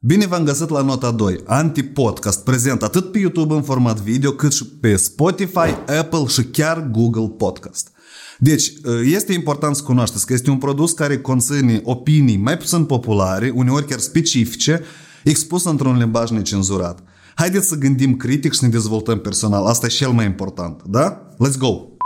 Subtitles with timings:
[0.00, 4.52] Bine v-am găsit la nota 2, Anti-Podcast, prezent atât pe YouTube în format video, cât
[4.52, 7.90] și pe Spotify, Apple și chiar Google Podcast.
[8.38, 8.72] Deci,
[9.04, 13.86] este important să cunoașteți că este un produs care conține opinii mai puțin populare, uneori
[13.86, 14.82] chiar specifice,
[15.24, 17.02] expus într-un limbaj necenzurat.
[17.34, 19.66] Haideți să gândim critic și să ne dezvoltăm personal.
[19.66, 21.28] Asta e cel mai important, da?
[21.32, 21.97] Let's go!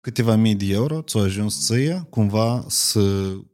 [0.00, 3.00] Câteva mii de euro ți-au ajuns ție cumva să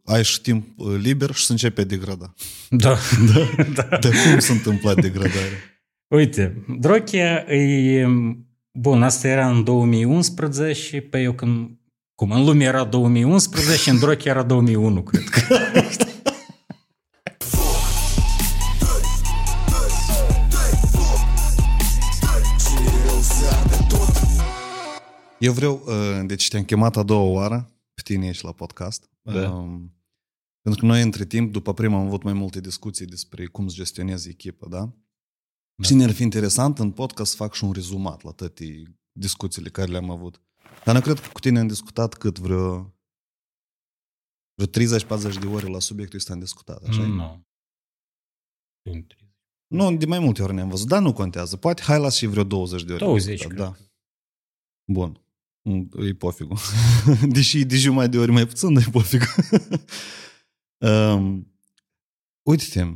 [0.04, 0.66] ai și timp
[1.00, 2.34] liber și să începi a degrada.
[2.70, 2.96] Da.
[3.34, 3.64] Da?
[3.74, 3.96] da.
[3.96, 5.58] Dar cum s-a întâmplat degradarea?
[6.08, 8.06] Uite, Drochia e...
[8.72, 11.70] Bun, asta era în 2011, pe eu când...
[12.14, 15.40] Cum, în lume era 2011, în Drochia era 2001, cred că.
[25.40, 25.84] Eu vreau,
[26.26, 29.10] deci te-am chemat a doua oară pe tine aici la podcast.
[29.22, 29.50] Da.
[29.50, 29.96] Um,
[30.60, 33.74] pentru că noi, între timp, după prima, am avut mai multe discuții despre cum să
[33.74, 34.78] gestionezi echipa, da?
[34.78, 35.86] da.
[35.86, 39.90] Și ne-ar fi interesant în podcast să fac și un rezumat la toate discuțiile care
[39.90, 40.40] le-am avut.
[40.84, 42.94] Dar nu cred că cu tine am discutat cât vreo
[44.54, 47.44] vreo 30-40 de ore la subiectul ăsta am discutat, așa Nu.
[49.66, 51.56] Nu, de mai multe ori ne-am văzut, dar nu contează.
[51.56, 53.02] Poate hai la și vreo 20 de ori.
[53.02, 53.66] 20, discutat, cred.
[53.66, 53.76] da.
[54.92, 55.25] Bun.
[56.08, 56.58] E pofigul.
[57.28, 59.26] Deși de jumătate de ori mai puțin, dar e pofigul.
[60.90, 61.52] um,
[62.42, 62.86] uite-te,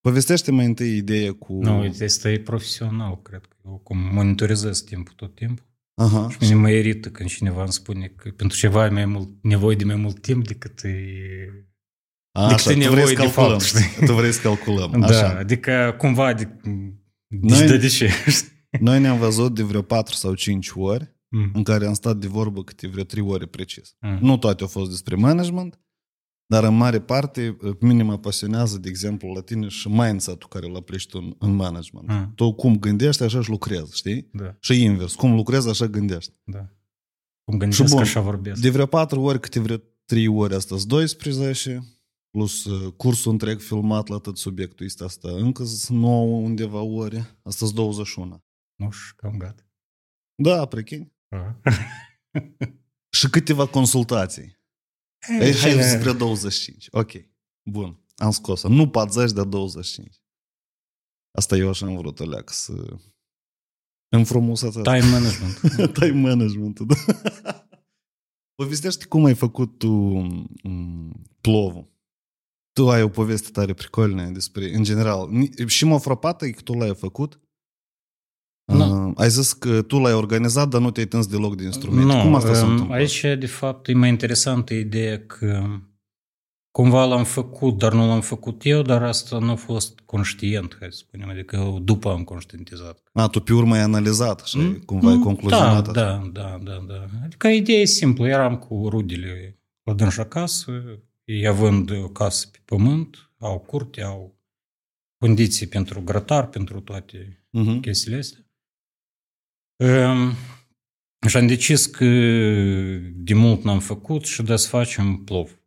[0.00, 1.52] povestește mai întâi ideea cu...
[1.62, 3.56] Nu, uite, asta e profesional, cred că.
[3.64, 5.64] Eu cum monitorizez timpul tot timpul.
[5.94, 6.30] Aha.
[6.30, 9.76] Și mine mă irită când cineva îmi spune că pentru ceva e mai mult, nevoie
[9.76, 10.94] de mai mult timp decât e...
[12.32, 13.50] A, Decât așa, e tu vrei nevoie să de calculăm.
[13.58, 14.06] fapt, știi?
[14.06, 14.90] Tu vrei să calculăm.
[15.00, 15.38] Da, Așa.
[15.38, 16.48] adică cumva de...
[17.28, 18.10] Noi- Deci de, de ce?
[18.80, 21.50] Noi ne-am văzut de vreo 4 sau 5 ori Mm.
[21.54, 23.96] în care am stat de vorbă câte vreo 3 ore precis.
[24.00, 24.18] Mm.
[24.20, 25.80] Nu toate au fost despre management,
[26.46, 30.66] dar în mare parte, pe mine mă pasionează, de exemplu, la tine și mindset-ul care
[30.66, 32.08] îl aplici tu în, în management.
[32.08, 32.32] Mm.
[32.34, 34.28] Tu cum gândești, așa și lucrezi, știi?
[34.32, 36.32] Da, Și invers, cum lucrezi, așa gândești.
[36.44, 36.68] da.
[37.44, 37.98] Cum gândesc bun.
[37.98, 38.60] așa vorbesc.
[38.60, 41.82] De vreo 4 ori, câte vreo 3 ori, astăzi 12,
[42.30, 47.38] plus uh, cursul întreg filmat la tot subiectul ăsta, asta încă sunt 9 undeva ore,
[47.42, 48.44] astăzi 21.
[48.74, 49.62] Nu știu, cam gata.
[50.34, 51.12] Da, prechini.
[51.34, 51.60] A.
[53.18, 54.62] Și câteva consultații.
[55.40, 56.88] Ei, hai spre 25.
[56.90, 57.10] Ok,
[57.70, 58.04] bun.
[58.16, 58.68] Am scos-o.
[58.68, 60.22] Nu 40, dar 25.
[61.38, 62.96] Asta eu așa am vrut o leacă să...
[64.08, 64.82] Înfrumusețe.
[64.82, 65.60] Time management.
[65.98, 66.94] Time management da.
[68.54, 69.90] Povestește cum ai făcut tu
[70.62, 71.92] mm, plovul.
[72.72, 76.60] Tu ai o poveste tare pricolnă despre, în general, ni- și m-a frapat e că
[76.60, 77.40] tu l-ai făcut.
[78.64, 79.06] Nu.
[79.08, 82.14] Uh, ai zis că tu l-ai organizat, dar nu te-ai tâns deloc de instrumente.
[82.16, 82.98] Nu, cum asta s-a um, întâmplat?
[82.98, 85.64] Aici, de fapt, e mai interesantă ideea că
[86.70, 90.88] cumva l-am făcut, dar nu l-am făcut eu, dar asta nu a fost conștient, hai
[90.90, 93.02] să spunem, adică după am conștientizat.
[93.12, 95.92] A, tu pe urmă ai analizat și Mm, cumva ai mm, concluzionat.
[95.92, 96.30] Da, așa.
[96.32, 97.04] da, da, da, da.
[97.24, 98.26] Adică ideea e simplă.
[98.28, 100.72] Eram cu rudele la dânși acasă,
[101.24, 104.38] ei având o casă pe pământ, au curte, au
[105.18, 107.80] condiții pentru grătar, pentru toate Mhm.
[107.80, 108.43] chestiile astea.
[109.76, 110.32] Um,
[111.28, 112.04] și am decis că
[113.14, 115.58] de mult n-am făcut și de să facem plov.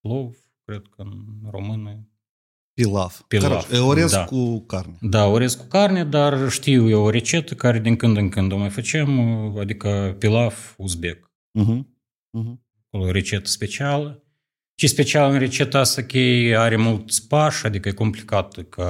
[0.00, 2.06] Plov, cred că în română.
[2.74, 3.20] Pilaf.
[3.28, 4.24] Pilaf, Care, orez da.
[4.24, 4.96] cu carne.
[5.00, 8.56] Da, orez cu carne, dar știu eu o rețetă care din când în când o
[8.56, 9.18] mai facem,
[9.58, 11.30] adică pilaf uzbek.
[11.58, 11.96] Mhm.
[12.38, 12.66] Mhm.
[12.90, 14.24] o rețetă specială.
[14.74, 16.18] Ce special în rețeta asta că
[16.56, 18.84] are mulți pași, adică e complicată ca,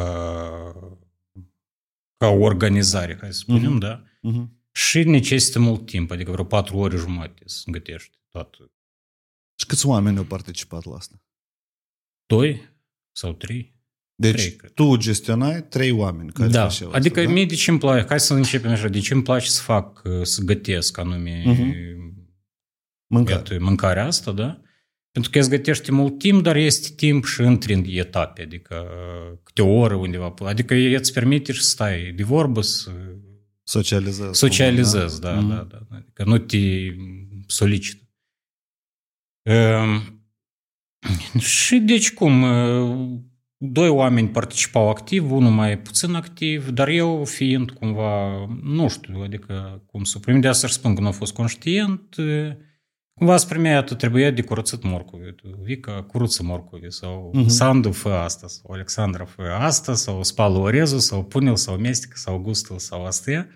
[2.16, 3.78] ca organizare, hai să spunem, Mhm.
[3.78, 4.02] da?
[4.22, 4.60] Mhm.
[4.72, 8.72] Și necesită mult timp, adică vreo patru ore jumate să gătești toată.
[9.58, 11.22] Și câți oameni au participat la asta?
[12.26, 12.70] Doi
[13.12, 13.74] sau trei?
[14.14, 14.72] Deci Trei, cred.
[14.72, 17.34] tu gestionai trei oameni care da, făceau adică asta, da?
[17.34, 20.02] mie de ce îmi place, hai să începem așa, de ce îmi place să fac,
[20.22, 21.42] să gătesc anume
[23.06, 23.36] Mâncare.
[23.36, 24.60] Iată, mâncarea asta, da?
[25.10, 28.86] Pentru că îți gătește mult timp, dar este timp și între etape, adică
[29.42, 30.34] câte o oră undeva.
[30.38, 32.90] Adică îți permite să stai de vorbă, să
[33.62, 34.38] Socializezi.
[34.38, 35.49] socializezi, da, Mhm.
[35.49, 35.97] da, da.
[35.97, 36.59] Adică nu te
[37.47, 38.03] solicită.
[39.50, 40.20] Um,
[41.38, 43.19] și deci cum, uh,
[43.56, 49.82] doi oameni participau activ, unul mai puțin activ, dar eu fiind cumva, nu știu, adică
[49.87, 52.50] cum să primim de asta să spun că nu a fost conștient, uh,
[53.22, 55.32] cumva spre mine atât trebuia de curățat morcovi.
[55.32, 57.48] Tu, Vica, curăță morcovi sau Mhm.
[57.48, 62.38] Sandu fă asta sau Alexandra fă asta sau spală orezul sau pune-l sau mestecă sau
[62.38, 63.48] gustă sau astea.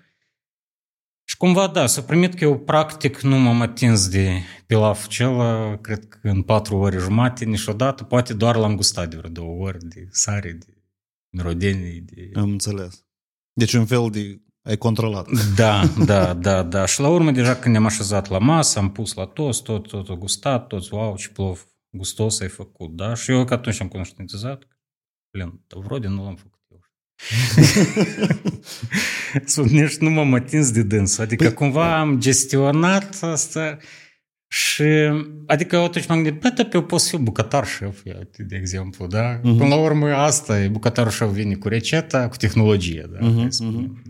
[1.29, 6.09] Și cumva, da, s-a primit că eu practic nu m-am atins de pilaf acela, cred
[6.09, 10.09] că în patru ore jumate, niciodată, poate doar l-am gustat de vreo două ori de
[10.11, 10.83] sare, de
[11.31, 12.01] mirodenii.
[12.01, 12.31] De...
[12.35, 13.05] Am înțeles.
[13.53, 14.41] Deci un fel de...
[14.67, 15.27] Ai controlat.
[15.55, 16.87] Da, da, da, da.
[16.87, 20.05] Și la urmă, deja când ne-am așezat la masă, am pus la toți, tot, tot,
[20.05, 23.15] tot gustat, toți, wow, ce plov gustos ai făcut, da?
[23.15, 24.67] Și eu că atunci am conștientizat,
[25.31, 26.81] blin, vrode nu l-am făcut eu.
[29.55, 31.19] Sunt nici nu m-am atins de dâns.
[31.19, 33.77] Adică păi, cumva am gestionat asta
[34.49, 34.85] și,
[35.47, 38.03] adică atunci m-am gândit, bă, da, pe eu pot să fiu bucătar șef,
[38.37, 39.39] de exemplu, da?
[39.39, 39.43] Uh-huh.
[39.43, 43.19] Până la urmă, asta e, bucătarul șef vine cu receta, cu tehnologie, da?
[43.19, 44.06] Uh-huh, uh-huh.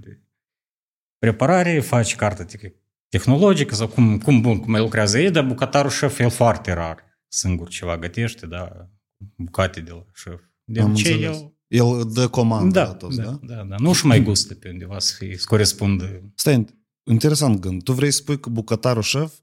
[1.18, 2.46] De preparare, faci cartă
[3.08, 7.06] tehnologică sau cum, cum, bun, cum mai lucrează ei, dar bucătarul șef e foarte rar
[7.28, 8.90] singur ceva gătește, da?
[9.36, 10.40] Bucate de la șef.
[10.64, 11.50] De Am ce el...
[11.66, 13.22] El dă comandă da, la toți, da?
[13.22, 13.76] Da, da, da.
[13.78, 16.32] Nu și mai gustă pe undeva să, fie, să corespundă.
[16.34, 16.64] Stai,
[17.10, 17.82] interesant gând.
[17.82, 19.34] Tu vrei să spui că bucătarul șef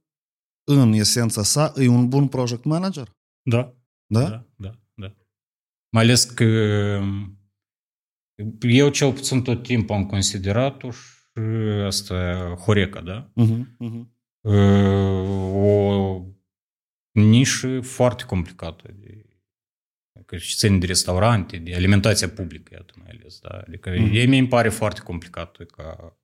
[0.63, 3.11] în esența sa, e un bun project manager.
[3.41, 3.75] Da.
[4.05, 4.29] Da?
[4.29, 5.15] Da, da, da.
[5.89, 6.43] Mai ales că
[8.61, 11.12] eu cel puțin tot timpul am considerat-o și
[11.85, 12.15] asta
[12.65, 13.31] Horeca, da?
[13.41, 14.11] Uh-huh, uh-huh.
[15.53, 16.21] O
[17.11, 19.25] nișă foarte complicată de
[20.25, 23.39] că și țin de restaurante, de alimentația publică, iată mai ales.
[23.39, 23.63] Da?
[23.67, 24.13] Adică mm-hmm.
[24.13, 26.17] ei mi pare foarte complicat ca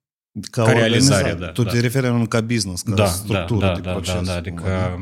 [0.51, 1.51] ca, ca realizare, da.
[1.51, 1.69] Tu da.
[1.69, 4.13] te referi în ca business, ca da, structură da, de da, proces.
[4.13, 4.97] Da, da, adică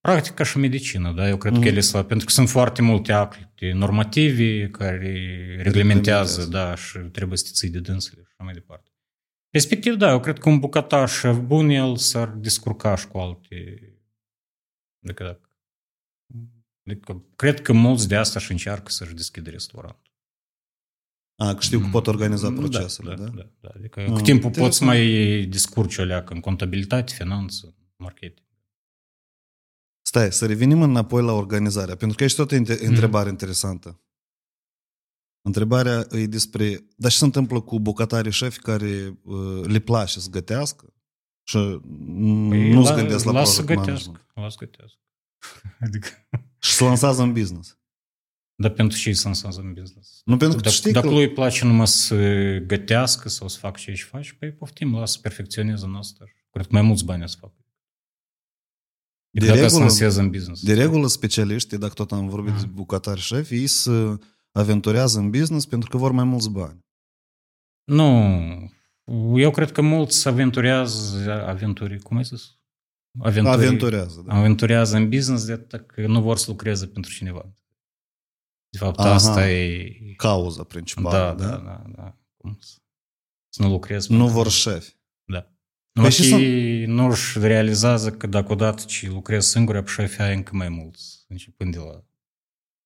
[0.00, 1.60] practic ca și medicină, da, eu cred mm.
[1.60, 7.38] că ele sunt, pentru că sunt foarte multe acte normative care reglementează, da, și trebuie
[7.38, 8.90] să te ții de dânsele și așa mai departe.
[9.56, 13.54] Respectiv, da, eu cred că un bucătar șef bun, el s-ar descurca și cu alte...
[15.04, 15.50] Adică, dacă...
[16.86, 20.12] adică, cred că mulți de asta și încearcă să-și deschidă restaurant.
[21.36, 23.24] A, că știu că pot organiza procesele, da?
[23.24, 23.68] Da, da, da.
[23.74, 25.00] Adică A, cu timpul poți mai
[25.48, 28.46] discurci o leacă în contabilitate, finanță, marketing.
[30.06, 33.30] Stai, să revenim înapoi la organizarea, pentru că ești tot întrebare mm.
[33.30, 34.00] interesantă.
[35.46, 40.30] Întrebarea e despre, dar ce se întâmplă cu bucătarii șefi care uh, le place să
[40.30, 40.94] gătească
[41.42, 41.56] și
[42.48, 44.26] păi nu se gândesc la project management?
[44.34, 44.98] Lasă gătească.
[45.86, 46.08] Adică...
[46.58, 47.78] Și se lansează în business.
[48.54, 50.20] Dar pentru ce să lansează în business?
[50.24, 51.12] Nu pentru că dacă, știi dacă că...
[51.12, 52.16] lui îi place numai să
[52.66, 56.24] gătească sau să facă ce își faci, păi poftim, lasă să perfecționeze în asta.
[56.50, 57.54] Cred că mai mulți bani să facă.
[59.30, 60.62] De dacă regulă, să în business.
[60.62, 64.18] De regulă, specialiștii, dacă tot am vorbit de bucătari șefi, ei să
[64.56, 66.84] aventurează în business pentru că vor mai mulți bani.
[67.84, 68.70] Nu.
[69.34, 72.58] Eu cred că mulți aventurează, aventuri, cum ai zis?
[73.18, 74.34] Aventuri, aventurează, da.
[74.34, 77.56] Aventurează în business de că nu vor să lucreze pentru cineva.
[78.68, 79.88] De fapt, Aha, asta e...
[80.16, 81.46] Cauza principală, da?
[81.46, 81.84] Da, da, da.
[81.96, 82.18] da.
[82.36, 82.76] Cum să,
[83.48, 84.12] să nu lucrezi.
[84.12, 84.96] Nu vor șefi.
[85.24, 85.52] Da.
[85.92, 86.86] Păi și sunt...
[86.86, 91.24] nu își realizează că dacă odată ce lucrezi singur, pe șefi ai încă mai mulți,
[91.28, 92.05] începând de la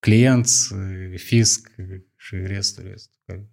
[0.01, 0.75] clienți,
[1.17, 1.71] fisc
[2.17, 3.49] și restul, restul.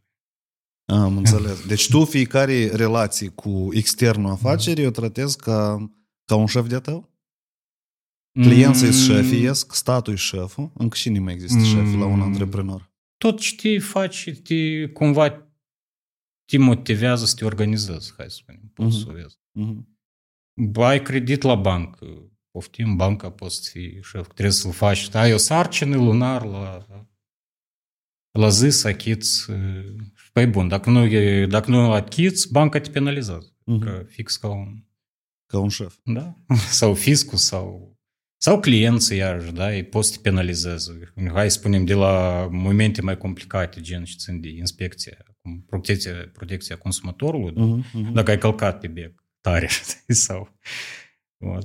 [0.85, 1.65] Am înțeles.
[1.65, 5.89] Deci tu fiecare relație cu externul afacerii o tratezi ca,
[6.25, 7.15] ca un șef de tău?
[8.31, 8.94] Clienții mm.
[8.94, 12.21] șefii iesc, statul e șeful, încă și nu mai există șef la un mm.
[12.21, 12.91] antreprenor.
[13.17, 15.51] Tot ce te faci, te, cumva
[16.45, 19.15] te motivează să te organizezi, hai să spunem, poți uh-huh.
[19.15, 19.83] să uh-huh.
[20.73, 25.15] Ai credit la bancă, poftim, banca poți fi șef, trebuie să-l faci.
[25.15, 26.86] Ai o sarcină lunar la,
[28.31, 29.45] la zi să achiți.
[30.33, 31.07] Păi bun, dacă nu,
[31.46, 33.53] dacă nu achiți, banca te penalizează.
[33.53, 33.79] Uh-huh.
[33.79, 34.84] Că fix ca un...
[35.46, 35.96] Ca un șef.
[36.03, 36.38] Da.
[36.79, 37.96] Sau fiscul, sau...
[38.39, 41.13] Sau clienții, iarăși, da, ei poți să te penalizeze.
[41.34, 45.17] Hai să spunem de la momente mai complicate, gen ce țin de inspecție,
[45.65, 48.13] protecția, protecția consumatorului, uh-huh, uh-huh.
[48.13, 49.67] dacă ai călcat pe bec tare
[50.25, 50.58] sau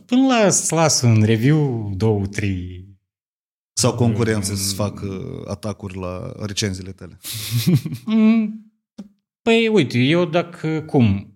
[0.07, 2.91] Până la să las un review, două, trei.
[3.73, 5.07] Sau concurență să facă
[5.49, 7.19] atacuri la recenziile tale.
[9.43, 11.33] Păi, uite, eu dacă, cum,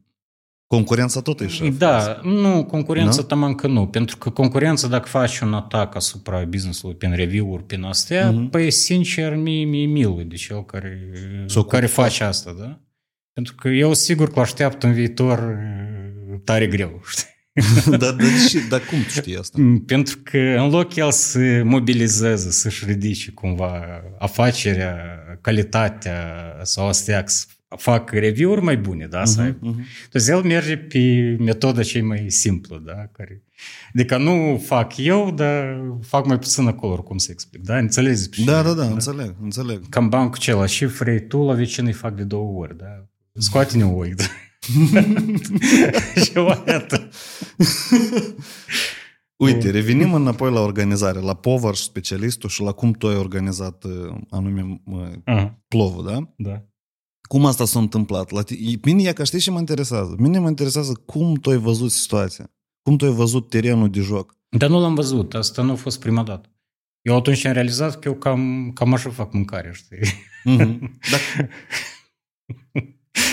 [0.66, 1.76] Concurența tot e șef.
[1.76, 3.26] Da, nu, concurența no?
[3.26, 3.86] taman că nu.
[3.86, 8.50] Pentru că concurența, dacă faci un atac asupra business-ului prin review-uri, prin astea, uh-huh.
[8.50, 11.10] păi, sincer, mie mi-e milă de cel care,
[11.68, 12.80] care face asta, da?
[13.32, 15.58] Pentru că eu sigur că așteaptă în viitor
[16.44, 17.35] tare greu, știi?
[17.86, 18.16] dar, dar,
[18.68, 19.58] dar cum tu știi asta?
[19.86, 24.96] Pentru că în loc el să mobilizeze, să-și ridice cumva afacerea,
[25.40, 26.24] calitatea
[26.62, 27.46] sau astea, să
[27.76, 29.22] fac review-uri mai bune, da?
[29.22, 30.08] Uh-huh, uh-huh.
[30.10, 33.06] Deci el merge pe metoda cea mai simplă, da?
[33.12, 33.42] Care...
[33.94, 37.78] Adică nu fac eu, dar fac mai puțin acolo, cum să explic, da?
[37.78, 38.44] Înțelegi?
[38.44, 39.88] Da, da, da, da, înțeleg, înțeleg.
[39.88, 43.06] Cam bancul acela și vrei tu la vecinii fac de două ori, da?
[43.32, 44.24] Scoate-ne oi, da?
[46.24, 47.08] și o iată.
[49.36, 53.84] Uite, revenim înapoi la organizare, la povar și specialistul și la cum tu ai organizat
[53.84, 55.52] uh, anume uh-huh.
[55.68, 56.32] plovul, da?
[56.36, 56.64] Da.
[57.28, 58.30] Cum asta s-a întâmplat?
[58.30, 60.14] La t- mine e ca știi și mă interesează.
[60.18, 62.50] Mine mă interesează cum tu ai văzut situația.
[62.82, 64.36] Cum tu ai văzut terenul de joc.
[64.48, 65.34] Dar nu l-am văzut.
[65.34, 66.50] Asta nu a fost prima dată.
[67.02, 69.98] Eu atunci am realizat că eu cam, cam așa fac mâncare, știi?
[70.44, 70.78] Mm-hmm.
[71.12, 71.48] Dacă...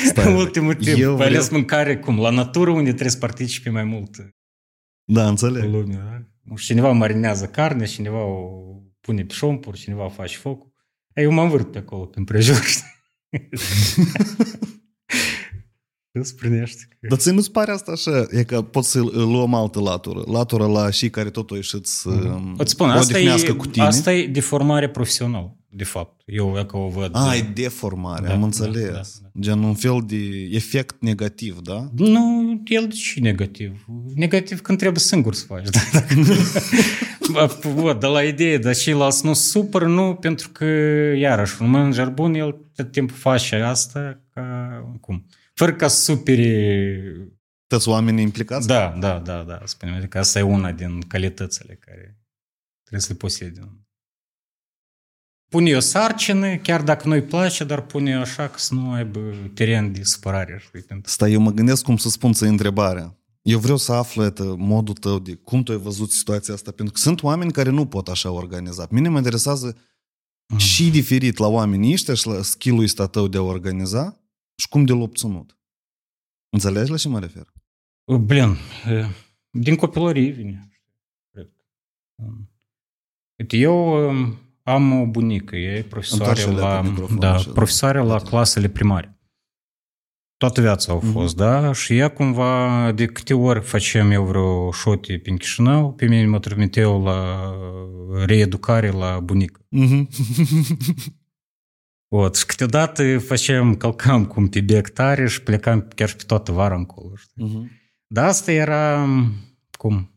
[0.05, 2.19] Stai, În ultimul timp, eu eu vreau- ales mâncare cum?
[2.19, 4.10] La natură unde trebuie să participe mai mult
[5.03, 5.63] Da, înțeleg.
[5.63, 6.27] lumea, da?
[6.41, 8.62] Nu știu, Cineva marinează carne, cineva o
[9.00, 10.72] pune pe șompuri, cineva face focul.
[11.13, 12.91] Eu mă învârt pe acolo, pe împrejur, știi?
[16.19, 16.81] Îți prinește.
[17.00, 18.25] că- Dar ți nu-ți pare asta așa?
[18.31, 20.24] E că pot să luăm altă latură.
[20.31, 23.86] Latura la și care totul ieșiți mm Îți spun, asta e, cu tine.
[23.86, 26.21] asta e deformare profesională, de fapt.
[26.25, 27.11] Eu e că o văd.
[27.13, 28.85] A, e deformare, Da, am da, înțeles.
[28.91, 28.91] da,
[29.33, 29.39] da.
[29.39, 31.89] Gen un fel de efect negativ, da?
[31.95, 33.85] Nu, el de ce negativ?
[34.15, 35.67] Negativ când trebuie singur să faci.
[37.33, 37.45] Da?
[37.45, 40.65] Văd, de la idee, dar și la nu super, nu, pentru că,
[41.17, 44.67] iarăși, un manager bun, el tot timpul face asta ca,
[45.01, 45.25] cum?
[45.53, 47.01] Fără ca să supere...
[47.67, 48.67] Toți oamenii implicați?
[48.67, 49.95] Da, da, da, da, spunem.
[49.95, 52.17] Adică asta e una din calitățile care
[52.81, 53.59] trebuie să le posede
[55.53, 59.19] pune o sarcină, chiar dacă nu-i place, dar pune așa că să nu aibă
[59.53, 60.62] teren de supărare.
[60.65, 61.00] Știi?
[61.03, 63.17] Stai, eu mă gândesc cum să spun să întrebarea.
[63.41, 66.93] Eu vreau să aflu etă, modul tău de cum tu ai văzut situația asta, pentru
[66.93, 68.88] că sunt oameni care nu pot așa organiza.
[68.89, 69.77] Mine mă interesează
[70.48, 70.57] mm.
[70.57, 74.22] și diferit la oamenii ăștia și la skill-ul ăsta tău de a organiza
[74.55, 75.57] și cum de l obținut.
[76.50, 77.53] Înțelegi la ce mă refer?
[78.03, 79.10] Uh, blin, uh,
[79.50, 80.69] din copilărie vine.
[81.31, 81.50] Cred.
[82.15, 82.50] Um,
[83.48, 86.82] eu um, am o bunică, e profesoară la,
[87.17, 89.17] da, da, profesoară la clasele primare.
[90.38, 91.38] Toată viața au fost, mm-hmm.
[91.38, 91.74] da?
[91.74, 96.39] Și ea cumva, de câte ori facem eu vreo șote prin Chișinău, pe mine mă
[96.39, 97.51] trimiteau la
[98.25, 99.62] reeducare la bunică.
[99.74, 100.08] Mm-hmm.
[102.08, 106.75] От, și câteodată facem, călcam cum pe bectare și plecam chiar și pe toată vara
[106.75, 107.15] încolo.
[107.15, 107.46] Știi?
[107.48, 107.82] Uh-huh.
[108.08, 109.08] Dar asta era
[109.77, 110.12] cum,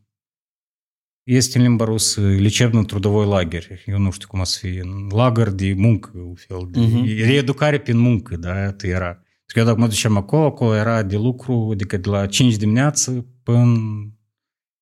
[1.26, 3.66] este în limba rusă лечебно-трудовой лагерь.
[3.86, 4.82] Eu nu știu cum o să fie.
[5.10, 7.04] Lagăr de muncă, un fel de Mhm.
[7.04, 9.22] reeducare prin muncă, da, asta era.
[9.46, 13.26] Și eu dacă mă duceam acolo, acolo era de lucru, adică de la 5 dimineață
[13.42, 13.78] până,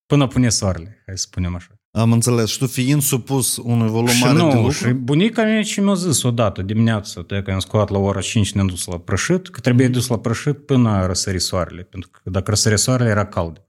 [0.07, 1.75] până pune soarele, hai să spunem așa.
[1.91, 2.51] Am înțeles.
[2.51, 5.81] Și tu fiind supus unui volum Și mare de nu, lucru, și bunica mea ce
[5.81, 9.49] mi-a zis odată dimineața, de că am scoat la ora 5 ne-am dus la prășit,
[9.49, 13.27] că trebuie dus la prășit până a răsări soarele, pentru că dacă răsări soarele era
[13.27, 13.64] cald.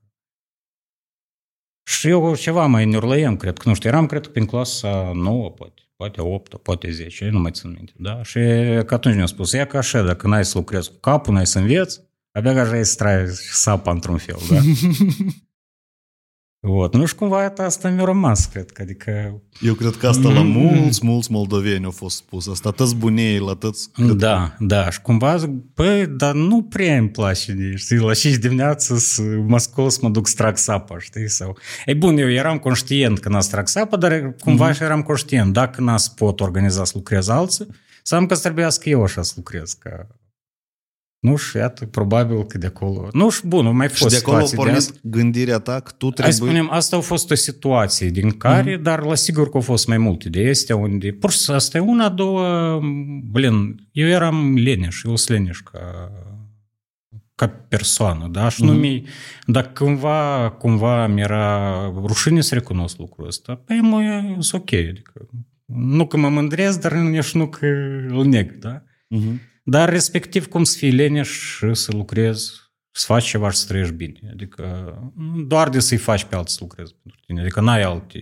[1.89, 5.51] Și eu ceva mai nerlăiem, cred că, nu știu, eram, cred că, prin clasa 9,
[5.51, 8.23] poate, poate 8, poate 10, nu mai țin minte, da?
[8.23, 8.39] Și
[8.87, 11.59] că atunci mi-a spus, ia ca așa, dacă n-ai să lucrezi cu capul, n-ai să
[11.59, 12.01] înveți,
[12.33, 14.61] abia că așa ai să trai sapa într-un fel, da?
[16.69, 16.95] От.
[16.95, 19.41] Nu știu cumva asta mi-a rămas, cred că, adică...
[19.61, 22.49] Eu cred că asta la mulți, mulți moldoveni au fost spus.
[22.49, 23.91] Asta atâți bunei, la atâți...
[24.17, 24.65] Da, că...
[24.65, 29.23] da, și cumva zic, băi, dar nu prea îmi place, știi, la 5 dimineața să
[29.47, 31.59] mă scol să mă duc strac sapă, știi, sau...
[31.87, 34.75] E bun, eu eram conștient că n-a strac sapa, dar cumva mm-hmm.
[34.75, 37.67] și eram conștient, dacă n-a pot organiza să lucrez alții,
[38.03, 40.07] să am că trebuia să eu așa să lucrez, că
[41.27, 43.09] nu și iată, probabil că de acolo...
[43.13, 44.93] Nu și bun, au mai Și fost de acolo a situații de asta.
[44.93, 46.35] pornit gândirea ta că tu Hai trebuie...
[46.35, 48.83] să spunem, asta a fost o situație din care, mm-hmm.
[48.83, 51.79] dar la sigur că au fost mai multe de este unde, pur și simplu, asta
[51.79, 52.81] e una, două,
[53.31, 56.13] blin, eu eram leneș, eu sunt leneș ca,
[57.35, 58.49] ca persoană, da?
[58.49, 58.67] Și mm-hmm.
[58.67, 59.07] nu mi
[59.47, 61.75] dacă cumva, cumva mi-era
[62.07, 65.29] rușine să recunosc lucrul ăsta, păi mă, sunt ok, adică
[65.67, 67.67] nu că mă mândresc, dar nici nu că
[68.09, 68.83] îl neg, da?
[69.09, 69.41] Mhm.
[69.69, 72.53] Dar respectiv cum să fii leneș și să lucrezi,
[72.91, 74.29] să faci ceva și să trăiești bine.
[74.33, 74.95] Adică
[75.47, 77.41] doar de să-i faci pe alții să lucrezi pentru tine.
[77.41, 78.19] Adică n-ai alte...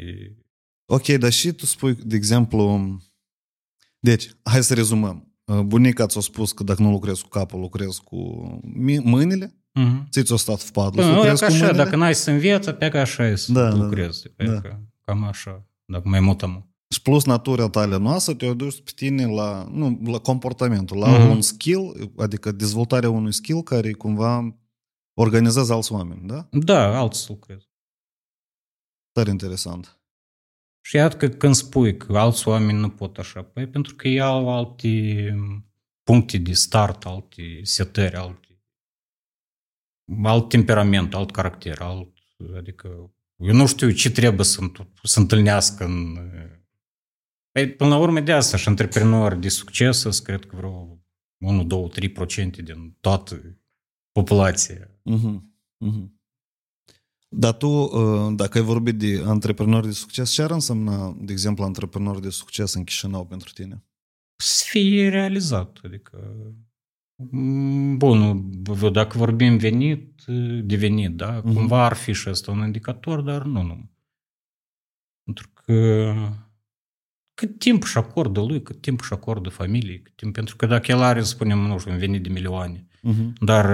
[0.87, 2.97] Ok, dar și tu spui, de exemplu...
[3.99, 5.33] Deci, hai să rezumăm.
[5.45, 8.17] Uh, bunica ți-a spus că dacă nu lucrezi cu capul, lucrezi cu
[9.03, 9.55] mâinile.
[9.81, 10.09] Uh-huh.
[10.11, 11.73] Ți ți-a stat în padlă, da, lucrezi cu mâinile.
[11.73, 13.83] Dacă n-ai să înveță, pe așa e să da, da, da.
[13.83, 14.23] lucrezi.
[14.37, 14.61] Da, da.
[14.61, 16.74] Că, cam așa, dacă mai mutăm.
[16.95, 21.29] Și plus natura tale noastră te-a dus pe tine la, nu, la comportamentul, la Mhm.
[21.31, 24.59] un skill, adică dezvoltarea unui skill care cumva
[25.15, 26.49] organizează alți oameni, da?
[26.51, 27.69] Da, alții să lucrezi.
[29.13, 29.99] Tare interesant.
[30.87, 34.21] Și iată că când spui că alți oameni nu pot așa, păi pentru că ei
[34.21, 35.35] au alte
[36.03, 38.63] puncte de start, alte setări, alte
[40.23, 42.13] alt temperament, alt caracter, alt,
[42.57, 42.89] adică
[43.37, 44.61] eu nu știu ce trebuie să,
[45.03, 46.19] să întâlnească în...
[47.55, 50.99] Păi, până la urmă de asta și antreprenori de succes sunt, cred că vreo
[51.45, 53.59] 1, 2, 3% din toată
[54.13, 54.91] populația.
[55.03, 55.59] Mhm.
[55.77, 56.21] Mhm.
[57.29, 61.65] Dar tu, uh, dacă ai vorbit de antreprenori de succes, ce ar însemna, de exemplu,
[61.65, 63.85] antreprenori de succes în Chișinău pentru tine?
[64.37, 65.81] Să fie realizat.
[65.85, 66.35] Adică,
[67.17, 68.51] mm, bun,
[68.93, 70.25] dacă vorbim venit,
[70.63, 71.41] de venit, da?
[71.41, 71.55] Uh-huh.
[71.55, 73.91] Cumva ar fi și ăsta un indicator, dar nu, nu.
[75.23, 76.15] Pentru că
[77.35, 80.91] cât timp își acordă lui, cât timp își acordă familiei, cât timp, pentru că dacă
[80.91, 83.33] el are, să spunem, nu știu, un venit de milioane, uh-huh.
[83.41, 83.67] dar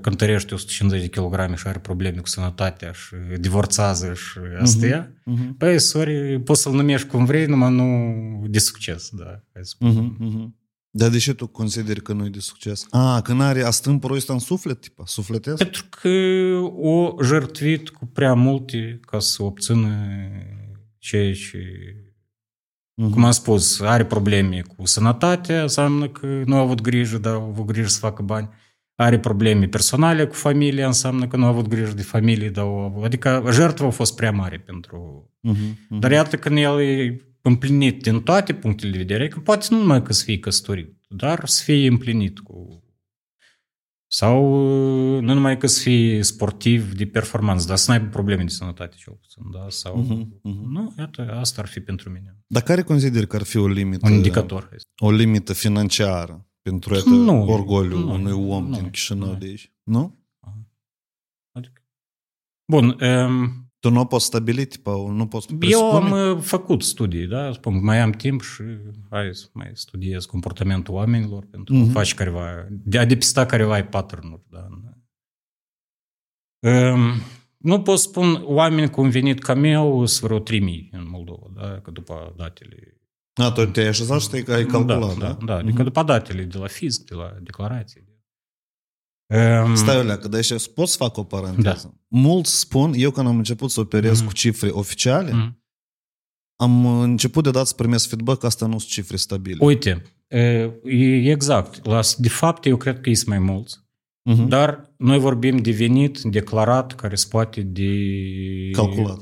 [0.00, 5.32] cântărește 150 de kilograme și are probleme cu sănătatea și divorțează și astea, uh-huh.
[5.32, 5.56] uh-huh.
[5.58, 10.26] păi, sorry, poți să-l numești cum vrei, numai nu de succes, da, hai să uh-huh.
[10.26, 10.62] uh-huh.
[10.96, 12.86] Dar de ce tu consideri că nu e de succes?
[12.90, 15.56] A, că n-are astâmpărul ăsta în suflet, tipa, sufletesc?
[15.56, 16.08] Pentru că
[16.76, 20.08] o jertvit cu prea multe ca să obțină
[20.98, 21.58] ceea ce
[23.02, 23.10] Uh-huh.
[23.10, 27.36] Cum am spus, are probleme cu sănătatea, înseamnă că nu a avut grijă, dar a
[27.36, 28.48] avut grijă să facă bani.
[28.94, 32.84] Are probleme personale cu familia, înseamnă că nu a avut grijă de familie, dar a
[32.84, 33.04] avut...
[33.04, 35.30] Adică jertva a fost prea mare pentru...
[35.48, 35.54] Uh-huh.
[35.54, 35.98] Uh-huh.
[35.98, 40.02] Dar iată când el e împlinit din toate punctele de vedere, că poate nu numai
[40.02, 42.83] că să fie căsătorit, dar să fie împlinit cu
[44.14, 44.44] sau
[45.20, 49.12] nu numai că să fii sportiv de performanță, dar să n-ai probleme de sănătate cel
[49.12, 49.66] puțin, da?
[49.68, 50.64] Sau, uh-huh, uh-huh.
[50.68, 52.38] nu, iată, asta ar fi pentru mine.
[52.46, 54.08] Dar care consideri că ar fi o limită?
[54.08, 54.68] Un indicator.
[54.96, 59.34] O limită financiară pentru iată, nu, orgoliul nu, unui om nu, din Chișinău nu.
[59.34, 59.72] de aici?
[59.82, 60.18] Nu?
[61.52, 61.82] Adică...
[62.72, 65.70] Bun, um, tu nu poți stabili, tipa, nu poți presupune?
[65.70, 67.52] Eu am uh, făcut studii, da?
[67.52, 68.62] Spun, mai am timp și
[69.10, 71.78] hai să mai studiez comportamentul oamenilor pentru uh-huh.
[71.78, 71.92] a mhm.
[71.92, 74.68] face careva, de a depista careva pattern-uri, da?
[76.70, 77.12] Um,
[77.56, 81.80] nu pot spun oameni cu un venit ca meu sunt vreo 3000 în Moldova, da?
[81.80, 83.00] Că după datele...
[83.34, 85.26] A, tu te-ai așezat și te-ai da, calculat, da?
[85.26, 85.54] Da, da, da.
[85.54, 85.84] Adică uh-huh.
[85.84, 88.04] după datele de la fisc, de la declarații.
[89.26, 91.94] Um, Stai, Olea, că de aici pot să fac o paranteză.
[92.08, 92.18] Da.
[92.18, 94.26] Mulți spun, eu când am început să operez mm-hmm.
[94.26, 95.62] cu cifre oficiale, mm-hmm.
[96.56, 99.58] am început de dat să primesc feedback că asta nu sunt cifre stabile.
[99.60, 100.02] Uite,
[101.24, 101.82] exact.
[102.16, 103.82] De fapt, eu cred că sunt mai mulți.
[104.30, 104.48] Uh-huh.
[104.48, 107.90] Dar noi vorbim de venit declarat care se poate de...
[108.72, 109.20] Calculat.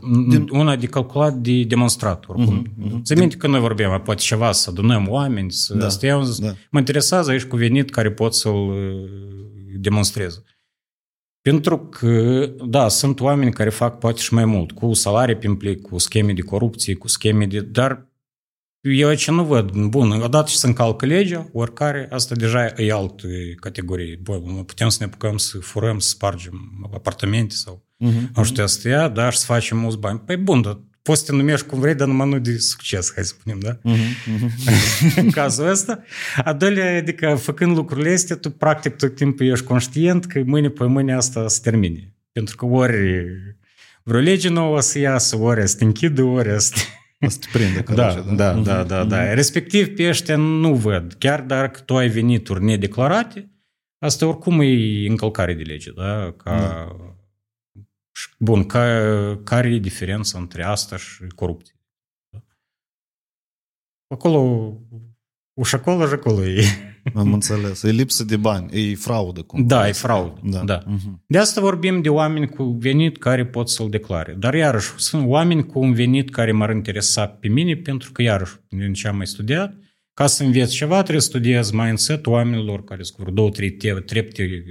[0.51, 2.25] Una de calculat, de demonstrat.
[2.29, 2.67] Oricum.
[2.67, 2.87] Uh-huh.
[2.87, 3.03] Uh-huh.
[3.03, 5.75] Ți minte că noi vorbim, poate ceva să adunăm oameni, să...
[5.75, 5.87] Da.
[5.87, 6.55] Asta eu, da.
[6.71, 8.71] Mă interesează aici cu venit care pot să-l
[9.79, 10.43] demonstreze.
[11.41, 15.81] Pentru că, da, sunt oameni care fac poate și mai mult, cu salarii pe implic,
[15.81, 17.61] cu scheme de corupție, cu scheme de...
[17.61, 18.11] Dar
[18.81, 19.71] eu aici nu văd.
[19.71, 23.27] Bun, odată ce se încalcă legea, oricare, asta deja e altă
[23.61, 24.19] categorie.
[24.23, 28.35] Bun, putem să ne apucăm să furăm, să spargem apartamente sau uh-huh.
[28.35, 30.19] nu știu, asta, dar să facem mulți bani.
[30.19, 33.25] Păi bun, dar poți să te numești cum vrei, dar numai nu de succes, hai
[33.25, 33.79] să spunem, da?
[33.79, 36.03] Uh-huh, în cazul ăsta.
[36.45, 40.85] A doilea, adică făcând lucrurile astea, tu practic tot timpul ești conștient că mâine pe
[40.85, 42.15] mâine asta se termine.
[42.33, 43.25] Pentru că ori
[44.03, 46.81] vreo lege nouă să iasă, ori să te închidă, ori să te...
[47.29, 49.35] Să te prinde, da, da, da, da, da, da.
[49.35, 51.15] Respectiv pe ăștia nu văd.
[51.19, 53.51] Chiar dacă tu ai venituri nedeclarate,
[53.99, 56.35] asta oricum e încălcare de lege, da?
[56.37, 57.13] Ca da
[58.39, 61.75] Bun, ca, care e diferența între asta și corupție?
[64.07, 64.73] Acolo,
[65.65, 66.65] și acolo și acolo e.
[67.15, 67.83] Am înțeles.
[67.83, 69.43] E lipsă de bani, e fraudă.
[69.43, 70.41] Cum da, e fraudă.
[70.45, 70.65] Da.
[70.65, 70.79] da.
[70.79, 71.27] Uh-huh.
[71.27, 74.37] De asta vorbim de oameni cu venit care pot să-l declare.
[74.39, 78.55] Dar iarăși, sunt oameni cu un venit care m-ar interesa pe mine, pentru că iarăși,
[78.69, 79.77] din ce am mai studiat,
[80.15, 83.71] ca să înveți ceva, trebuie să studiez mindset oamenilor care sunt cu două, trei
[84.07, 84.65] trepte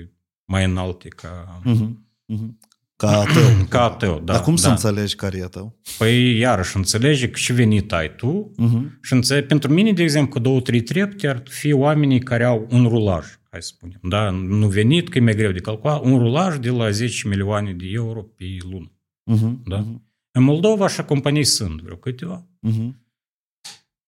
[0.46, 1.62] mai înalte ca...
[1.66, 1.90] Uh-huh.
[2.36, 2.70] Uh-huh.
[3.02, 3.66] Ca tău.
[3.70, 4.34] Ca tău, da.
[4.34, 4.62] Dar cum da.
[4.62, 5.80] să înțelegi care e tău?
[5.98, 9.02] Păi, iarăși, înțelegi că și venit ai tu uh-huh.
[9.02, 12.68] și înțelegi, pentru mine, de exemplu, că două, trei trepte ar fi oamenii care au
[12.72, 14.30] un rulaj, hai să spunem, da?
[14.30, 17.86] Nu venit, că e mai greu de calculat, un rulaj de la 10 milioane de
[17.92, 18.92] euro pe lună,
[19.32, 19.64] uh-huh.
[19.66, 19.84] da?
[19.84, 20.02] Uh-huh.
[20.32, 22.48] În Moldova așa companii sunt vreo câteva.
[22.68, 22.90] Uh-huh.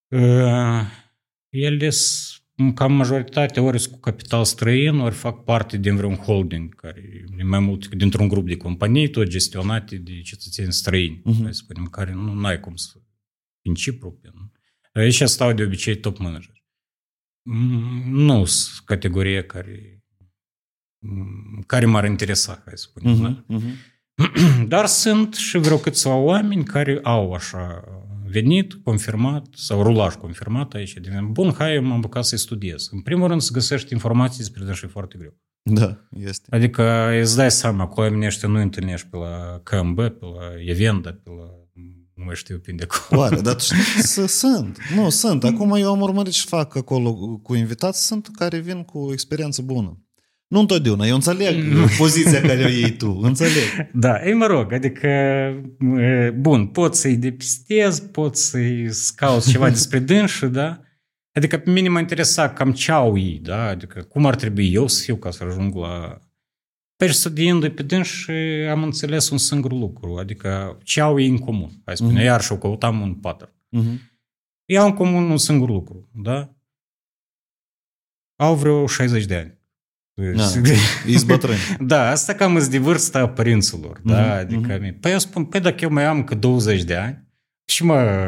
[0.08, 0.82] Uh,
[1.50, 1.90] ele
[2.72, 7.60] cam majoritatea ori cu capital străin, ori fac parte din vreun holding, care e mai
[7.60, 11.46] mult dintr-un grup de companii, tot gestionate de cetățeni străini, uh-huh.
[11.46, 12.94] să spunem, care nu ai cum să...
[13.66, 14.20] În Cipru.
[14.94, 16.64] Aici stau de obicei top manager.
[18.06, 20.04] Nu sunt categorie care
[21.66, 23.16] care m-ar interesa, hai să spunem.
[23.16, 23.58] Uh-huh, da?
[23.58, 24.66] uh-huh.
[24.68, 27.84] Dar sunt și vreo câțiva oameni care au așa
[28.34, 31.00] venit confirmat sau rulaj confirmat aici.
[31.30, 32.90] Bun, hai, m-am bucat să studiez.
[32.92, 35.34] În primul rând să găsești informații despre dânsi foarte greu.
[35.62, 36.56] Da, este.
[36.56, 41.10] Adică îți dai seama, cu oamenii ăștia nu întâlnești pe la KMB, pe la Evenda,
[41.10, 41.64] pe la
[42.14, 43.22] nu mai știu pe de acolo.
[43.22, 43.60] Oare, dar
[44.28, 44.78] sunt.
[44.96, 45.44] Nu, sunt.
[45.44, 50.03] Acum eu am urmărit și fac acolo cu invitați, sunt care vin cu experiență bună.
[50.54, 53.90] Nu întotdeauna, eu înțeleg poziția care o iei tu, înțeleg.
[53.94, 55.08] Da, ei mă rog, adică,
[55.98, 60.82] e, bun, pot să-i depistez, pot să-i cauți ceva despre dânșă, da?
[61.32, 63.68] Adică pe mine mă interesa cam ce au ei, da?
[63.68, 66.20] Adică cum ar trebui eu să fiu ca să ajung la...
[66.96, 68.32] Pe studiindu-i pe dânși
[68.70, 71.82] am înțeles un singur lucru, adică ce au ei în comun.
[71.86, 72.26] Hai spune, mm-hmm.
[72.26, 73.52] iar și-o căutam un pattern.
[73.70, 74.12] Mhm.
[74.66, 76.56] Ei au în comun un singur lucru, da?
[78.36, 79.62] Au vreo 60 de ani.
[80.14, 80.44] Da,
[81.08, 81.58] ești bătrâni.
[81.80, 84.22] Da, asta cam îți de vârsta părinților, da?
[84.22, 85.00] Mhm, Adică, mm-hmm.
[85.00, 87.28] păi eu spun, păi dacă eu mai am că 20 de ani
[87.66, 88.22] și mă...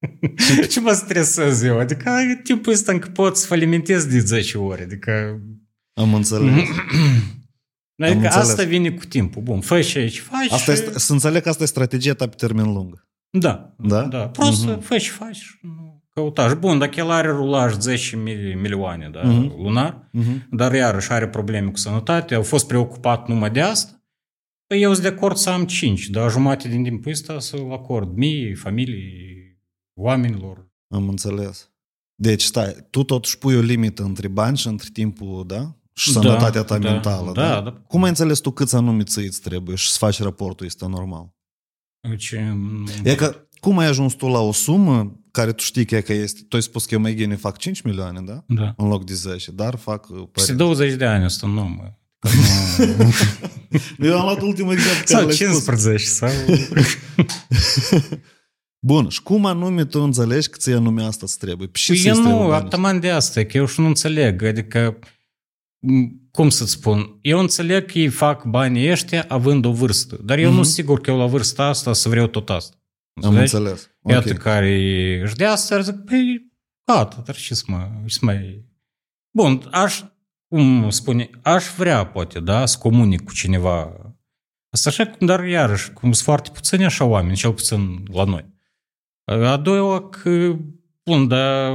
[0.70, 4.82] și mă stresez eu, adică ai timpul ăsta încă pot să falimentez de 10 ore,
[4.82, 5.40] adică...
[6.00, 6.52] Am înțeles.
[8.02, 8.34] Adică înțeles.
[8.48, 9.42] asta vine cu timpul.
[9.42, 10.78] Bun, fă și aici, faci Asta și...
[10.82, 13.06] este, să înțeleg că asta e strategia ta pe termen lung.
[13.30, 14.02] Da, Da?
[14.02, 14.28] da.
[14.28, 14.68] Prost Mhm.
[14.70, 15.58] să fă și faci.
[15.62, 16.54] nu Căutași.
[16.54, 19.62] Bun, dacă el are rulaj 10 mil- milioane da, Mhm.
[19.62, 20.46] lunar, Mhm.
[20.56, 24.02] dar iarăși are probleme cu sănătate, au fost preocupat numai de asta,
[24.66, 28.16] păi eu sunt de acord să am 5, dar jumate din timpul ăsta să-l acord
[28.16, 29.58] mie, familiei,
[30.00, 30.68] oamenilor.
[30.94, 31.70] Am înțeles.
[32.14, 35.76] Deci, stai, tu totuși pui o limită între bani și între timpul, da?
[35.92, 37.60] Și Da, sănătatea ta da, mentală, da, da?
[37.60, 37.70] da.
[37.72, 41.34] Cum ai înțeles tu câți anume ți îți trebuie și să faci raportul ăsta normal?
[42.08, 42.34] Deci,
[43.04, 46.12] E că, cum ai ajuns tu la o sumă care tu știi că, e că
[46.12, 48.44] este, tu ai spus că eu mai gine fac 5 milioane, da?
[48.46, 48.74] da.
[48.76, 50.08] În loc de 10, dar fac...
[50.08, 51.92] uh, Peste păi- 20 de ani ăsta nu, mă.
[54.08, 55.64] Eu am luat ultimul exemplu care Sau l-ai spus.
[55.64, 56.28] 15, sau...
[58.86, 61.68] Bun, și cum anume tu înțelegi că ție anume asta îți trebuie?
[61.72, 62.54] Și Păi ți eu trebuie nu, banii?
[62.54, 64.42] ataman de asta, că eu și nu înțeleg.
[64.42, 64.98] Adică,
[65.78, 70.38] m, cum să-ți spun, eu înțeleg că ei fac banii ăștia având o vârstă, dar
[70.38, 72.75] eu nu sunt sigur că eu la vârsta asta să vreau tot asta.
[73.22, 73.54] Am Înțelegi?
[73.54, 73.90] înțeles.
[74.08, 74.38] Iată Ok.
[74.38, 76.52] care își dea asta, zic, păi,
[76.84, 78.64] gata, dar ce să mă, ce să mai...
[79.30, 80.02] Bun, aș,
[80.48, 83.92] cum spune, aș vrea, poate, da, să comunic cu cineva.
[84.70, 88.54] Asta așa, dar iarăși, cum sunt foarte puțini așa oameni, cel puțin la noi.
[89.24, 90.56] A doua, că,
[91.04, 91.72] bun, dar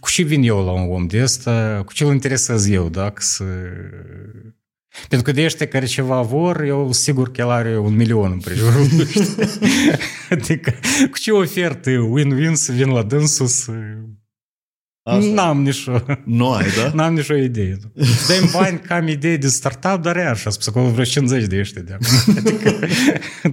[0.00, 3.10] cu ce vin eu la un om de ăsta, cu ce îl interesez eu, da,
[3.10, 3.44] că să...
[5.08, 8.38] Pentru că de ăștia care ceva vor, eu sigur că el are un milion în
[8.38, 9.34] prejurul lui, știi?
[10.30, 10.74] Adică,
[11.10, 13.72] cu ce ofertă win-win să vin la dânsul să...
[15.02, 15.30] Asta.
[15.30, 16.02] N-am nicio...
[16.24, 16.90] Nu ai, da?
[16.94, 17.76] N-am nicio idee.
[18.26, 21.58] Dă-mi bani că am idee de startup, dar iarăși, a spus acolo vreo 50 de
[21.58, 22.34] ăștia de acum.
[22.38, 22.86] Adică,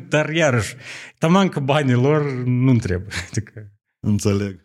[0.07, 0.75] dar iarăși,
[1.17, 3.09] taman că banii lor nu trebuie.
[3.29, 3.73] Adică,
[4.05, 4.59] Înțeleg.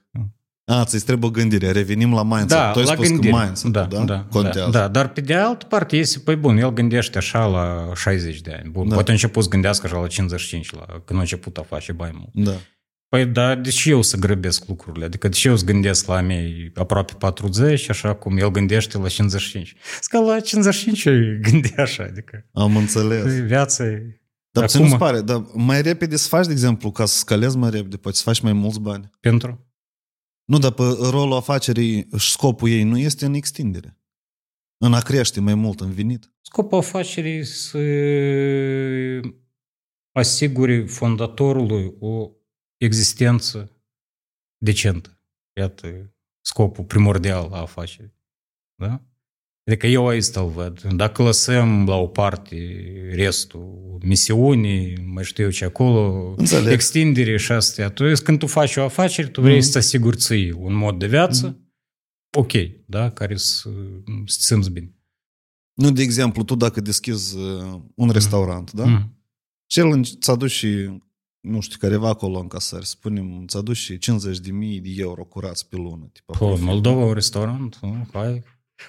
[0.70, 1.70] A, ți-ți trebuie o gândire.
[1.70, 2.48] Revenim la mindset.
[2.48, 3.33] da, tu ai la spus gândire.
[3.33, 4.04] că mindset da, da?
[4.04, 4.70] da, Contează.
[4.70, 8.40] Da, da, dar pe de altă parte este, păi bun, el gândește așa la 60
[8.40, 8.70] de ani.
[8.70, 8.88] Bun, Da.
[8.88, 8.94] da.
[8.94, 12.12] poate a început să gândească așa la 55, la, când a început a face bani
[12.33, 12.46] mult.
[12.48, 12.57] Da.
[13.09, 15.04] Păi da, de ce eu să grăbesc lucrurile?
[15.04, 18.98] Adică de ce eu să gândesc la a mei aproape 40, așa cum el gândește
[18.98, 19.74] la 55?
[20.09, 21.14] Că la 55 eu
[21.50, 23.22] gândea așa, adică Am înțeles.
[23.22, 24.02] păi, viața e...
[24.50, 27.57] Dar ți Acum- nu pare, dar mai repede să faci, de exemplu, ca să scalezi
[27.57, 29.11] mai repede, poate să faci mai mulți bani.
[29.20, 29.67] Pentru?
[30.49, 33.99] Nu, dar pe rolul afacerii și scopul ei nu este în extindere.
[34.77, 36.33] În a crește mai mult în venit.
[36.41, 37.79] Scopul afacerii să
[40.13, 42.31] asigure fondatorului o
[42.77, 43.83] existență
[44.57, 45.23] decentă.
[45.57, 48.15] Iată scopul primordial a afacerii.
[48.75, 49.08] Da?
[49.68, 50.81] Adică eu aici îl văd.
[50.83, 52.57] Dacă lăsăm la o parte
[53.14, 56.72] restul, misiunii, mai știu eu ce acolo, Înțeleg.
[56.72, 59.64] extindere și astea, tu când tu faci o afacere, tu vrei Mhm.
[59.64, 61.61] să-ți asiguri ție un mod de viață
[62.37, 62.52] ok,
[62.87, 63.11] da?
[63.11, 63.68] care să
[64.26, 64.92] să simți bine.
[65.74, 68.85] Nu, de exemplu, tu dacă deschizi uh, un restaurant, da?
[68.85, 69.16] Mm.
[69.70, 71.00] Și el ți aduci și,
[71.40, 75.24] nu știu, careva acolo în casări, spunem, ți aduci și 50 de mii de euro
[75.24, 76.09] curați pe lună.
[76.12, 78.07] Tipa, Pă, în Moldova, un restaurant, nu?
[78.12, 78.42] hai,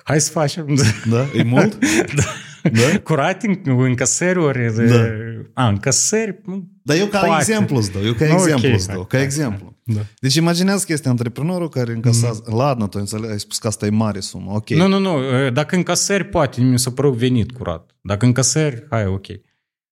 [0.03, 0.77] hai să facem.
[1.09, 1.27] Da?
[1.33, 1.77] E mult?
[2.15, 2.23] da.
[2.63, 2.99] Da?
[3.03, 4.85] Curating, încasări ori de...
[4.85, 5.63] Da.
[5.63, 6.39] A, încasări?
[6.45, 7.35] nu, Dar eu ca Poate.
[7.39, 9.77] exemplu îți dau, eu ca Ok, exemplu îți dau, hai, ca hai, exemplu.
[9.83, 9.99] Da.
[10.19, 12.57] Deci imaginează că este antreprenorul care încasează, mm.
[12.57, 14.69] ladnă, tu înțeleg, ai spus că asta e mare sumă, ok.
[14.69, 17.95] Nu, nu, nu, dacă încasări, poate, mi s-a părut venit curat.
[18.01, 19.25] Dacă încasări, hai, ok.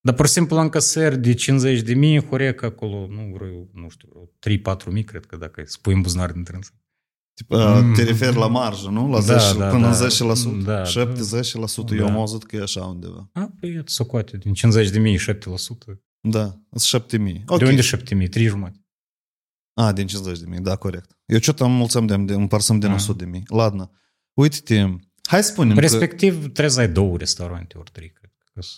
[0.00, 3.88] Dar, pur și simplu, la încasări de 50 de mii, horec acolo, nu vreau, nu
[3.88, 6.70] știu, vreo 3-4 mii, cred că dacă spui în buzunar din trânsă.
[7.46, 9.08] Uh, Te referi la marjă, nu?
[9.10, 10.04] La Da, 10, da, până da.
[10.04, 10.64] în 10%.
[10.64, 12.04] Da, 7-10%, eu Da.
[12.04, 13.30] am auzit că e așa undeva.
[13.32, 16.00] A, păi, iată, să coate, din 50 de mii, 7%.
[16.20, 17.42] Da, sunt 7.000.
[17.46, 17.58] Ok.
[17.58, 18.28] De unde 7 mii?
[18.28, 18.82] 3 jumate.
[19.74, 21.10] A, din 50 de mii, da, corect.
[21.26, 22.94] Eu ce am mulțăm de, de împărsăm din Ah.
[22.94, 23.42] 100 de mii.
[23.46, 23.90] Ladnă.
[24.34, 24.86] Uite-te,
[25.22, 25.80] hai să spunem că...
[25.80, 28.60] Respectiv, trebuie să ai două restaurante ori trei, cred că.
[28.62, 28.76] să-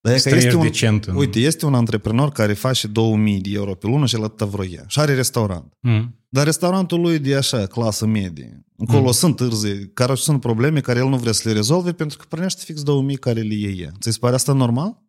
[0.00, 2.86] Dar e să că este trăiești un, decent în- Uite, este un antreprenor care face
[2.86, 4.84] 2000 de euro pe lună și el atâta vroia.
[4.86, 5.72] Și are restaurant.
[5.80, 6.20] Mm.
[6.36, 8.64] Dar restaurantul lui de așa, clasă medie.
[8.78, 9.12] Acolo mm.
[9.12, 12.62] sunt târzi, care sunt probleme care el nu vrea să le rezolve pentru că primește
[12.64, 13.90] fix 2000 care le iei.
[14.00, 15.02] Ți se pare asta normal?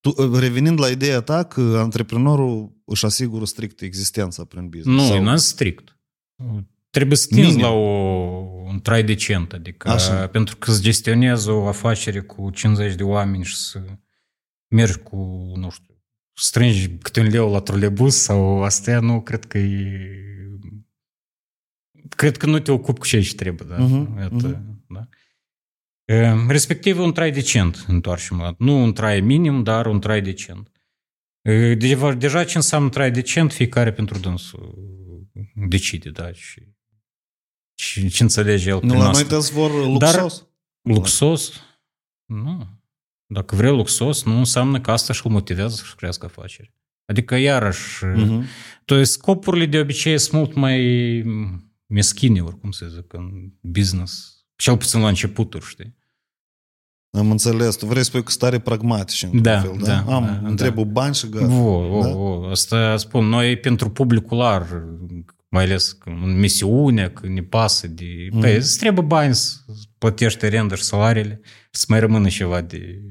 [0.00, 5.02] Tu, revenind la ideea ta că antreprenorul își asigură strict existența prin business.
[5.02, 5.22] Nu, sau...
[5.22, 5.96] nu strict.
[6.90, 7.88] Trebuie să tinzi la o,
[8.66, 10.26] un trai decent, adică Așa.
[10.26, 13.82] pentru că să gestionezi o afacere cu 50 de oameni și să
[14.68, 15.16] mergi cu,
[15.56, 15.94] nu știu,
[16.34, 20.00] strângi câte un leu la trolebus sau astea, nu cred că e...
[22.22, 23.86] Cred că nu te ocupi cu ce trebuie, da?
[23.86, 24.60] Uh-huh, uh-huh.
[24.86, 25.08] da?
[26.48, 28.54] Respectiv un trai decent, întoarcem la...
[28.58, 30.70] Nu un trai minim, dar un trai decent.
[31.78, 34.74] Deja, deja ce înseamnă trai decent, fiecare pentru dânsul
[35.54, 36.62] decide, da, și
[37.74, 39.98] ce, ce înțelege el Nu, la noi te vor luxos.
[39.98, 40.30] Dar,
[40.82, 41.52] luxos?
[42.24, 42.66] Nu.
[43.26, 46.72] Dacă vrei luxos, nu înseamnă că asta și-l motivează să-și crească afaceri.
[47.04, 48.42] Adică, iarăși, uh-huh.
[48.84, 50.80] to scopurile de obicei sunt mult mai
[51.92, 54.44] meschine, oricum să zic, în business.
[54.56, 56.00] Cel puțin la începuturi, știi?
[57.18, 57.76] Am înțeles.
[57.76, 59.86] Tu vrei să spui că stare pragmatici în da, fel, da?
[59.86, 60.90] da Am, da, îmi trebuie da.
[60.90, 61.54] bani și gata.
[61.54, 62.08] O, o, da?
[62.08, 63.24] o, asta spun.
[63.24, 64.84] Noi pentru publicul larg,
[65.48, 68.28] mai ales în misiune, că ne pasă de...
[68.30, 68.40] Mm.
[68.40, 69.54] Păi, îți trebuie bani să
[69.98, 73.02] plătești renda și salariile, să mai rămână ceva de,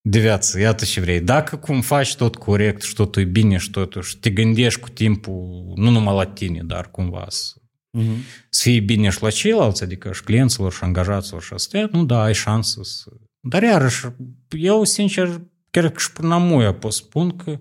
[0.00, 0.60] de viață.
[0.60, 1.20] Iată ce vrei.
[1.20, 4.88] Dacă cum faci tot corect și totul e bine și totul și te gândești cu
[4.88, 7.57] timpul, nu numai la tine, dar cumva să,
[7.98, 8.46] mm-hmm.
[8.50, 12.22] să fie bine și la ceilalți, adică și clienților și angajaților și astea, nu, da,
[12.22, 13.10] ai șansă să...
[13.40, 14.06] Dar iarăși,
[14.48, 17.60] eu, sincer, chiar că și până amuia pot spun că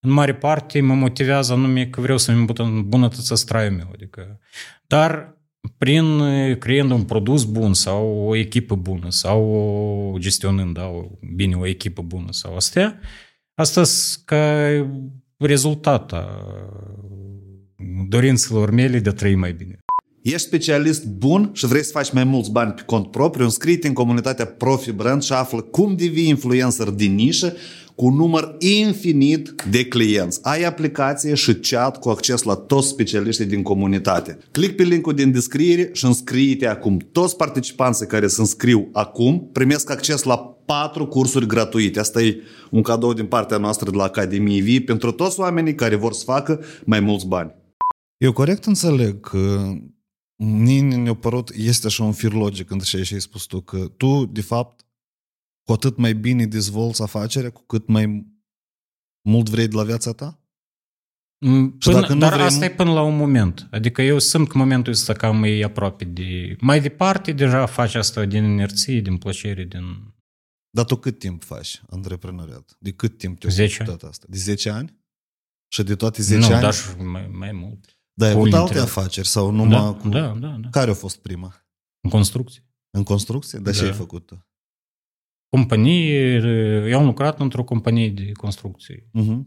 [0.00, 3.90] în mare parte mă motivează anume că vreau să-mi îmbunătățesc traiul meu.
[3.92, 4.40] Adică,
[4.86, 5.36] dar
[5.78, 6.18] prin
[6.58, 12.02] creând un produs bun sau o echipă bună sau gestionând da, o, bine o echipă
[12.02, 13.00] bună sau astea,
[13.54, 13.82] asta
[14.24, 14.68] ca
[15.36, 16.44] rezultat a
[18.08, 19.78] dorințelor mele de a trăi mai bine.
[20.22, 23.92] Ești specialist bun și vrei să faci mai mulți bani pe cont propriu, înscrie în
[23.92, 27.56] comunitatea Profi Brand și află cum devii influencer din nișă
[27.94, 30.38] cu un număr infinit de clienți.
[30.42, 34.38] Ai aplicație și chat cu acces la toți specialiștii din comunitate.
[34.50, 36.98] Click pe linkul din descriere și înscrie-te acum.
[37.12, 40.36] Toți participanții care se înscriu acum primesc acces la
[40.66, 42.00] patru cursuri gratuite.
[42.00, 45.96] Asta e un cadou din partea noastră de la Academie V pentru toți oamenii care
[45.96, 47.54] vor să facă mai mulți bani.
[48.18, 49.72] Eu corect înțeleg că
[50.40, 54.26] Mie ne-a părut, este așa un fir logic între ce ai spus tu, că tu,
[54.26, 54.86] de fapt,
[55.62, 58.26] cu atât mai bine dezvolți afacerea, cu cât mai
[59.28, 60.40] mult vrei de la viața ta?
[61.38, 63.68] Mm, până, dacă dar vrei, asta e până la un moment.
[63.70, 66.56] Adică eu simt că momentul ăsta cam e aproape de...
[66.60, 70.14] Mai departe, deja faci asta din inerție, din plăcere, din...
[70.70, 72.76] Dar tu cât timp faci antreprenoriat?
[72.78, 73.98] De cât timp te-ai 10 ani.
[74.02, 74.26] asta?
[74.28, 74.98] De 10 ani?
[75.72, 76.62] Și de toate 10 nu, ani?
[76.62, 77.97] dar mai, mai mult.
[78.18, 80.08] Dar ai avut alte afaceri sau numai da, cu...
[80.08, 80.68] Da, da, da.
[80.70, 81.66] Care a fost prima?
[82.00, 82.62] În construcție.
[82.90, 83.58] În construcție?
[83.58, 83.78] Dar da.
[83.78, 84.46] ce ai făcut tu?
[85.48, 86.34] Companie,
[86.88, 88.96] eu am lucrat într-o companie de construcții.
[88.96, 89.40] Uh-huh.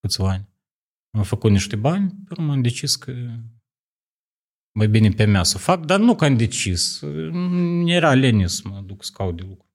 [0.00, 0.48] Câțiva ani.
[1.10, 3.12] Am făcut niște bani, pe urmă am decis că
[4.72, 7.02] mai bine pe mea să fac, dar nu că am decis.
[7.84, 9.66] Era lene să mă duc să caut de lucru.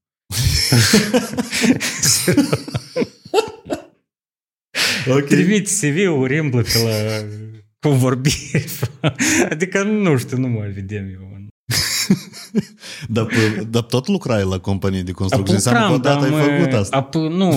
[5.08, 5.22] okay.
[5.22, 7.26] Trimit CV-ul, remblă pe la
[7.82, 8.32] cum vorbi.
[9.52, 11.30] adică nu știu, nu mă vedem eu.
[13.08, 13.28] dar,
[13.70, 15.56] dar tot lucrai la companie de construcție?
[15.56, 16.98] Înseamnă că odată ai făcut asta.
[16.98, 17.50] Ap, nu,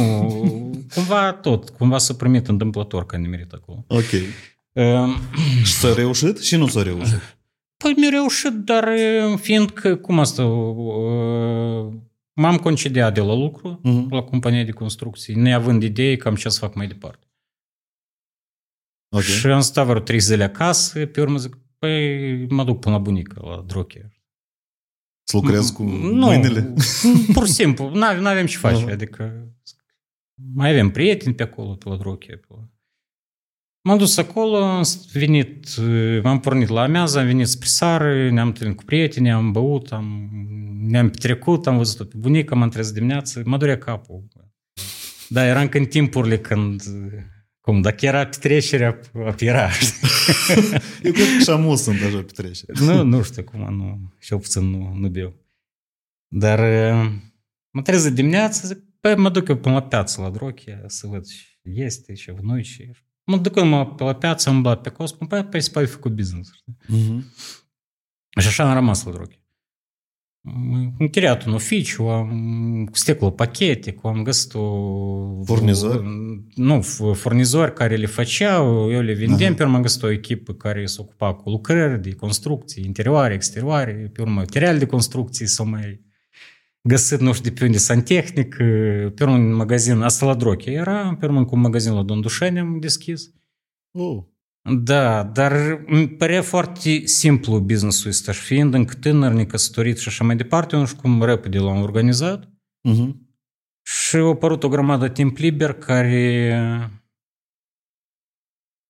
[0.95, 1.69] cumva tot.
[1.69, 3.85] Cumva s-a primit întâmplător că am nimerit acolo.
[3.89, 4.11] Ok.
[4.73, 5.17] Um,
[5.65, 7.21] și s-a reușit și nu s-a reușit?
[7.83, 8.89] Păi mi-a reușit, dar
[9.41, 10.43] fiindcă, cum asta,
[12.33, 14.11] m-am concediat de la lucru, uh-huh.
[14.11, 17.27] la compania de construcții, neavând idee cam ce să fac mai departe.
[19.15, 19.23] Okay.
[19.23, 23.01] Și am stat vreo trei zile acasă, pe urmă zic, păi mă duc până la
[23.01, 24.13] bunică, la Droche.
[25.23, 26.75] Să lucrez cu nu, mâinile?
[27.35, 28.93] pur și simplu, nu avem ce face, uh-huh.
[28.93, 29.53] adică
[30.55, 32.37] mai avem prieteni pe acolo, pe la Droche.
[32.37, 32.69] Pe la...
[33.89, 35.77] M-am dus acolo, am venit,
[36.23, 40.29] m-am pornit la amiază, am venit spre sară, ne-am întâlnit cu prieteni, am băut, am,
[40.81, 44.25] ne-am petrecut, am văzut-o pe bunica, m-am trezit dimineață, mă durea capul.
[45.29, 46.83] Da, era încă în timpurile când
[47.65, 49.01] cum, dacă era petrecerea,
[49.39, 49.71] era.
[51.03, 52.73] Eu cred că și amus sunt așa petrecere.
[52.81, 55.35] Nu, nu știu cum, nu, și puțin nu, nu beau.
[56.29, 56.61] Dar
[57.71, 60.31] mă treză dimineața, zic, păi mă duc eu până la piață la
[69.11, 69.44] Drochia
[70.45, 72.01] să văd ce este, ce noi și...
[72.01, 72.05] Mă duc eu pe la piață, am bat pe cos, spun, păi, păi, păi, făcut
[72.05, 72.05] business.
[72.05, 72.05] Uh-huh.
[72.05, 72.05] Și așa am rămas la Drochia.
[72.05, 75.45] închiriat un oficiu, am sticlă pachetic, am găsit o...
[75.45, 76.05] Furnizor?
[76.55, 76.81] Nu,
[77.13, 80.97] furnizori care le făceau, eu le vindeam, pe urmă am găsit o echipă care se
[81.01, 86.01] ocupa cu lucrări de construcții, interioare, exterioare, pe urmă material de construcții sau mai
[86.81, 88.57] găsit, nu știu de pe unde, santehnic,
[89.15, 92.59] pe urmă un magazin, asta la Droche era, pe urmă cu un magazin la Dondușani
[92.59, 93.33] am deschis.
[93.91, 94.23] Oh.
[94.71, 95.53] Da, dar
[95.87, 100.75] îmi părea foarte simplu business-ul ăsta și fiind încă tânăr, necăsătorit și așa mai departe,
[100.75, 102.49] eu nu știu cum repede l-am organizat
[102.91, 103.15] Uh-huh.
[103.83, 106.53] și a apărut o grămadă de timp liber care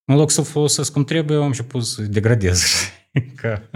[0.05, 2.63] în loc să-l folosesc cum trebuie, am început să degradez
[3.41, 3.71] ca,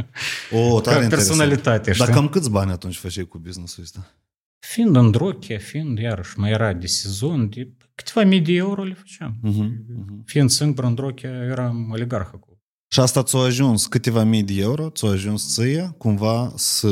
[0.52, 1.10] O, tare ca interesant.
[1.10, 1.84] personalitate.
[1.90, 2.12] Dar știi?
[2.12, 4.14] cam câți bani atunci făceai cu business-ul ăsta?
[4.58, 7.68] Fiind în Drochia, fiind iarăși mai era de sezon, de
[8.04, 9.40] câteva mii de euro le făceam.
[9.44, 9.68] Uh-huh.
[9.68, 10.24] Uh-huh.
[10.24, 12.58] Fiind singur în Drochia, eram oligarh acolo.
[12.90, 16.88] Și asta ți-a ajuns câteva mii de euro, ți-a ajuns ție, cumva să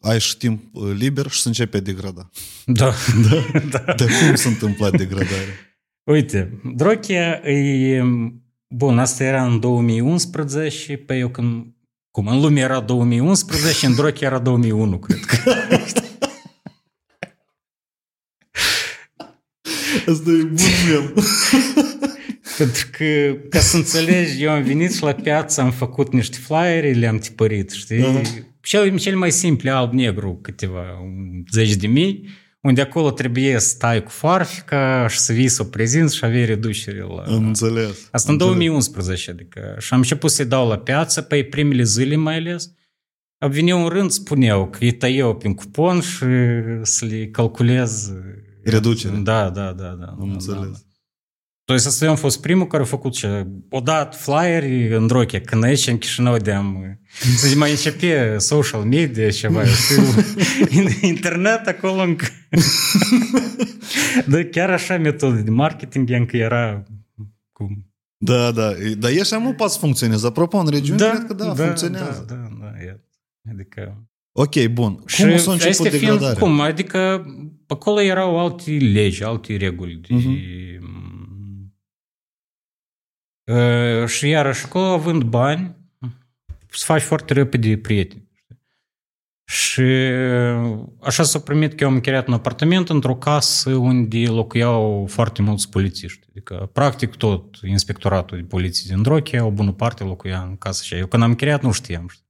[0.00, 2.30] ai și timp uh, liber și să începi a degrada.
[2.80, 2.92] Da,
[3.30, 3.92] da, da.
[3.92, 5.54] Dar cum s-a întâmplat degradarea?
[6.04, 8.02] Uite, Drochia e...
[8.68, 11.66] Bun, asta era în 2011, pe eu când...
[12.10, 15.36] Cum, în lume era 2011, în Drochia era 2001, cred că.
[19.96, 20.56] Asta e bun
[20.88, 21.14] mem.
[22.58, 26.92] Pentru că, ca să înțelegi, eu am venit și la piață, am făcut niște flyere,
[26.92, 28.02] le-am tipărit, știi?
[28.02, 28.20] Aha.
[28.62, 30.84] Cel, cel mai simple, alb-negru, câteva
[31.52, 32.28] zeci de mii,
[32.60, 36.44] unde acolo trebuie să stai cu farfica și să vii să o prezinți și avei
[36.44, 37.22] reducere la...
[37.22, 38.08] Am înțeles.
[38.10, 39.76] Asta în Am 2011, adică.
[39.78, 42.72] Și am început să-i dau la piață, pe primele zile mai ales.
[43.38, 46.24] A venit un rând, spuneau că îi tăiau prin cupon și
[46.82, 48.12] să le calculez.
[48.64, 49.16] Reducere.
[49.16, 49.88] Da, da, da.
[49.88, 50.60] da Am da, înțeles.
[50.60, 50.78] Da, da.
[51.64, 53.46] Doi să am fost primul care a făcut ce?
[53.70, 56.98] O dat flyeri în roche, când aici în Chișinău de-am...
[57.36, 60.02] Să mai începe social media ceva, știu,
[61.08, 62.26] internet acolo încă...
[64.26, 66.82] Da, chiar așa metodă de marketing încă era
[67.52, 67.86] cum...
[68.16, 70.26] Da, da, dar e și amul pas funcționează.
[70.26, 72.24] Apropo, în regiune, da, cred că da, da funcționează.
[72.28, 72.72] Da, da, da.
[73.50, 74.06] Adică...
[74.32, 74.94] Ok, bun.
[74.94, 76.34] Cum și s-a început degradarea?
[76.34, 76.60] Film, cum?
[76.60, 77.24] Adică
[77.72, 79.94] acolo erau alte legi, alte reguli.
[79.96, 80.36] De, Mhm.
[83.44, 85.76] uh, și iarăși acolo, având bani,
[86.68, 88.30] să faci foarte repede prieteni.
[89.44, 95.06] Și uh, așa s-a primit că eu am închiriat un apartament într-o casă unde locuiau
[95.10, 96.26] foarte mulți polițiști.
[96.30, 100.94] Adică, practic, tot inspectoratul de poliție din Drochia, o bună parte locuia în casă și
[100.94, 102.08] eu când am închiriat nu știam.
[102.08, 102.26] știi.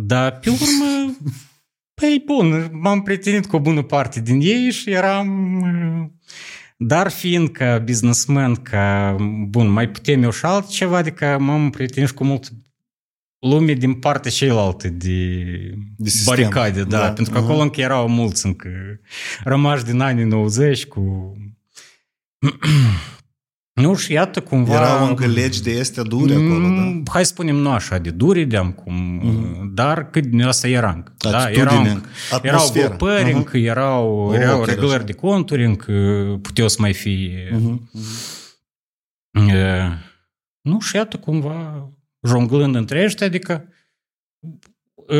[0.00, 1.16] Dar pe urmă,
[1.94, 5.60] păi bun, m-am prietenit cu o bună parte din ei și eram...
[5.62, 6.10] uh,
[6.76, 9.16] Dar fiind ca businessman, ca,
[9.48, 12.48] bun, mai putem eu și altceva, adică m-am prietenit și cu mult
[13.38, 15.44] lume din partea cealaltă de,
[15.96, 16.34] De sistem.
[16.34, 17.46] baricade, da, Da, pentru că aha.
[17.46, 18.68] acolo încă erau mulți încă
[19.44, 21.32] rămași din anii 90 cu...
[23.74, 24.72] nu, și iată cumva...
[24.74, 26.66] Erau încă legi de astea dure acolo, da?
[26.66, 29.20] Mm, Hai să spunem, nu așa de dure, de cum,
[29.74, 31.14] dar cât din asta era încă.
[31.18, 31.90] Da, Atitudine erau, încă,
[32.30, 32.88] încă- erau atmosferă.
[32.88, 33.36] grupări, Aha.
[33.36, 35.02] încă erau, Oh, erau chiar reglări așa.
[35.04, 35.92] de conturi, încă
[36.42, 37.50] puteau să mai fie...
[37.60, 37.90] Mhm.
[39.48, 39.88] E,
[40.60, 41.88] nu, și iată cumva
[42.28, 43.68] jonglând între ăștia, adică
[45.08, 45.16] e,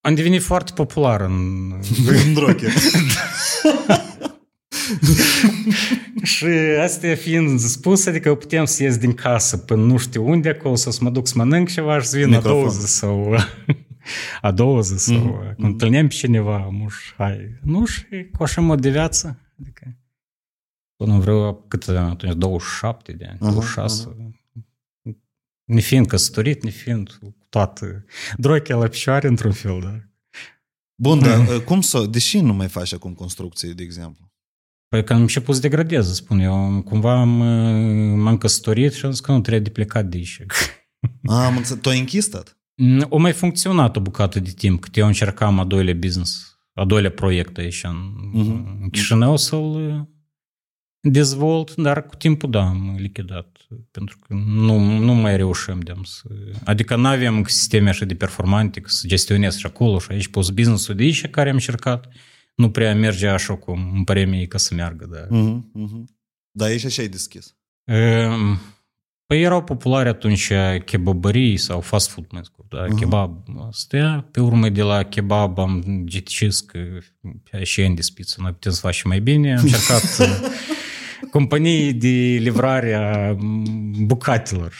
[0.00, 1.72] am devenit foarte popular în...
[2.26, 2.68] În droche.
[6.22, 6.44] și
[6.80, 10.96] astea fiind spus, adică putem să ies din casă până nu știu unde acolo, să
[11.00, 12.58] mă duc să mănânc ceva și să vin a Microfon.
[12.60, 13.36] doua zi sau
[14.40, 15.54] a doua zi sau Mhm, mm-hmm.
[15.56, 18.04] când întâlneam pe cineva, muș, hai, nu, și
[18.36, 19.96] cu așa mod de viață, adică
[20.96, 24.16] până vreo, cât atunci, 27 de ani, Aha, 26,
[25.64, 28.04] ne fiind căsătorit, ne fiind cu toată
[28.36, 30.00] drochea la picioare într-un fel, da.
[30.94, 32.06] Bun, dar cum să...
[32.06, 34.32] Deși nu mai faci acum construcții, de exemplu?
[34.94, 36.82] Păi că am început să degradez, spun eu.
[36.82, 37.28] Cumva am,
[38.18, 40.40] m-am căsătorit și am zis că nu trebuie de plecat de aici.
[41.26, 41.82] A, am înțeles.
[41.82, 42.58] Tu ai închis tot?
[43.08, 47.10] O mai funcționat o bucată de timp, cât eu încercam a doilea business, a doilea
[47.10, 47.96] proiect aici în,
[48.32, 48.78] Mhm.
[48.82, 50.00] în Chișinău să-l uh,
[51.00, 53.58] dezvolt, dar cu timpul, da, am lichidat.
[53.90, 56.28] Pentru că nu, nu mai reușim de să...
[56.64, 60.28] Adică nu avem încă sisteme așa de performante că să gestionez și acolo și aici
[60.28, 62.08] poți business-ul de aici care am încercat
[62.54, 65.36] nu prea merge așa cum îmi pare mie că să meargă, da.
[65.36, 66.08] Mhm, mhm.
[66.50, 67.56] Dar aici așa ai deschis.
[67.84, 68.58] Ehm,
[69.26, 70.52] Păi erau populare atunci
[70.84, 72.96] kebabării sau fast food, mai scurt, da, Mhm.
[72.96, 74.28] kebab astea.
[74.30, 76.78] Pe urmă de la kebab am decis că
[77.62, 79.56] și în despiță, noi putem să facem mai bine.
[79.56, 80.48] Am încercat uh,
[81.30, 82.08] companii de
[82.40, 84.74] livrare a mm, bucatelor.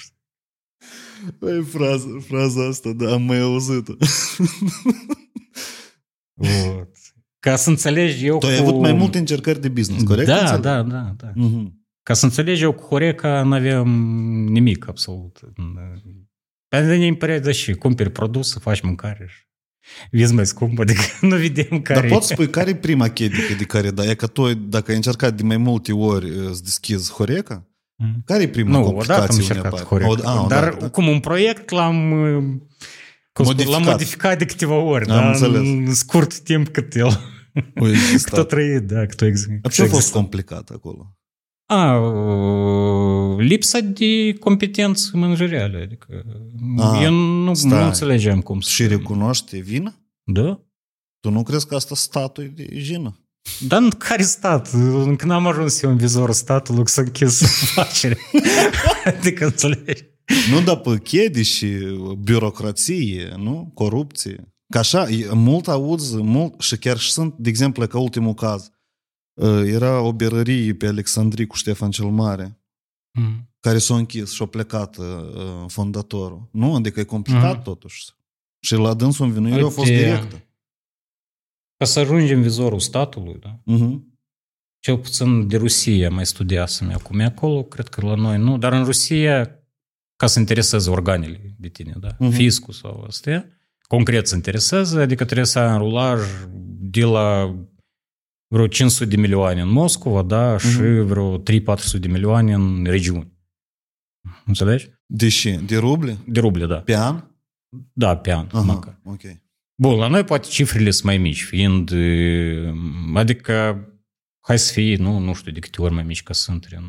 [1.39, 3.93] Păi, fraza, fraza asta, da, am mai auzit-o.
[7.51, 8.53] Ca să înțelegi eu Tu cu...
[8.53, 10.27] ai avut mai multe încercări de business, corect?
[10.29, 10.61] Da, Înțeleg?
[10.63, 11.31] da, da, da.
[11.35, 11.83] Mhm.
[12.03, 13.89] Ca să înțelegi eu cu Horeca n-aveam
[14.49, 15.41] nimic absolut.
[16.69, 19.37] Pentru ne părea, da și cumperi produs, să faci mâncare și
[20.11, 23.65] vezi mai scump, adică nu vedem care Dar poți spui care e prima chedică de
[23.65, 24.09] care dai?
[24.09, 28.23] E că tu, dacă ai încercat de mai multe ori uh, să deschizi Horeca, Mm.
[28.25, 29.15] care e prima Nu, complicație?
[29.15, 29.85] odată am unei încercat apare?
[29.85, 30.11] Horeca.
[30.11, 30.91] O, a, Dar odată, da?
[30.91, 32.43] cum un proiect l-am uh,
[33.33, 33.73] cum spun, Modificat.
[33.81, 35.61] l-am modificat de câteva ori, Am da, înțeles.
[35.61, 37.21] în scurt timp cât el,
[37.81, 38.31] O existat.
[38.31, 40.21] cât a trăit, da, cât a ex- Dar cât ce a fost existat.
[40.21, 41.17] complicat acolo?
[41.67, 46.25] A, uh, lipsa de competențe manageriale, adică
[46.79, 47.79] Ah, eu nu, stai.
[47.81, 48.71] nu înțelegeam cum să...
[48.71, 49.95] Și recunoaște vină?
[50.25, 50.61] Da?
[51.21, 53.19] Tu nu crezi că asta statul e de jină?
[53.69, 54.71] Dar în care stat?
[55.05, 58.19] Încă n-am ajuns eu în vizorul statului să închis afacere.
[59.05, 60.03] adică înțelegi?
[60.51, 61.67] Nu, dar pe chedi și
[62.23, 63.71] birocrație, nu?
[63.75, 64.54] Corupție.
[64.73, 68.71] Că așa, e- mult auzi, mult, și chiar și sunt, de exemplu, ca ultimul caz,
[69.41, 72.59] uh, era o berărie pe Alexandrii cu Ștefan cel Mare,
[73.19, 73.49] Mm.
[73.61, 76.49] care s-a închis și a plecat uh, fondatorul.
[76.53, 76.75] Nu?
[76.75, 77.63] Adică e complicat Mhm.
[77.63, 78.05] totuși.
[78.61, 80.45] Și la dânsul învinuirea a fost Uite, directă.
[81.77, 83.61] Ca să ajungem în vizorul statului, da?
[83.65, 84.19] Mhm.
[84.79, 88.59] Cel puțin de Rusia mai studiasem eu acum e acolo, cred că la noi nu,
[88.59, 89.59] dar în Rusia,
[90.17, 92.17] ca să intereseze organele de tine, da?
[92.19, 92.31] Mhm.
[92.31, 93.54] Fiscul sau astea,
[93.95, 96.21] concret să intereseze, adică trebuie să ai un rulaj
[96.81, 97.55] de la
[98.55, 101.05] vreo 500 de milioane în Moscova, da, și Mhm.
[101.07, 103.33] vreo 3-400 de milioane în regiuni.
[104.47, 104.89] Înțelegi?
[105.07, 106.19] Deși, de ruble?
[106.27, 106.77] De ruble, da.
[106.81, 107.25] Pe an?
[107.93, 109.01] Da, pe an, Aha, măcar.
[109.05, 109.21] ok.
[109.83, 112.73] Bun, la noi poate cifrele sunt mai mici, fiind, e,
[113.15, 113.85] adică,
[114.47, 116.85] hai să fie, nu, nu știu de câte ori mai mici ca sunt în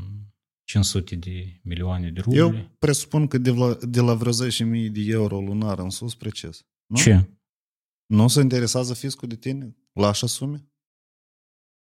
[0.64, 2.38] 500 de milioane de ruble.
[2.40, 6.66] Eu presupun că de la, de la vreo 10.000 de euro lunar în sus preces.
[6.86, 6.98] Nu?
[6.98, 7.30] Ce?
[8.06, 9.76] Nu se interesează fiscul de tine?
[9.94, 10.66] La așa sume?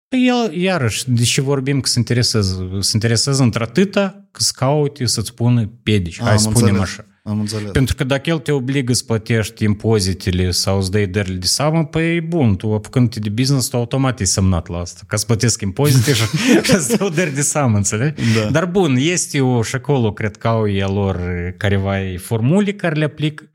[0.08, 2.68] Păi el, iarăși, de ce vorbim că se interesează?
[2.80, 6.88] Se interesează într-atâta că să caute să-ți pună piedici, Am hai să spunem înțeles.
[6.88, 7.06] așa.
[7.22, 7.70] Am înțeles.
[7.70, 11.84] Pentru că dacă el te obligă să plătești impozitele sau îți dai dările de seamă,
[11.84, 15.00] păi bun, tu apucându-te de business, tu automat e semnat la asta.
[15.06, 16.22] Ca să plătesc impozite și,
[16.64, 18.22] și să dau dări de seamă, înțelegi?
[18.34, 18.50] Da.
[18.50, 21.20] Dar bun, este o, și acolo, cred că au ei lor
[21.56, 23.50] careva formule care le aplic.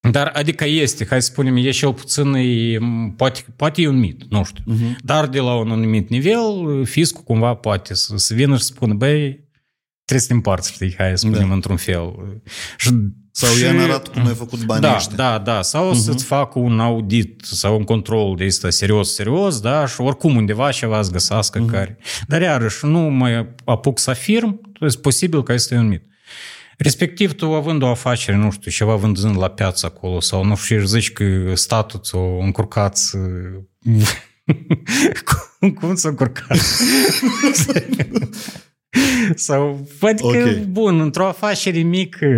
[0.00, 2.78] Dar, adică este, hai să spunem, e cel puțin, e,
[3.16, 4.62] poate, poate e un mit, nu știu.
[4.66, 4.96] Mhm.
[5.04, 8.94] Dar de la un anumit nivel, fiscul cumva poate să, să vină și să spună,
[8.94, 9.48] băi,
[10.04, 11.54] trebuie să te împarți, știi, hai să spunem Da.
[11.54, 12.12] într-un fel.
[12.76, 12.90] Și,
[13.32, 15.16] Sau și- i-a arătat cum ai făcut banii da, ăștia.
[15.16, 15.62] da, da.
[15.62, 15.98] Sau uh-huh.
[15.98, 20.70] să-ți facă un audit sau un control de asta serios, serios, da, și oricum undeva
[20.70, 21.70] ceva să găsească uh-huh.
[21.70, 21.98] care.
[22.26, 26.02] Dar iarăși, nu mai apuc să afirm, este posibil că este un mit.
[26.82, 30.80] Respectiv, tu având o afacere, nu știu, ceva vânzând la piață acolo sau nu știu,
[30.80, 33.18] și zici că statul ți-o încurcat să...
[35.60, 36.58] cum, cum s-a încurcat?
[39.34, 40.34] sau, adică, Ok.
[40.34, 40.66] okay.
[40.70, 42.28] bun, într-o afacere mică,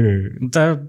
[0.40, 0.82] dar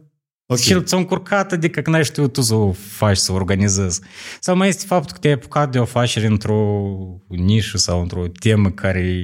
[0.53, 0.59] Ok.
[0.59, 4.01] și ți-a încurcat, adică că n-ai știut tu să o faci, să o organizezi.
[4.39, 6.89] Sau mai este faptul că te-ai apucat de o afacere într-o
[7.27, 9.19] nișă sau într-o temă care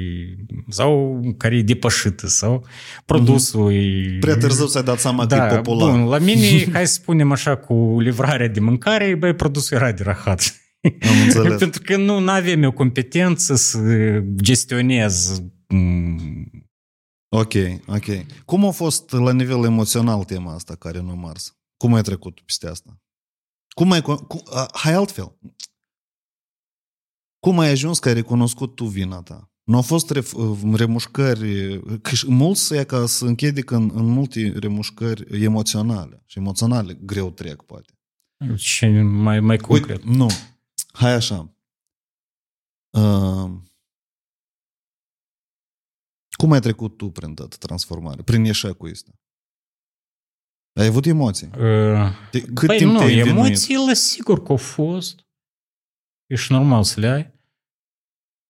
[0.70, 2.66] sau care e depășită sau
[3.06, 4.18] produsul e...
[4.20, 5.92] Prea târziu ți-ai dat seama că e popular.
[5.92, 9.92] Da, Bun, la mine, hai să spunem așa, cu livrarea de mâncare, băi, produsul era
[9.92, 10.54] de rahat.
[10.82, 11.58] Am înțeles.
[11.64, 13.80] Pentru că nu avem eu competență să
[14.42, 16.50] gestionez mm,
[17.30, 17.54] Ok,
[17.88, 18.26] ok.
[18.46, 21.58] Cum a fost la nivel emoțional tema asta care nu a mars?
[21.78, 23.02] Cum ai trecut peste asta?
[23.76, 24.02] Cum ai...
[24.02, 25.38] Cum, uh, hai altfel.
[27.40, 29.52] Cum ai ajuns că ai recunoscut tu vina ta?
[29.64, 31.80] Nu au fost ref, uh, remușcări...
[32.02, 36.24] Că și mulți e ca să închedică în, în multe remușcări emoționale.
[36.26, 38.00] Și emoționale greu trec, poate.
[38.56, 40.04] și mai, mai concret.
[40.04, 40.28] Uite, nu.
[40.92, 41.54] Hai așa.
[42.90, 43.52] Uh,
[46.40, 48.22] cum ai trecut tu prin toată transformare?
[48.22, 49.12] Prin eșecul ăsta?
[50.80, 51.50] Ai avut emoții?
[51.58, 53.46] Uh, De, cât Păi timp nu, te-ai învinuit?
[53.46, 55.20] emoțiile sigur că au fost.
[56.26, 57.32] Ești normal să le ai.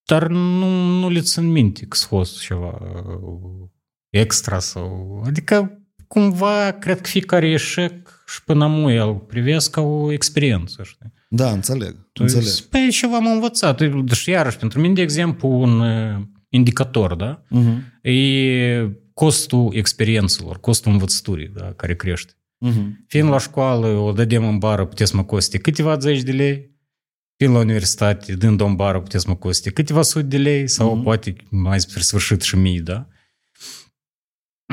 [0.06, 3.70] Dar nu, nu le țin minte că s-a fost ceva uh,
[4.10, 5.22] extra sau...
[5.26, 11.14] Adică cumva cred că fiecare eșec și până amu el privesc ca o experiență, știi?
[11.30, 12.10] Da, înțeleg.
[12.12, 12.54] Tu înțeleg.
[12.70, 13.82] Păi ceva am învățat.
[14.12, 17.44] Și iarăși, pentru mine, de exemplu, un uh, indicator, da?
[17.56, 18.10] Uh-huh.
[18.12, 21.74] E costul experiențelor, costul învățăturii, da?
[21.76, 22.34] care crește.
[22.68, 22.88] Uh-huh.
[23.08, 26.78] Fiind la școală, o dădem în bară, puteți mă coste câteva zeci de lei.
[27.38, 31.04] Fiind la universitate, dând-o în bară, puteți mă coste câteva sute de lei sau Mhm.
[31.04, 33.08] poate mai spre sfârșit și mii, da?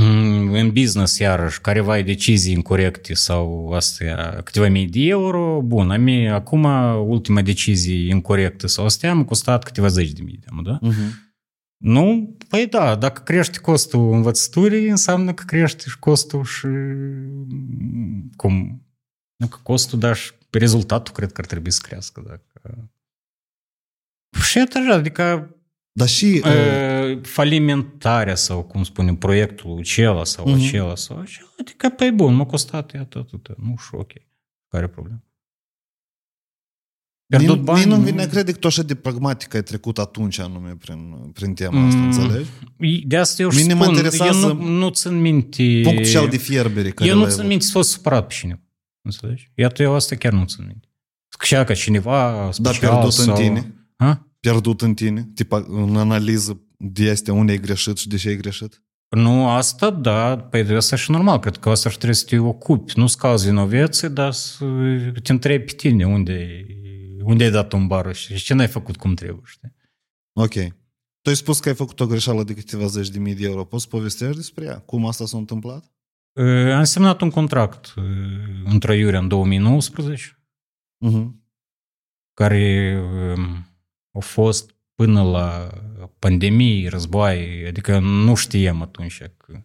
[0.00, 5.96] mm, în business, iarăși, careva decizii incorrecte sau astea, câteva mii de euro, bun, a
[5.96, 6.64] mie, acum,
[7.08, 10.78] ultima decizie incorrectă sau astea am costat câteva zeci de mii, da?
[10.80, 11.25] Mhm.
[11.76, 16.66] Nu, păi da, dacă crește costul învățăturii, înseamnă că crește și costul și
[18.36, 18.82] cum,
[19.36, 22.22] nu că costul, dar și rezultatul cred că ar trebui să crească.
[22.26, 22.88] Dacă...
[24.42, 25.50] Și atât, adică
[25.92, 26.42] Dar și...
[26.44, 30.64] uh, uh, falimentarea sau, cum spunem, proiectul acela sau Mhm.
[30.64, 34.12] acela sau acela, adică, pe bun, m-a costat, iată, atât, nu și ok.
[34.68, 35.24] Care problemă?
[37.26, 40.38] Pierdut Mie, bani, mie nu-mi vine crede că tu așa de pragmatic ai trecut atunci
[40.38, 42.04] anume prin, prin tema asta, Mm.
[42.04, 42.50] înțelegi?
[43.06, 45.80] De asta eu și Mine mă spun, eu interesează nu, nu țin minte...
[45.82, 47.50] Punctul și de fierbere care Eu nu l-ai țin avut.
[47.50, 48.60] minte să fost supărat pe cineva.
[49.02, 49.50] Înțelegi?
[49.54, 50.88] Iată, eu asta chiar nu țin minte.
[51.38, 53.34] Că că cineva Dar special pierdut sau...
[53.36, 53.74] în tine?
[53.96, 54.26] Ha?
[54.40, 55.28] Pierdut în tine?
[55.34, 58.82] Tipa, în analiză de astea unde ai greșit și de ce ai greșit?
[59.08, 62.98] Nu, asta da, păi asta și normal, cred că asta și trebuie să te ocupi.
[62.98, 64.64] Nu scazi vinoveții, dar să
[65.22, 66.66] te întrebi pe tine unde,
[67.26, 69.74] unde ai dat un bară și ce n-ai făcut cum trebuie, știi?
[70.32, 70.52] Ok.
[71.20, 73.64] Tu ai spus că ai făcut o greșeală de câteva zeci de mii de euro.
[73.64, 74.78] Poți să povestești despre ea?
[74.78, 75.92] Cum asta s-a întâmplat?
[76.32, 78.04] Uh, Am semnat un contract uh,
[78.64, 80.40] într-o iurea în 2019,
[81.04, 81.44] Mhm.
[82.34, 83.00] care
[83.36, 83.66] um,
[84.12, 85.70] a fost până la
[86.18, 89.62] pandemie, război, adică nu știam atunci că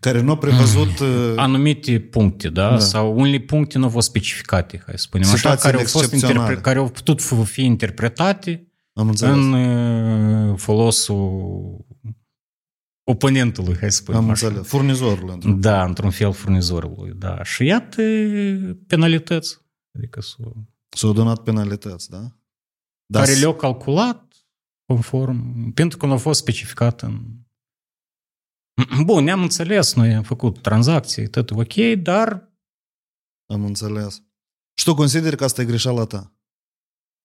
[0.00, 0.98] Care nu a prevăzut...
[0.98, 2.62] uh, anumite puncte, da?
[2.62, 2.70] Da.
[2.70, 2.78] da?
[2.78, 6.04] Sau unele puncte nu au fost specificate, hai să spunem așa, Situațiile care au, fost
[6.04, 6.38] excepționale.
[6.40, 9.34] interpre- care au putut f- fi interpretate Am înțeles.
[9.34, 11.86] în uh, folosul
[13.10, 14.46] oponentului, hai să spunem Am așa.
[14.46, 14.68] înțeles.
[14.68, 15.30] Furnizorul.
[15.30, 17.42] într-un- Da, într-un fel furnizorului, da.
[17.42, 18.02] Și iată
[18.86, 19.58] penalități,
[19.96, 20.42] adică s-o,
[20.96, 22.22] S-au donat penalități, da?
[23.06, 24.32] Da, care le-au calculat
[24.86, 27.20] conform, pentru că nu au fost specificat în...
[29.04, 32.52] Bun, ne-am înțeles, noi am făcut tranzacții, tot ok, dar
[33.46, 34.22] Am înțeles.
[34.74, 36.33] Și tu consideri că asta e greșeala ta?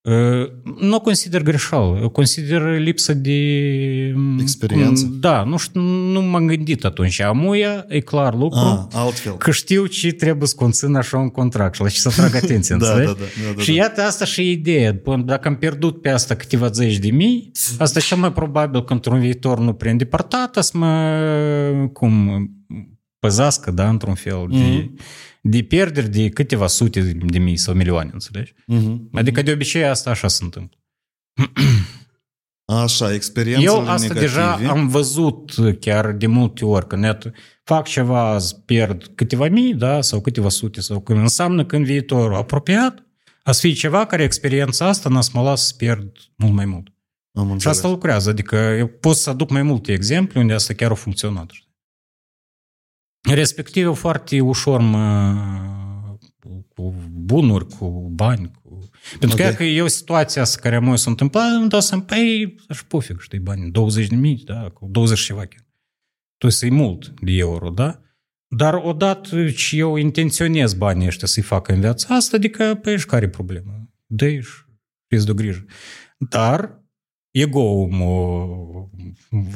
[0.02, 3.38] Uh, Nu o consider greșeală, eu consider lipsă de...
[4.40, 5.04] Experiență?
[5.06, 7.20] cum- Da, nu știu, nu m-am gândit atunci.
[7.20, 9.32] Amuia, e clar lucru, Ah, altfel.
[9.36, 12.76] că știu ce trebuie să conțin așa un contract și la ce să trag atenție,
[12.78, 13.12] Da, înțelegi?
[13.12, 13.76] da, da, da, da, Și da.
[13.76, 15.00] iată asta și e ideea.
[15.02, 18.92] Bun, Dacă am pierdut pe asta câteva zeci de mii, asta cel mai probabil că
[18.92, 22.46] într-un viitor nu prin departată să mă, cum,
[23.18, 24.94] păzească, da, într-un fel, de, Mhm.
[25.40, 28.54] De pierderi de câteva sute de mii sau milioane, înțelegi?
[28.66, 29.08] Mhm.
[29.12, 30.78] Adică de obicei asta așa se întâmplă.
[32.64, 34.20] Așa, experiențele Eu asta negative.
[34.20, 37.30] deja am văzut chiar de multe ori, că net
[37.64, 41.84] fac ceva, azi pierd câteva mii, da, sau câteva sute, sau când înseamnă că în
[41.84, 43.06] viitorul apropiat
[43.42, 46.64] a să fie ceva care experiența asta n-a să mă las să pierd mult mai
[46.64, 46.88] mult.
[47.32, 47.76] Am Și înțeles.
[47.76, 51.50] asta lucrează, adică eu pot să aduc mai multe exemple unde asta chiar a funcționat.
[53.22, 53.34] Știi?
[53.34, 55.34] Respectiv, eu foarte ușor mă
[56.80, 58.90] cu bunuri, cu bani, cu...
[59.18, 59.48] Pentru că, Ok.
[59.48, 59.54] okay.
[59.54, 63.38] că eu situația asta care mă s-a întâmplat, îmi dau să-mi, păi, și pofig, știi,
[63.38, 65.66] bani, 20 de mii, da, cu 20 și ceva chiar.
[66.38, 68.00] Tu să e mult de euro, da?
[68.48, 73.06] Dar odată ce eu intenționez banii ăștia să-i fac în viața asta, adică, păi, și
[73.06, 73.72] care e problema?
[74.06, 74.50] Dă-i și
[75.06, 75.64] fiți de grijă.
[76.18, 76.84] Dar
[77.30, 78.46] ego-ul mă,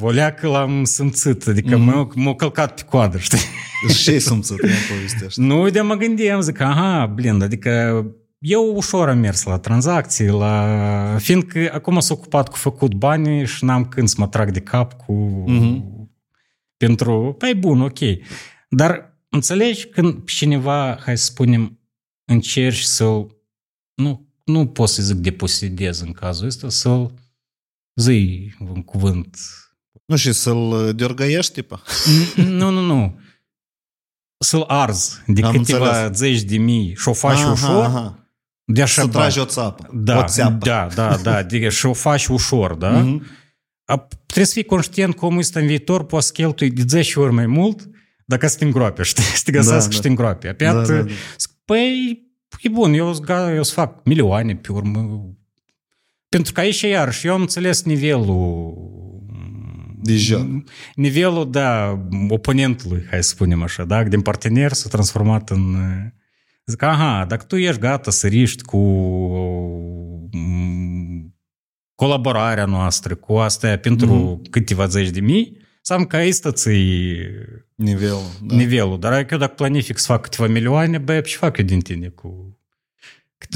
[0.05, 1.89] o leacă l-am simțit, adică Mhm.
[1.91, 2.13] mm-hmm.
[2.15, 3.39] m-a călcat pe coadă, știi?
[3.89, 4.61] Și ce ai simțit?
[4.61, 5.41] Ia povestește.
[5.41, 8.05] Nu, de mă gândeam, zic, aha, blin, adică
[8.39, 11.15] eu ușor am mers la tranzacții, la...
[11.19, 14.93] fiindcă acum s-a ocupat cu făcut bani și n-am când să mă trag de cap
[14.93, 15.13] cu...
[15.47, 15.93] Mhm.
[16.77, 17.35] Pentru...
[17.37, 17.99] Păi bun, ok.
[18.69, 21.79] Dar înțelegi când cineva, hai să spunem,
[22.25, 23.35] încerci să-l...
[23.93, 27.13] Nu, nu pot să zic deposedez în cazul ăsta, să-l
[27.95, 29.37] zii un cuvânt
[30.05, 31.81] Nu, și să-l deorgăiești, tipa?
[32.35, 33.19] nu, nu, nu.
[34.37, 36.17] Să-l arzi de Am câteva înțeles.
[36.17, 38.29] zeci de mii și o faci Aha, ușor, aha.
[38.63, 39.11] de așa Să bani.
[39.19, 39.89] tragi o țapă.
[39.93, 40.65] da, o țeapă.
[40.65, 42.89] da, da, da, adică și o faci ușor, da?
[42.89, 43.25] Mhm.
[43.85, 47.19] A, trebuie să fii conștient că omul ăsta în viitor poate să cheltui de 10
[47.19, 47.89] ori mai mult
[48.25, 49.23] dacă să te îngroape, știi?
[49.23, 50.01] Să te găsească Da, și da.
[50.01, 50.53] te îngroape.
[50.53, 51.11] Pe Da, da, da, da.
[51.65, 52.19] Păi,
[52.61, 55.21] e bun, eu, îți ga- eu să fac milioane pe urmă.
[56.29, 58.73] Pentru că aici, iarăși, eu am înțeles nivelul
[60.05, 60.47] De joc.
[60.95, 61.99] Nivelul, da,
[62.29, 65.75] oponentului, hai să spunem așa, da, din partener s-a transformat în...
[66.65, 68.77] Zic, aha, dacă tu ești gata să riști cu
[70.31, 71.35] mm,
[71.95, 74.49] colaborarea noastră, cu asta pentru Mhm.
[74.49, 76.69] câteva zeci de mii, înseamnă că aici ți
[77.75, 78.21] Nivelul.
[78.41, 78.55] Da.
[78.55, 78.99] nivelul.
[78.99, 82.59] Dar eu dacă planific să fac câteva milioane, bă, ce fac eu din tine cu...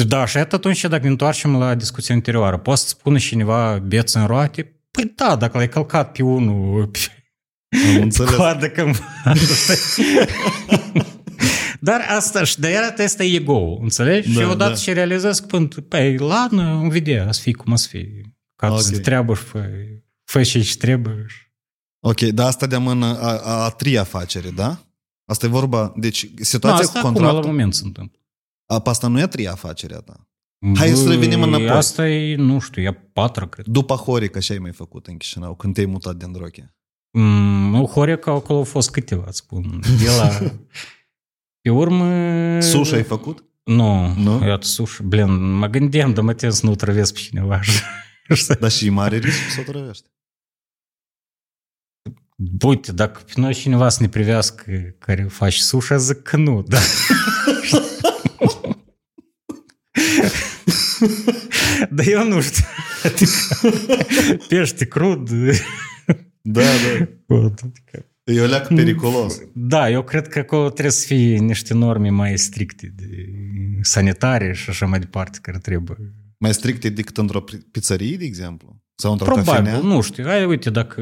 [0.08, 4.26] Da, și atunci, dacă ne întoarcem la discuția anterioară, poți să spună cineva beț în
[4.26, 4.79] roate?
[4.92, 7.00] Păi da, dacă l-ai călcat pe unul, pe,
[7.96, 8.36] Am înțeles.
[8.36, 9.04] Coadă cândva.
[11.82, 14.34] Dar asta, și de iar asta ego înțelegi?
[14.34, 14.76] Da, și odată da.
[14.78, 18.38] ce realizez că, păi, ladă, îmi vedea, să fii cum să fii.
[18.56, 18.82] Ca Ok.
[18.82, 19.70] să treabă și fă,
[20.24, 21.26] fă și ce trebuie.
[22.00, 24.84] Ok, dar asta de mână a, a, a trei afacere, da?
[25.26, 28.20] Asta e vorba, deci Nu, situația asta cu acum, la contractul, moment se întâmplă.
[28.66, 30.29] a, asta nu e a trei afacerea ta.
[30.76, 31.70] Hai să Bă, revenim înapoi.
[31.70, 33.66] Asta e, nu știu, e a patra, cred.
[33.66, 36.74] După Horica, ce ai mai făcut în Chișinău, când te-ai mutat din Droche?
[37.12, 39.80] Mm, nu, Horeca acolo au fost câteva, îți spun.
[40.00, 40.28] De la...
[41.62, 42.62] Pe urmă...
[42.62, 43.44] Sushi ai făcut?
[43.64, 44.38] Nu, Nu?
[44.38, 44.48] nu?
[44.48, 45.04] iată sushi.
[45.04, 47.60] Blin, mă gândeam, dar mă tem să nu trăvesc pe cineva.
[48.60, 50.08] Dar și e mare risc să o trăvești.
[52.62, 56.80] Uite, dacă pe noi cineva să ne privească care faci sushi, zic că nu, da.
[61.91, 62.65] Dar eu nu știu.
[63.03, 63.31] Adică,
[64.49, 65.31] pește crud.
[66.43, 67.09] Da, da.
[67.27, 69.41] Вот, adică, E o leacă periculos.
[69.53, 73.29] Da, eu cred că acolo trebuie să fie niște norme mai stricte de
[73.83, 75.97] sanitare și așa mai departe care trebuie.
[76.39, 78.83] Mai stricte decât într-o pizzerie, de exemplu?
[79.02, 79.80] Sau într-o Probabil, cafenea?
[79.80, 80.26] nu știu.
[80.26, 81.02] Hai, uite, dacă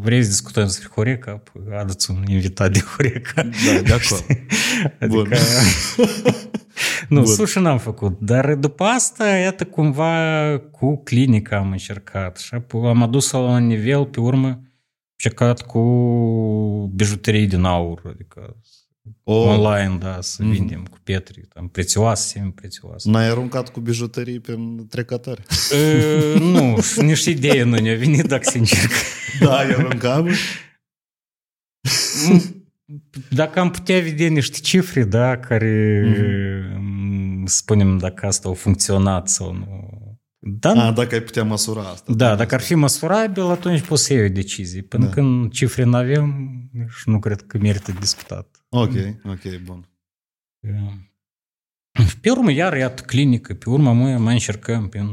[0.00, 1.42] vrei să discutăm despre Horeca,
[1.78, 3.42] adați un invitat de Horeca.
[3.42, 4.24] Da, de acord.
[5.10, 5.26] Bun.
[5.26, 5.36] Adică...
[7.08, 7.34] nu, Bun.
[7.34, 10.14] sushi n-am făcut, dar după asta, iată, cumva
[10.70, 14.72] cu clinica am încercat și apoi am adus la un nivel, pe urmă, am
[15.12, 15.80] încercat cu
[16.94, 18.56] bijuterii din aur, adică
[19.24, 20.52] O, online, da, să Mhm.
[20.52, 23.10] vindem cu pietre, tam, prețioase, semi-prețioase.
[23.10, 24.58] N-ai aruncat cu bijuterii pe
[24.88, 25.42] trecători?
[25.72, 28.78] E, nu, nici idee nu ne-a venit, dacă sincer.
[29.40, 30.22] Da, ai aruncat?
[30.22, 30.30] bă?
[33.30, 36.02] Dacă am putea vedea niște cifre, da, care
[36.78, 39.88] mm, spunem dacă asta a funcționat sau nu.
[40.42, 42.12] Da, A, dacă ai putea măsura asta.
[42.12, 44.82] da, dacă ar fi măsurabil, atunci poți să iei o decizie.
[44.82, 45.10] Până Da.
[45.10, 48.64] când cifre nu avem, nici nu cred că merită discutat.
[48.68, 48.92] Ok,
[49.24, 49.88] ok, bun.
[52.20, 55.08] Pe urmă, iar iată clinică, pe urmă mai, mai încercăm prin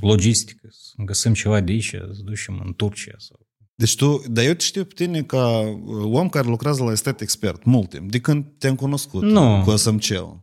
[0.00, 3.14] logistică, să găsim ceva de aici, să ducem în Turcia.
[3.18, 3.46] Sau...
[3.74, 7.20] Deci tu, dar eu te știu pe tine ca uh, om care lucrează la estet
[7.20, 9.62] expert mult timp, de când te-am cunoscut Nu.
[9.64, 10.38] cu SMC-ul.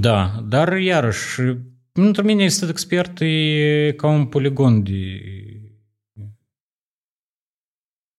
[0.00, 1.40] Da, dar iarăși,
[1.92, 5.20] pentru mine este expert e ca un poligon de,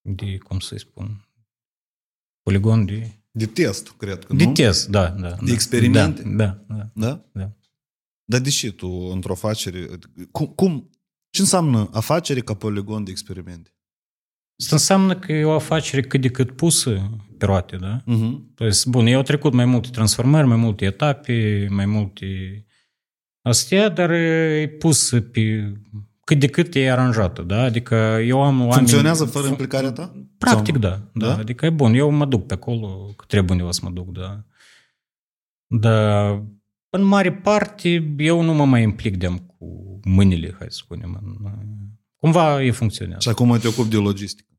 [0.01, 1.28] de cum să-i spun,
[2.41, 4.51] poligon de, De test, cred că, de nu?
[4.51, 5.30] test, da, da.
[5.30, 6.21] De da, experimente?
[6.21, 6.89] Da, da, da.
[6.93, 7.26] Da?
[7.32, 7.51] Da.
[8.26, 9.88] Dar de ce tu, într-o afacere,
[10.32, 10.89] cum, cum,
[11.30, 13.74] ce înseamnă afacere ca poligon de experimente?
[14.59, 18.03] Asta înseamnă că e o afacere cât de cât pusă pe roate, da?
[18.03, 18.55] Uh-huh.
[18.55, 22.26] Deci, bun, eu au trecut mai multe transformări, mai multe etape, mai multe
[23.44, 25.74] astea, dar e pus pe
[26.24, 27.62] cât de cât e aranjată, da?
[27.62, 28.74] Adică eu am oameni...
[28.74, 30.26] Funcționează fără implicarea ta?
[30.38, 31.28] Practic, Sau- da, da.
[31.28, 31.38] Da?
[31.38, 34.44] Adică e bun, eu mă duc pe acolo, că trebuie undeva să mă duc, da.
[35.68, 36.44] Dar
[36.89, 39.28] în mare parte eu nu mă mai implic de
[39.58, 41.20] cu mâinile, hai să spunem.
[41.24, 41.52] În,
[42.18, 43.22] cumva e funcționează.
[43.22, 44.50] Și acum te ocupi de logistică.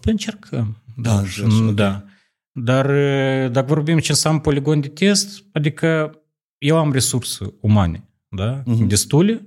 [0.00, 0.76] Păi încercăm.
[0.96, 1.74] Da, Da, deci, ok.
[1.74, 2.04] da.
[2.52, 6.16] Dar e, dacă vorbim ce înseamnă poligon de test, adică
[6.62, 8.62] eu am resurse umane, da?
[8.66, 8.86] Mhm.
[8.86, 9.46] Destule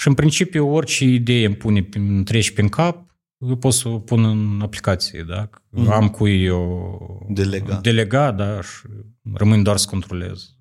[0.00, 3.08] și în principiu orice idee îmi pune, pe- îmi trece prin cap,
[3.38, 5.50] eu pot să o pun în aplicație, da?
[5.70, 5.90] Mhm.
[5.90, 7.80] Am cu eu Delega.
[7.80, 8.82] delega, da, și
[9.34, 10.54] rămân doar să controlez.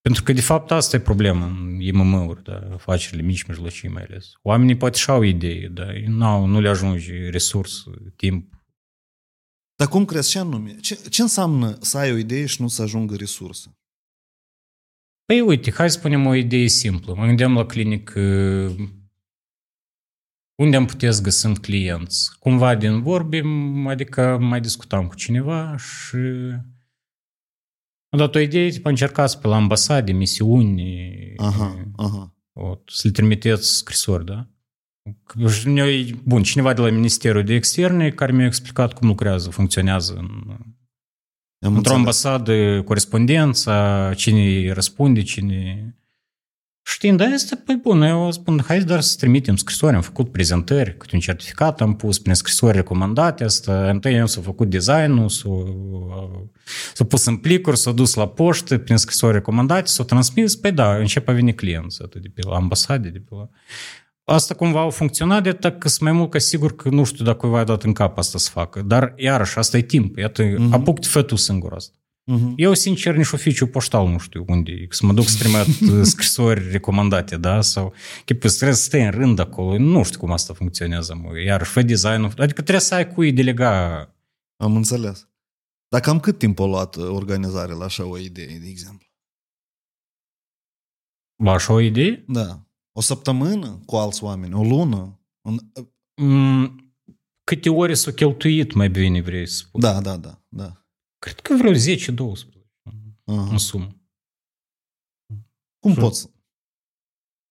[0.00, 4.32] Pentru că, de fapt, asta e problema în IMM-uri, da, afacerile mici, mijlocii mai ales.
[4.42, 7.84] Oamenii poate și-au idei, dar nu, nu le ajunge resurs,
[8.16, 8.54] timp.
[9.76, 10.76] Dar cum crezi, ce anume?
[10.80, 13.76] Ce, ce înseamnă să ai o idee și nu să ajungă resursă?
[15.26, 17.14] Păi uite, hai să spunem o idee simplă.
[17.14, 18.74] Mă gândeam la clinic, uh,
[20.54, 22.38] unde am putea să găsim clienți.
[22.38, 23.40] Cumva din vorbi,
[23.86, 26.16] adică mai discutam cu cineva și
[28.08, 32.34] am dat o idee, tipa, încercați pe la ambasade, misiuni, aha, aha.
[32.52, 34.48] O, să le trimiteți scrisori, da?
[36.24, 40.56] Bun, cineva de la Ministerul de Externe care mi-a explicat cum lucrează, funcționează în
[41.74, 42.24] într-o înțeles.
[42.24, 45.90] ambasadă corespondența, cine răspunde, cine...
[46.88, 51.14] Știind asta, păi bun, eu spun, hai dar să trimitem scrisori, am făcut prezentări, câte
[51.14, 55.48] un certificat am pus prin scrisori recomandate, asta, întâi eu s-a făcut designul, s-a,
[56.94, 60.96] s-a pus în plicuri, s-a dus la poștă, prin scrisori recomandate, s-a transmis, păi da,
[60.96, 63.48] începe a veni clienți, atât de pe la ambasade, de pe la...
[64.28, 67.24] Asta cumva a funcționat, de atât că sunt mai mult ca sigur că nu știu
[67.24, 68.82] dacă cuiva a dat în cap asta să facă.
[68.82, 70.16] Dar, iarăși, asta e timp.
[70.16, 70.68] Iată, Mhm.
[70.68, 70.72] mm-hmm.
[70.72, 71.96] apuc de fă tu singur asta.
[72.24, 72.52] Mhm.
[72.56, 74.86] Eu, sincer, nici oficiu poștal nu știu unde e.
[74.90, 77.60] Să mă duc să trimit uh, scrisori recomandate, da?
[77.60, 77.92] Sau
[78.24, 79.78] chipul, trebuie să stai în rând acolo.
[79.78, 81.40] Nu știu cum asta funcționează, mă.
[81.40, 82.26] Iar fă designul.
[82.36, 83.98] Adică trebuie să ai cui delega.
[84.56, 85.28] Am înțeles.
[85.88, 89.06] Dar cam cât timp a luat uh, organizarea la așa o idee, de exemplu?
[91.42, 92.24] Ba, așa o idee?
[92.28, 92.60] Da.
[92.96, 95.20] O săptămână cu alți oameni, o lună?
[95.48, 95.58] Un...
[96.22, 96.94] Mm,
[97.44, 99.80] câte ore s-au cheltuit, mai bine vrei să spun.
[99.80, 100.86] Da, da, da, da.
[101.18, 101.76] Cred că vreo 10-12
[103.24, 103.48] Aha.
[103.50, 104.00] în sumă.
[105.78, 106.30] Cum Și- poți?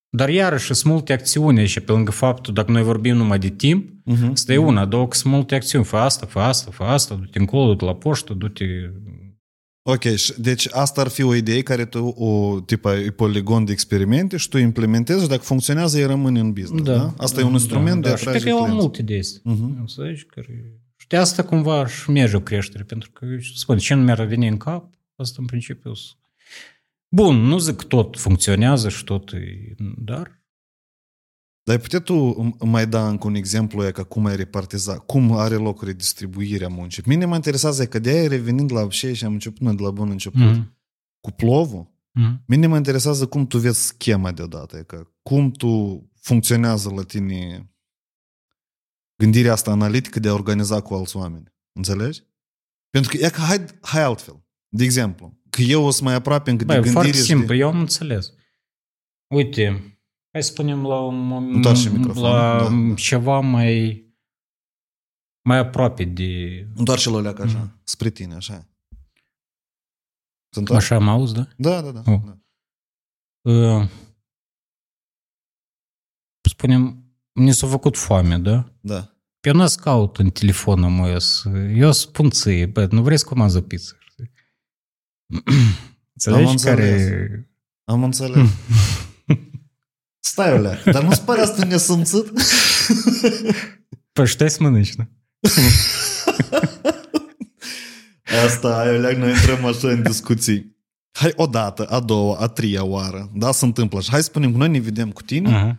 [0.09, 3.93] Dar iarăși sunt multe acțiuni și pe lângă faptul, dacă noi vorbim numai de timp,
[4.11, 4.31] Uh-huh.
[4.31, 5.85] asta e una, două, că sunt multe acțiuni.
[5.85, 8.65] Fă asta, fă asta, fă asta, du-te încolo, du-te la poștă, du-te...
[9.87, 13.71] Ok, și- deci asta ar fi o idee care tu o, tipa, e poligon de
[13.71, 17.13] experimente și tu implementezi și dacă funcționează, ei rămâne în business, da?
[17.17, 18.15] Asta e un instrument de da.
[18.15, 18.85] Și cred atrage că eu am clienți.
[18.85, 19.41] multe de astea.
[19.43, 19.77] Mhm.
[19.79, 20.25] Înțelegi?
[20.25, 20.79] Care...
[20.97, 23.25] Și de asta cumva și merge o creștere, pentru că,
[23.55, 26.15] spun, ce nu mi-ar veni în cap, asta în principiu s-
[27.09, 30.43] Bun, nu zic că tot funcționează și tot e, dar
[31.65, 34.97] Dar ai putea tu îmi mai da încă un exemplu e ca cum ai repartiza,
[34.97, 37.01] cum are loc redistribuirea muncii.
[37.01, 39.91] Pe Mine mă interesează că de-aia revenind la ce și am început noi de la
[39.91, 40.77] bun început, Mhm.
[41.19, 42.43] cu plovul, Mhm.
[42.47, 47.69] Mine mă interesează cum tu vezi schema deodată, că cum tu funcționează la tine
[49.15, 51.53] gândirea asta analitică de a organiza cu alți oameni.
[51.71, 52.21] Înțelegi?
[52.89, 54.45] Pentru că, e că hai, hai altfel.
[54.67, 57.47] De exemplu, că eu o să mai aproape încă de Băi, gândire foarte și simplu,
[57.47, 57.55] de...
[57.55, 58.33] eu am înțeles.
[59.27, 59.94] Uite,
[60.35, 62.93] hai să spunem la, un, Întoarce microfonul, la da, da.
[62.95, 64.03] ceva mai
[65.47, 66.59] mai aproape de...
[66.75, 67.81] Întoarce-l alea ca așa, Mhm.
[67.83, 68.67] spre tine, așa.
[70.49, 70.93] Se întoarce?
[70.93, 71.47] Așa mă auzi, da?
[71.57, 72.11] Da, da, da.
[72.11, 72.21] Oh.
[72.25, 72.39] da.
[73.51, 73.89] Uh,
[76.49, 78.73] spunem, mi s-a făcut foame, da?
[78.81, 79.01] Da.
[79.39, 83.25] Pe eu n-ați caut în telefonul meu, să- eu spun ție, bă, nu vrei să
[83.25, 84.31] comandă pizza, știi?
[86.13, 86.51] Înțelegi?
[86.51, 87.03] înțeles.
[87.07, 87.49] Care...
[87.83, 88.49] Am înțeles.
[90.25, 92.31] Stai, Olea, dar nu-ți pare asta nesămțit?
[94.13, 95.03] Păi știi să mănânci, da?
[98.45, 100.75] Asta, ai, Oleag, noi intrăm așa în discuții.
[101.11, 104.51] Hai o dată, a doua, a treia oară, da, se întâmplă și hai să spunem
[104.51, 105.77] că noi ne vedem cu tine Uh-huh.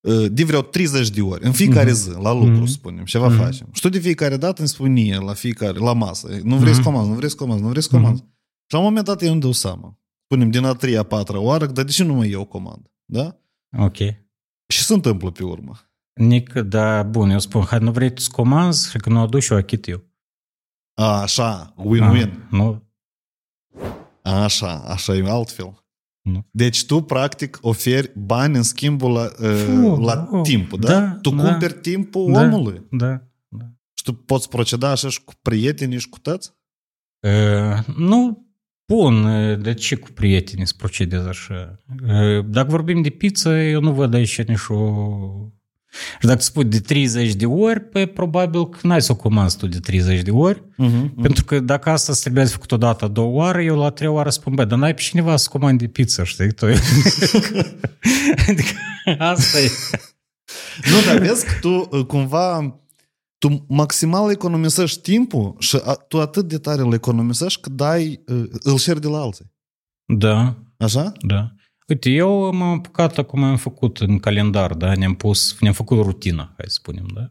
[0.00, 1.98] uh, de vreo 30 de ori, în fiecare Mhm.
[1.98, 2.66] zi, la lucru, Mhm.
[2.66, 3.36] spunem, ceva Mhm.
[3.36, 3.68] facem.
[3.72, 6.78] Și tu de fiecare dată îmi spui nie, la fiecare, la masă, nu vrei să
[6.80, 6.88] Mhm.
[6.88, 8.20] comanzi, nu vrei să comanzi, nu vrei să comanzi.
[8.66, 9.98] Și la un moment dat eu îmi dau seama.
[10.24, 12.90] Spunem, din a treia, a patra oară, dar de ce nu mai eu comand?
[13.04, 13.36] Da?
[13.78, 13.96] Ok.
[14.66, 15.72] Și se întâmplă pe urmă.
[16.14, 19.48] Nici, da, bun, eu spun, hai, nu vrei tu să comanzi și că nu aduci,
[19.48, 20.02] eu achit eu.
[20.94, 22.30] A, așa, win-win.
[22.32, 22.82] Ah, nu?
[24.22, 25.84] Așa, așa e altfel.
[26.22, 26.46] Nu.
[26.50, 31.00] Deci tu, practic, oferi bani în schimbul la, uh, Fu, la oh, timp, da?
[31.00, 31.42] da, tu da.
[31.42, 32.40] cumperi timpul Da.
[32.40, 32.86] omului.
[32.90, 33.22] Da.
[33.48, 33.64] da.
[33.94, 36.54] Și tu poți proceda așa și cu prietenii și cu tăți?
[37.20, 38.46] Uh, nu,
[38.94, 41.78] bun, uh, de ce cu prietenii să procedez așa?
[42.08, 44.96] Uh, Dacă vorbim de pizza, eu nu văd aici nici o...
[46.20, 49.66] Și dacă spui de 30 de ori, pe probabil că n-ai să o comanzi tu
[49.66, 51.22] de 30 de ori, Uh-huh.
[51.22, 54.30] pentru că dacă asta îți trebuie să făcut odată, două oară, eu la trei oară
[54.30, 56.52] spun, bă, dar n-ai pe cineva să comande pizza, știi?
[56.52, 56.66] Tu?
[58.48, 58.72] adică
[59.18, 59.70] asta e.
[60.90, 62.80] Nu, dar vezi că tu uh, cumva
[63.42, 68.44] tu maximal economisești timpul și a, tu atât de tare îl economisești că dai, uh,
[68.62, 69.52] îl șeri de la alții.
[70.04, 71.12] Da, Așa?
[71.20, 71.54] Da.
[71.88, 76.44] Uite, eu m-am apucat acum, am făcut în calendar, da, ne-am pus, ne-am făcut rutina,
[76.44, 77.30] hai să spunem, da.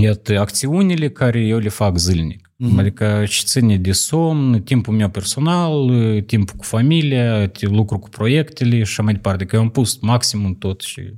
[0.00, 2.52] Iată, acțiunile care eu le fac zilnic.
[2.56, 2.78] Mhm.
[2.78, 5.90] Adică ce ține de somn, timpul meu personal,
[6.26, 9.42] timpul cu familia, lucru cu proiectele și așa mai departe.
[9.42, 11.14] Adică eu am pus maximum tot și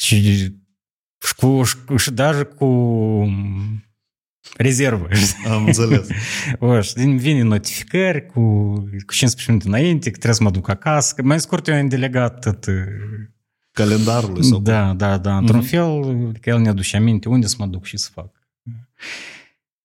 [0.00, 0.48] și,
[1.25, 2.65] și, cu, și, și даже cu
[4.57, 5.07] rezervă.
[5.49, 6.07] Am înțeles.
[6.59, 8.39] O, și din vine notificări cu,
[9.05, 11.13] cu 15 minute înainte, că trebuie să mă duc acasă.
[11.15, 12.65] Că mai scurt, eu am delegat tot.
[13.71, 15.37] Calendarului sau Da, da, da.
[15.37, 15.67] Într-un Mhm.
[15.67, 18.29] fel, că el ne aduce aminte unde să mă duc și să fac.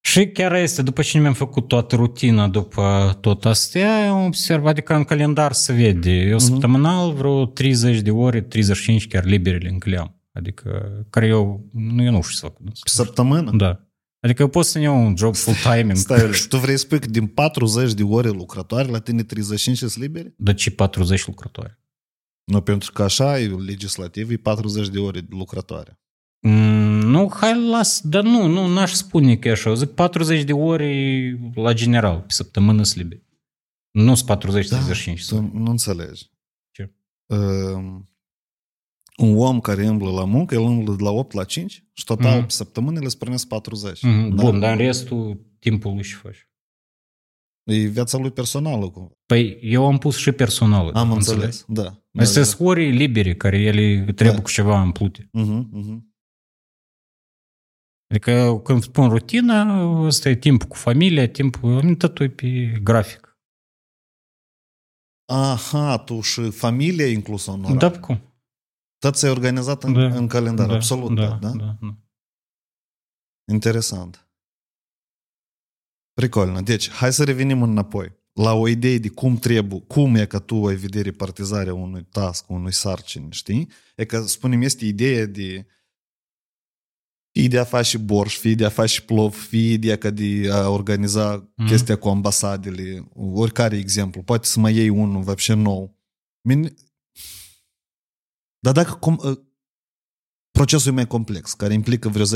[0.03, 4.93] Și chiar este, după ce mi-am făcut toată rutina, după tot astea, am observat, adică
[4.95, 6.11] în calendar se vede.
[6.11, 6.43] Eu Mhm.
[6.45, 10.14] săptămânal vreo 30 de ore, 35 chiar libere încă le am.
[10.36, 12.56] Adică, care eu, nu, eu nu știu să fac.
[12.64, 13.50] Pe săptămână?
[13.56, 13.80] Da.
[14.20, 15.90] Adică eu pot să iau un job full-time.
[15.90, 19.22] în- Stai, și tu vrei să spui că din 40 de ore lucrătoare la tine
[19.22, 20.34] 35 sunt libere?
[20.36, 21.78] De ce 40 lucrători?
[22.44, 26.00] Nu, pentru că așa e legislativ, e 40 de ore lucrătoare.
[26.40, 29.68] Mm, nu, hai las, dar nu, nu, n-aș spune că e așa.
[29.68, 33.24] Eu zic 40 de ore la general, pe săptămână sunt liberi.
[33.90, 35.26] Nu sunt 40-35.
[35.28, 36.30] Tu nu înțelegi.
[36.70, 36.94] Ce?
[37.26, 37.98] Uh,
[39.16, 42.36] un om care îmblă la muncă, el îmblă de la 8 la 5 și total
[42.36, 42.46] Mhm.
[42.46, 44.02] pe săptămână le sprănesc 40.
[44.02, 44.42] Mhm, Da?
[44.42, 46.48] Bun, dar în restul timpului și faci.
[47.64, 48.90] E viața lui personală.
[48.90, 49.10] Cumva.
[49.26, 50.94] Păi eu am pus și personal.
[50.94, 52.02] Am înțeles, da.
[52.18, 54.42] Astea sunt ori libere, care ele trebuie da.
[54.42, 55.30] cu ceva împlute.
[55.38, 55.98] Uh-huh, uh-huh.
[58.10, 63.38] Adică când spun rutina, ăsta e timpul cu familia, timpul, totul e pe grafic.
[65.32, 67.76] Aha, tu și familia e inclusă în orar.
[67.76, 68.20] Da, cum?
[68.98, 71.78] Tot e organizat în, da, în calendar, da, absolut, da, da, da, da?
[71.80, 71.96] da.
[73.52, 74.28] Interesant.
[76.12, 76.60] Pricolnă.
[76.60, 80.66] Deci, hai să revenim înapoi la o idee de cum trebuie, cum e că tu
[80.66, 83.68] ai vedere partizarea unui task, unui sarcini, știi?
[83.96, 85.66] E că, spunem, este ideea de
[87.32, 90.48] fie de a face borș, fie de a face plov, fie de a, că de
[90.50, 91.66] a organiza mm.
[91.66, 95.98] chestia cu ambasadele, oricare exemplu, poate să mai iei unul, văpșe nou.
[98.66, 98.72] Mine...
[98.72, 99.38] Dar dacă cum, ă,
[100.50, 102.28] procesul e mai complex, care implică vreo 10-15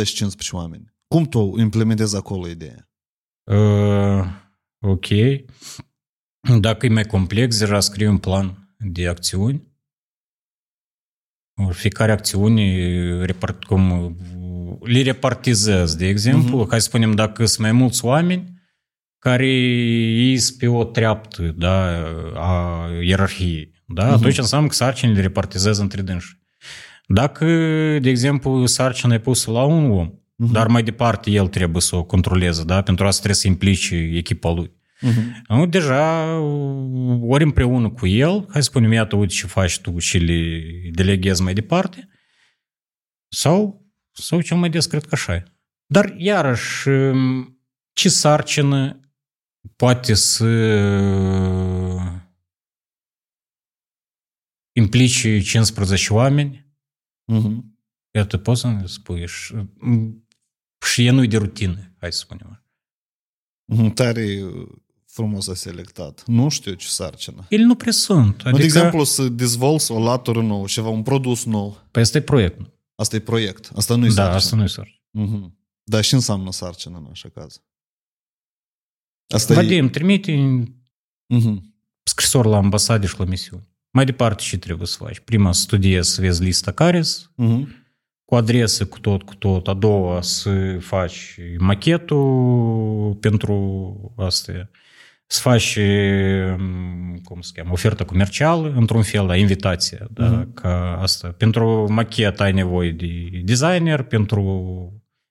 [0.50, 2.90] oameni, cum tu implementezi acolo ideea?
[3.50, 4.24] Uh,
[4.80, 5.06] ok.
[6.60, 9.68] Dacă e mai complex, deja scriu un plan de acțiuni.
[11.70, 14.16] Fiecare acțiune repart, cum,
[14.80, 16.56] le repartizez, de exemplu.
[16.56, 16.66] Mhm.
[16.66, 16.70] Uh-huh.
[16.70, 18.58] Hai să spunem, dacă sunt mai mulți oameni
[19.18, 22.02] care ies pe o treaptă da,
[22.34, 24.04] a ierarhiei, da?
[24.04, 24.12] Mhm.
[24.12, 26.38] atunci înseamnă că sarcinile le repartizez între dânsi.
[27.06, 27.44] Dacă,
[27.98, 30.52] de exemplu, sarcina e pusă la un om, Mhm.
[30.52, 32.82] dar mai departe el trebuie să o controleze, da?
[32.82, 34.72] Pentru asta trebuie să implice echipa lui.
[35.02, 35.46] Uh-huh.
[35.48, 36.34] Nu, deja,
[37.22, 40.60] ori împreună cu el, hai să spunem, iată, uite ce faci tu și le
[40.92, 42.08] deleghezi mai departe,
[43.28, 45.44] sau, sau cel mai des cred că așa e.
[45.86, 46.88] Dar, iarăși,
[47.92, 49.00] ce sarcină
[49.76, 50.46] poate să
[54.72, 56.68] implice 15 oameni,
[57.32, 57.56] Uh-huh.
[58.10, 59.26] Iată, poți să-mi spui.
[59.26, 59.54] Și,
[60.86, 62.64] și e nu de rutină, hai să spunem.
[63.72, 63.94] Uh-huh.
[63.94, 64.50] Tare
[65.06, 66.26] frumos a selectat.
[66.26, 67.46] Nu știu ce sarcină.
[67.48, 68.40] Ele nu prea sunt.
[68.40, 68.56] Adică...
[68.56, 71.86] De exemplu, să dezvolți o latură nouă, ceva, un produs nou.
[71.90, 72.78] Păi asta e proiectul.
[72.94, 73.70] Asta e proiect.
[73.74, 74.36] Asta nu e Da, sarcină.
[74.36, 75.00] asta nu e sarcină.
[75.18, 75.58] Uh-huh.
[75.82, 77.62] Dar și înseamnă sarcină în așa caz.
[79.26, 80.62] Asta Vadim, trimite e...
[81.34, 81.60] Uh-huh.
[82.02, 83.68] scrisori la ambasade și la misiuni.
[83.92, 85.18] Mai departe ce trebuie să faci?
[85.20, 87.66] Prima să studiezi, să vezi lista care Uh-huh.
[88.24, 89.68] cu adrese, cu tot, cu tot.
[89.68, 94.70] A doua să faci machetul pentru asta.
[95.26, 95.78] Să faci,
[97.24, 100.06] cum se cheamă, oferta comercială, într-un fel, da, invitația.
[100.10, 100.54] Da, Mhm.
[100.54, 101.28] ca asta.
[101.28, 104.42] Pentru machet ai nevoie de designer, pentru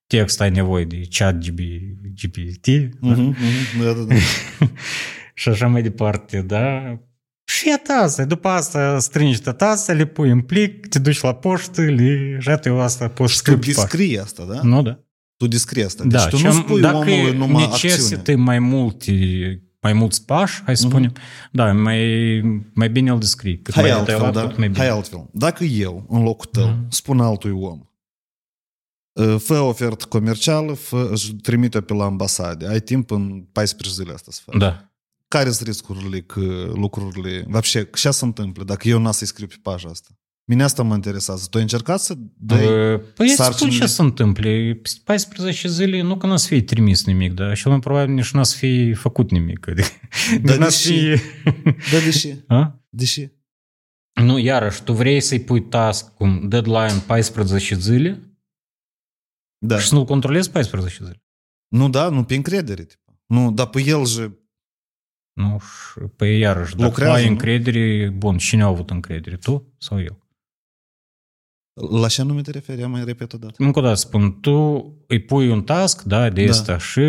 [0.07, 1.60] text ai nevoie de chat GB,
[2.22, 2.68] GPT.
[2.99, 3.14] Da?
[3.14, 3.30] Uh-huh.
[3.34, 3.84] Uh-huh.
[3.84, 4.16] Da, da, da.
[5.34, 6.97] și așa mai departe, da?
[7.58, 11.34] Și e asta, după asta strângi tot asta, le pui în plic, te duci la
[11.36, 12.38] poștă, le...
[12.39, 13.76] și eu asta poți Și tu scrie pe pași.
[13.76, 14.62] descrii asta, da?
[14.62, 15.00] Nu, da.
[15.38, 16.04] Tu descrii asta.
[16.04, 18.41] Deci Da, tu și nu am- spui dacă omului numai necesită acțiune.
[18.43, 19.14] mai multe,
[19.82, 20.91] mai mulți pași, hai să Mhm.
[20.95, 21.14] spunem,
[21.52, 22.41] da, mai,
[22.74, 23.62] mai bine îl descrii.
[23.62, 24.47] Cât Hai mai altfel, detaliat, da?
[24.47, 24.80] cât mai bine.
[24.80, 25.30] Hai altfel.
[25.34, 26.86] Dacă eu, în locul tău, Mhm.
[26.89, 27.80] spun altui om,
[29.14, 32.68] "Uh, fă ofertă comercială, fă, își trimite pe la ambasade.
[32.68, 34.60] Ai timp în 14 zile asta să faci.
[34.60, 34.89] Da
[35.28, 37.45] Care sunt riscurile că lucrurile...
[37.49, 40.09] Вообще, ce se întâmplă dacă eu n-am să-i scriu pe paja asta?
[40.47, 41.47] Mine asta mă interesează.
[41.51, 42.93] Tu ai încercat să dai...
[42.93, 43.78] Uh, Păi îți spun sarcinile?
[43.78, 44.51] ce se întâmplă.
[44.82, 48.30] Peste 14 zile nu că n-a să fie trimis nimic, dar și mai probabil nici
[48.30, 49.68] n-a să fie făcut nimic.
[49.68, 49.89] Adică,
[50.43, 51.20] Dar nici n-a să deși- fie...
[51.93, 52.28] Da, deși?
[52.47, 52.85] A?
[52.89, 53.28] Deși?
[54.20, 58.39] Nu, iarăși, tu vrei să-i pui task cu deadline 14 zile
[59.59, 59.78] Da.
[59.78, 61.22] și să nu-l controlezi 14 zile.
[61.68, 62.85] Nu, da, nu pe încredere.
[62.85, 63.18] Tipa.
[63.26, 64.38] Nu, dar pe el же...
[65.40, 67.30] nu, și, păi iarăși, dacă Lucrează, ai nu?
[67.32, 70.28] încredere, bun, cine a avut încredere, tu sau eu?
[72.00, 72.86] La ce anume te referi?
[72.86, 73.54] Mai repet o dată.
[73.58, 74.52] Încă o dată spun, tu
[75.08, 76.52] îi pui un task, da, de Da.
[76.52, 77.02] asta și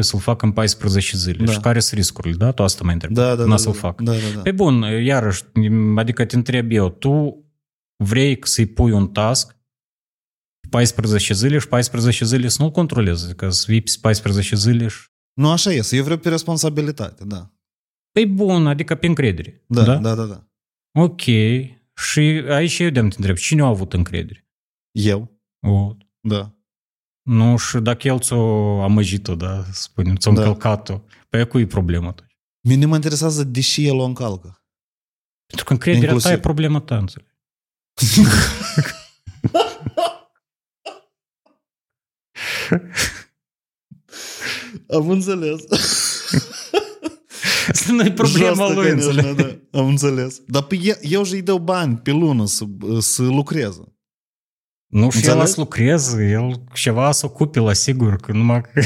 [0.00, 1.44] să-l facă în 14 zile.
[1.44, 1.52] Da.
[1.52, 2.52] Și care sunt riscurile, da?
[2.52, 3.14] Tu asta mă întrebi.
[3.14, 3.56] Da, da, N-a da.
[3.56, 4.00] să-l da, fac.
[4.00, 4.40] Da, da, da.
[4.40, 5.42] Pe bun, iarăși,
[5.96, 7.44] adică te întreb eu, tu
[8.04, 9.56] vrei să-i pui un task
[10.70, 14.98] 14 zile și 14 zile să nu-l controlezi, adică să vii pe 14 zile și...
[15.32, 15.96] Nu, așa este.
[15.96, 17.52] Eu vreau pe responsabilitate, da.
[18.12, 19.64] Păi bun, adică pe încredere.
[19.66, 20.24] Da, da, da, da.
[20.24, 20.46] da.
[21.00, 21.20] Ok.
[21.96, 24.48] Și aici eu de-am te întreb, cine a avut încredere?
[24.90, 25.40] Eu?
[25.66, 26.54] O, Da.
[27.22, 30.40] nu, și dacă el ți-o amăjit-o, da, să spunem, ți-o Da.
[30.40, 32.36] încălcat-o, păi cu e problema atunci?
[32.68, 34.62] Mine mă interesează deși el o încalcă.
[35.46, 36.30] Pentru că încrederea Inclusiv.
[36.30, 37.26] ta e problema ta, înțeleg.
[44.88, 45.60] Am înțeles.
[47.69, 49.35] Asta nu e problema Jos, lui, конечно, înțeleg.
[49.71, 50.41] Da, am înțeles.
[50.47, 52.65] Dar pe eu, eu și îi dau bani pe lună să,
[52.99, 53.87] să lucreze.
[54.87, 55.51] Nu, și el Înțelegi?
[55.51, 58.81] să lucreze, el ceva să ocupe la sigur, că numai că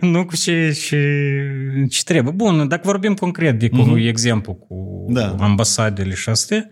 [0.00, 2.32] nu cu ce, ce, ce trebuie.
[2.32, 3.96] Bun, dacă vorbim concret de cu Mhm.
[3.96, 5.34] exemplu cu Da.
[5.38, 6.68] ambasadele și astea,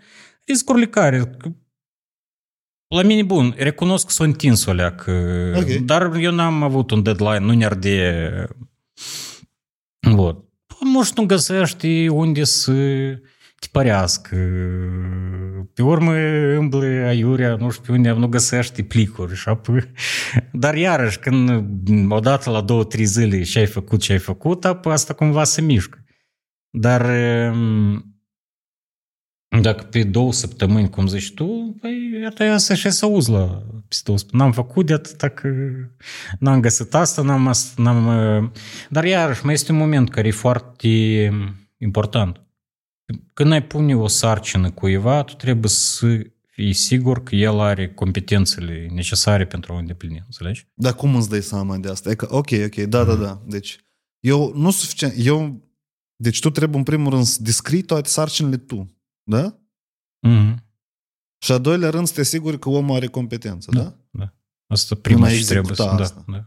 [0.47, 1.49] riscurile care că
[2.95, 5.13] la mine, bun, recunosc că s-o întins o leacă,
[5.57, 5.65] Ok.
[5.69, 8.47] dar eu n-am avut un deadline, nu ne arde...
[10.01, 10.45] Вот.
[10.80, 12.74] Păi, nu știu, găsești unde să
[13.72, 14.30] te.
[15.74, 16.14] Pe urmă
[16.58, 19.36] îmblă aiurea, nu știu unde, nu găsești plicuri.
[19.36, 19.50] Și.
[20.52, 21.66] Dar iarăși, când
[22.12, 25.62] odată la două, trei zile ce ai făcut, ce ai făcut, apoi asta cumva se
[25.62, 26.04] mișcă.
[26.70, 27.06] Dar
[29.62, 33.64] dacă pe două săptămâni, cum zici tu, păi iată ia să și să auzi la
[33.88, 34.48] peste două săptămâni.
[34.50, 35.50] N-am făcut de atâta că
[36.40, 38.08] n-am găsit asta, n-am, as- n-am...
[38.44, 38.50] uh,
[38.90, 40.90] Dar iarăși mai este un moment care e foarte
[41.78, 42.40] important.
[43.34, 48.88] Când ai pune o sarcină cuiva, tu trebuie să fii sigur că el are competențele
[48.94, 50.68] necesare pentru a o îndeplini, înțelegi?
[50.74, 52.10] Dar cum îți dai seama de asta?
[52.10, 53.42] E că, ok, ok, da, da, da.
[53.48, 53.80] Deci,
[54.20, 55.62] eu nu suficient, eu,
[56.16, 58.95] deci tu trebuie în primul rând să descrii toate sarcinile tu,
[59.26, 59.60] da?
[60.28, 60.56] Mm-hmm.
[61.38, 63.96] Și a doilea rând să te asiguri că omul are competență, da?
[64.12, 64.34] da?
[64.68, 65.96] Asta prima a ce trebuie executa să...
[65.96, 66.26] Da, asta.
[66.28, 66.46] da.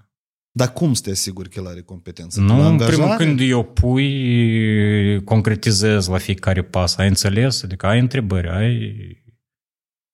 [0.50, 2.40] Dar cum să te asiguri că el are competență?
[2.40, 3.24] Nu, La în primul angajare?
[3.24, 6.96] când eu pui, concretizez la fiecare pas.
[6.96, 7.62] Ai înțeles?
[7.62, 8.94] Adică ai întrebări, ai...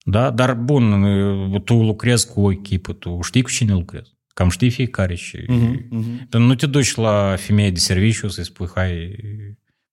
[0.06, 4.12] Da, dar bun, tu lucrezi cu o echipă, tu știi cu cine lucrezi.
[4.34, 5.44] Cam știi fiecare și...
[5.48, 6.16] Mhm, mhm.
[6.16, 9.16] Pentru Nu te duci la femeie de serviciu să-i spui, hai,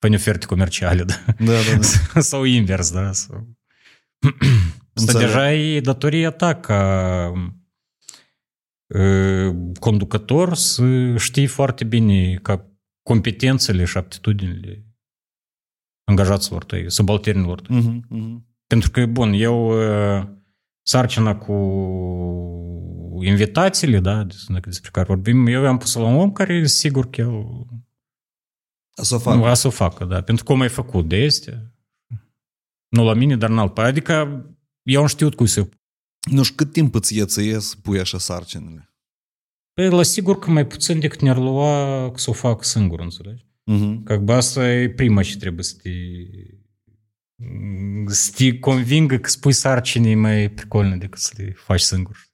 [0.01, 1.13] pune oferte comerciale, da?
[1.39, 1.77] Da, da,
[2.13, 2.19] da.
[2.21, 3.11] Sau invers, da?
[3.11, 3.47] Sau...
[4.93, 5.25] Asta Înțeleg.
[5.25, 7.31] deja e datoria ta ca
[8.87, 12.65] uh, conducător să știi foarte bine ca
[13.03, 14.85] competențele și aptitudinile
[16.03, 17.75] angajaților tăi, subalternilor tăi.
[17.75, 18.45] Mhm, mhm.
[18.67, 20.27] Pentru că, bun, eu uh,
[20.81, 21.53] sarcina cu
[23.23, 27.09] invitațiile, da, dacă despre care vorbim, eu am pus la un om care e sigur
[27.09, 27.45] că el
[28.93, 29.35] Să o fac.
[29.35, 30.21] nu, a să o facă, da.
[30.21, 31.73] Pentru că o mai făcut de este.
[32.87, 33.77] Nu la mine, dar în alt.
[33.77, 34.45] Adică
[34.83, 35.69] eu am știut cum să...
[36.29, 38.95] Nu știu cât timp îți e să ies să pui așa sarcinile.
[39.73, 43.45] Păi, la sigur că mai puțin decât ne-ar lua să o fac singur, înțelegi?
[43.63, 44.03] Mhm.
[44.03, 45.89] Că bă, asta e prima ce trebuie să te...
[48.13, 52.29] să te convingă că spui sarcinii mai pricolne decât să le faci singur.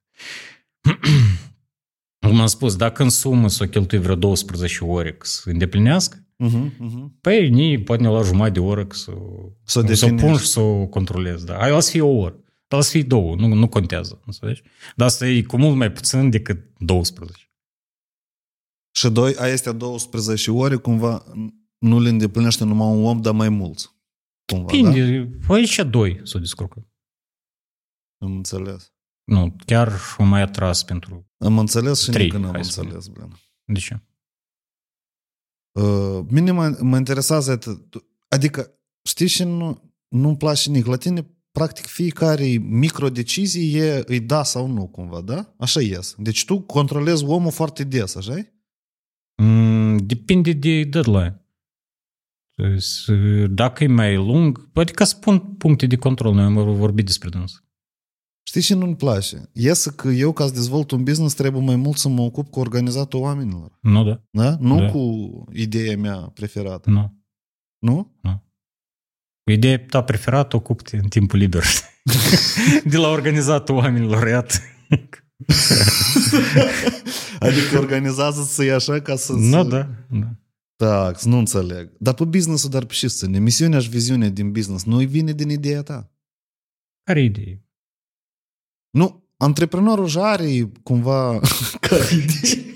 [2.27, 6.26] Cum am spus, dacă în sumă să o cheltui vreo 12 ore ca să îndeplinească,
[6.37, 7.17] Mhm, mhm.
[7.21, 10.41] Păi, ni, poate ne lua jumătate de oră să, Să o să o pun definești.
[10.41, 11.43] și să o controlez.
[11.43, 11.57] Da.
[11.59, 12.41] Aia o să fie o oră.
[12.67, 14.21] Dar o să fie două, nu, nu contează.
[14.25, 14.61] Înțelegi?
[14.95, 17.51] Dar asta e cu mult mai puțin decât 12.
[18.95, 21.23] Și doi, a este 12 ore, cumva
[21.77, 23.95] nu le îndeplinește numai un om, dar mai mulți.
[24.45, 24.91] Cumva, da?
[24.91, 26.87] Bine, păi și doi să o descurcă.
[28.21, 28.93] Am înțeles.
[29.23, 31.31] Nu, chiar o mai atras pentru...
[31.37, 33.39] Am înțeles și Trei, nici n-am hai să înțeles, Blen.
[33.63, 34.01] De ce?
[35.77, 38.03] Uh, mine mă, mă interesează atât.
[38.27, 38.71] Adică,
[39.03, 40.85] știi și nu, nu-mi place nici.
[40.85, 45.53] La tine, practic, fiecare microdecizie e, îi da sau nu, cumva, da?
[45.57, 46.15] Așa ies.
[46.17, 48.35] Deci tu controlezi omul foarte des, așa
[49.43, 51.41] Mm, depinde de deadline.
[52.55, 53.05] Deci,
[53.49, 57.63] Dacă e mai lung, adică spun puncte de control, noi am vorbit despre dâns.
[58.47, 59.49] Știi ce nu-mi place?
[59.53, 62.59] Iese că eu, ca să dezvolt un business, trebuie mai mult să mă ocup cu
[62.59, 63.77] organizatul oamenilor.
[63.81, 64.21] Nu, da?
[64.29, 64.57] Da?
[64.59, 64.91] Nu Da.
[64.91, 66.89] cu ideea mea preferată.
[66.89, 67.21] Nu.
[67.79, 68.15] Nu?
[69.51, 71.63] Ideea ta preferată ocupi în timpul liber.
[72.91, 74.55] de la organizatul oamenilor, iată.
[77.39, 79.33] adică organizează să e așa ca să...
[79.33, 79.63] Nu, să...
[79.63, 80.35] da, da.
[80.75, 81.91] Tax, nu înțeleg.
[81.99, 85.49] Dar pe business-ul, dar pe și să Misiunea și viziunea din business nu vine din
[85.49, 86.11] ideea ta.
[87.03, 87.66] Care idee?
[88.89, 91.39] Nu, antreprenorul și are cumva...
[91.87, 92.75] care idee?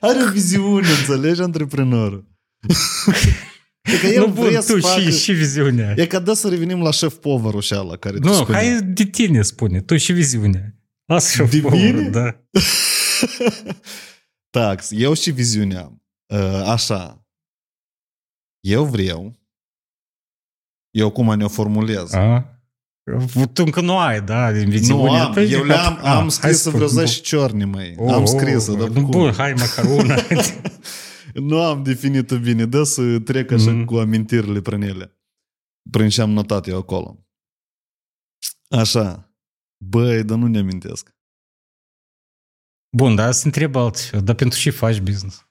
[0.00, 2.28] are o viziune, înțelegi, antreprenorul.
[3.82, 5.00] e că el nu, bun, vrea să tu facă...
[5.00, 5.94] și, și viziunea.
[5.96, 8.68] E ca da să revenim la șef povărul și ala care tu Nu, spuneai.
[8.68, 10.74] hai de tine spune, tu și viziunea.
[11.04, 11.68] Lasă și De mine?
[11.92, 12.40] povărul, da.
[14.50, 15.98] Tax, eu și viziunea.
[16.34, 17.26] Uh, Așa.
[18.60, 19.40] Eu vreau.
[20.90, 22.12] Eu cum ne-o formulez.
[22.12, 22.53] A?
[23.52, 25.02] Tu încă nu ai, da, din viziune.
[25.02, 26.96] Nu am, Păi, eu le-am, a, am hai scris spun, vreo bun.
[26.96, 27.94] 10 ciorni, măi.
[27.98, 29.10] Oh, am scris dar nu, cum?
[29.10, 30.16] Bun, hai măcar una.
[31.34, 33.84] Nu am definit-o bine, dă să trec așa Mhm.
[33.84, 35.18] cu amintirile prin ele.
[35.90, 37.26] Prin ce am notat eu acolo.
[38.68, 39.34] Așa.
[39.84, 41.14] Băi, dar nu ne amintesc.
[42.96, 45.46] Bun, dar să întreb altceva, dar pentru ce faci business?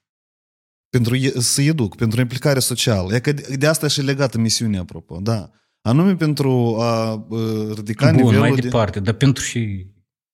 [0.88, 3.14] Pentru e- să educ, pentru implicare socială.
[3.14, 5.50] E că de de asta și legată misiunea, apropo, da.
[5.86, 8.60] Anume pentru a uh, ridica Bun, nivelul mai de...
[8.60, 9.86] departe, dar pentru și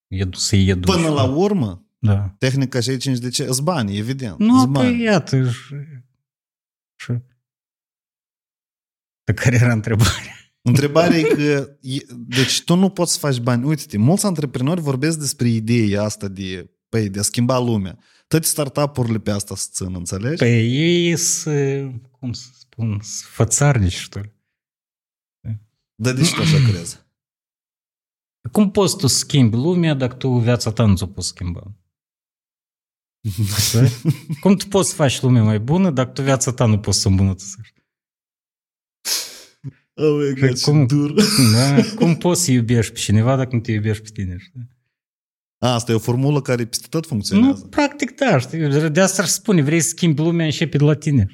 [0.06, 0.94] edu, să-i educi.
[0.94, 2.34] Până la urmă, Da.
[2.38, 3.44] tehnica cei 5 de ce?
[3.44, 4.38] Îți bani, evident.
[4.38, 4.88] Nu, îți bani.
[4.88, 5.50] păi iată.
[5.50, 5.74] Și...
[6.96, 7.12] și...
[9.24, 10.34] De care era întrebarea?
[10.62, 13.64] Întrebarea e că, e- deci tu nu poți să faci bani.
[13.64, 17.98] Uite-te, mulți antreprenori vorbesc despre ideea asta de, păi, de a schimba lumea.
[18.26, 20.36] Toate startup-urile pe asta se țin, înțelegi?
[20.36, 24.20] Păi ei sunt, cum să spun, sunt fățarnici, știu.
[26.02, 26.98] Dar de ce tu așa crezi?
[28.52, 31.62] Cum poți tu să schimbi lumea dacă tu viața ta nu ți-o poți schimba?
[33.72, 33.86] Da?
[34.40, 37.08] Cum tu poți să faci lumea mai bună dacă tu viața ta nu poți să
[37.08, 37.78] o îmbunătățești?
[39.94, 40.86] Oh my God, ce Cum?
[40.86, 41.14] dur.
[41.54, 41.82] Da?
[41.98, 44.36] Cum poți să iubești pe cineva dacă nu te iubești pe tine?
[44.38, 44.68] Știi?
[45.58, 47.66] A, asta e o formulă care peste tot Nu, funcționează.
[47.66, 48.90] practic da, știi?
[48.90, 51.26] De asta aș spune, vrei să schimbi lumea, începe de la tine.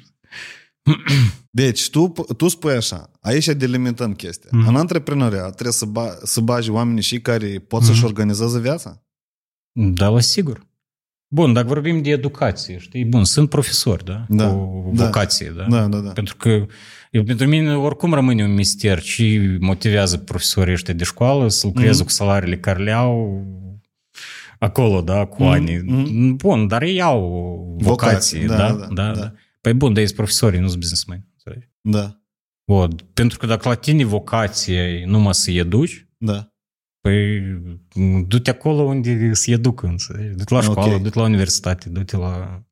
[1.57, 4.49] Deci, tu, tu spui așa, aici delimităm chestia.
[4.53, 4.67] Mhm.
[4.67, 8.07] În antreprenoriat trebuie să, ba, să bagi oamenii și care pot să-și Mhm.
[8.07, 9.01] organizeze viața?
[9.71, 10.65] Da, la sigur.
[11.27, 13.05] Bun, dacă vorbim de educație, știi?
[13.05, 14.25] Bun, sunt profesori, da?
[14.29, 15.03] Da, Cu da.
[15.05, 15.63] vocație, da?
[15.69, 16.09] Da, da, da.
[16.11, 16.65] Pentru că
[17.11, 21.91] eu, pentru mine oricum rămâne un mister ce motivează profesorii ăștia de școală să lucreze
[21.97, 22.03] Mhm.
[22.03, 23.45] cu salariile care le au
[24.59, 25.77] acolo, da, cu Mhm, ani.
[25.85, 26.35] mhm.
[26.35, 27.19] Bun, dar ei au
[27.79, 29.19] vocație, Vocație, da, da, da, da, da.
[29.19, 29.33] da.
[29.61, 31.25] Păi bun, dar ești profesorii, nu sunt businessmen.
[31.91, 32.07] Înțelegi?
[32.07, 32.21] Da,
[32.71, 36.51] Bun, pentru că dacă la tine vocația e numai să-i educi, da.
[36.99, 37.41] Păi
[38.27, 40.35] du-te acolo unde se educă, înțelegi?
[40.35, 41.01] Du-te la școală, Ok.
[41.01, 42.63] du-te la universitate, du-te la...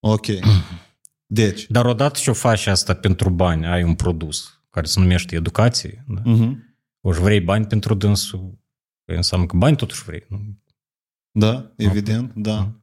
[0.00, 0.26] Ok.
[1.32, 5.34] Deci, Dar odată ce o faci asta pentru bani, ai un produs care se numește
[5.36, 6.20] educație, da?
[6.24, 6.76] mhm.
[7.00, 8.58] o și vrei bani pentru dânsul,
[9.04, 10.26] păi înseamnă că bani totuși vrei.
[10.28, 10.38] Nu?
[11.30, 12.60] da, evident, da.
[12.60, 12.79] Mhm.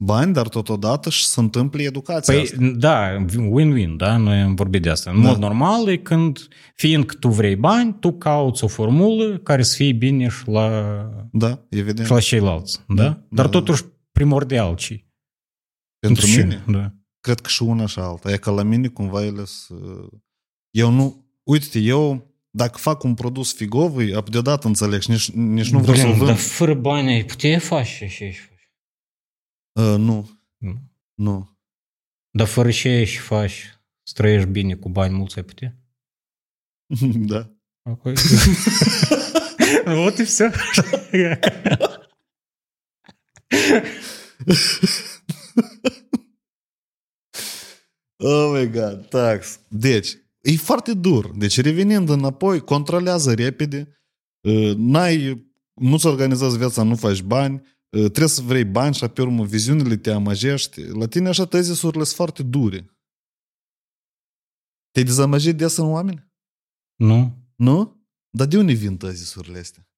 [0.00, 2.56] Bani, dar totodată și se întâmplă educația Păi, asta.
[2.76, 4.16] da, win-win, da?
[4.16, 5.10] Noi am vorbit de asta.
[5.10, 5.28] În Da.
[5.28, 9.74] mod normal e când, fiind că tu vrei bani, tu cauți o formulă care să
[9.74, 10.70] fie bine și la,
[11.32, 12.06] Da, evident.
[12.06, 13.02] și la ceilalți, da?
[13.02, 13.82] Da, Dar da, totuși
[14.12, 15.04] primordial ce
[15.98, 16.42] Pentru ce?
[16.42, 16.92] mine, Da.
[17.20, 18.32] cred că și una și alta.
[18.32, 19.74] E ca la mine cumva ele să...
[20.70, 21.24] Eu nu...
[21.42, 26.04] Uite, eu dacă fac un produs figovui, deodată înțeleg și nici, nici nu vreau să-l
[26.06, 26.28] Blin, vând.
[26.30, 28.57] Dar fără bani ai putea face și și faci.
[29.79, 30.79] Uh, nu, Nu.
[31.13, 31.57] nu.
[32.31, 35.77] Dar fără ce și faci, să trăiești bine cu bani mulți ai putea?
[37.31, 37.49] da.
[37.81, 38.13] Apoi...
[39.85, 40.51] вот и все.
[48.25, 49.59] Oh my god, tax.
[49.67, 51.37] Deci, e foarte dur.
[51.37, 53.97] Deci, revenind înapoi, controlează repede,
[54.47, 59.22] uh, n-ai, nu-ți organizezi viața, nu faci bani, uh, trebuie să vrei bani și pe
[59.22, 60.82] urmă viziunile te amăgești.
[60.82, 62.96] La tine așa tezisurile sunt foarte dure.
[64.90, 66.32] Te-ai dezamăgit des în oameni?
[66.98, 67.46] Nu?
[67.56, 68.06] Nu?
[68.30, 69.88] Dar de unde vin tezisurile astea?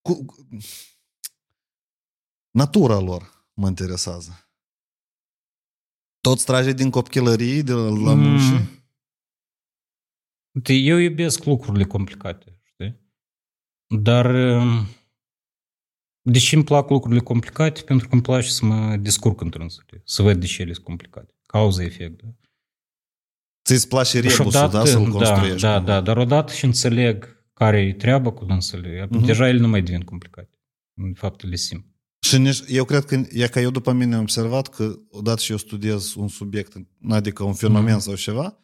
[0.00, 0.24] Cu...
[0.24, 0.46] cu-
[2.50, 4.46] Natura lor mă interesează.
[6.20, 8.20] Toți trage din copchilărie, de la, la Mm.
[8.20, 8.80] mușii?
[10.54, 13.00] Uite, eu iubesc lucrurile complicate, știi?
[14.02, 14.26] Dar
[16.22, 17.80] um, de ce îmi plac lucrurile complicate?
[17.82, 19.66] Pentru că îmi place să mă descurc într-un
[20.04, 21.34] să văd de ce ele sunt complicate.
[21.46, 22.28] Cauză-efect, da?
[23.64, 25.60] Ți-ți place Și rebusul, odată- da, să-l da, construiești.
[25.60, 25.92] da, cumva.
[25.92, 29.24] da, dar odată și înțeleg care e treaba cu dânsele, Mhm.
[29.24, 30.58] deja ele nu mai devin complicate.
[30.94, 31.84] De fapt, le simt.
[32.26, 35.50] Și nici, eu cred că, e ca eu după mine am observat că odată și
[35.50, 36.72] eu studiez un subiect,
[37.08, 38.02] adică un fenomen Mhm.
[38.02, 38.58] sau ceva,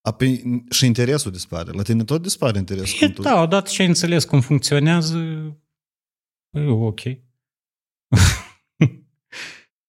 [0.00, 1.70] apoi și interesul dispare.
[1.72, 2.94] La tine tot dispare interesul.
[2.96, 5.16] E, când tu- da, odată ce ai înțeles cum funcționează,
[6.50, 7.00] e ok.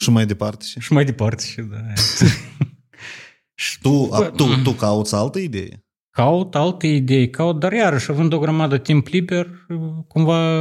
[0.01, 0.65] Și mai departe.
[0.65, 1.93] Și și mai departe și da.
[3.53, 5.85] Și tu, a, Bă, tu, tu cauți altă idee.
[6.09, 9.65] caut alte idei, caut, dar iarăși, având o grămadă de timp liber,
[10.07, 10.59] cumva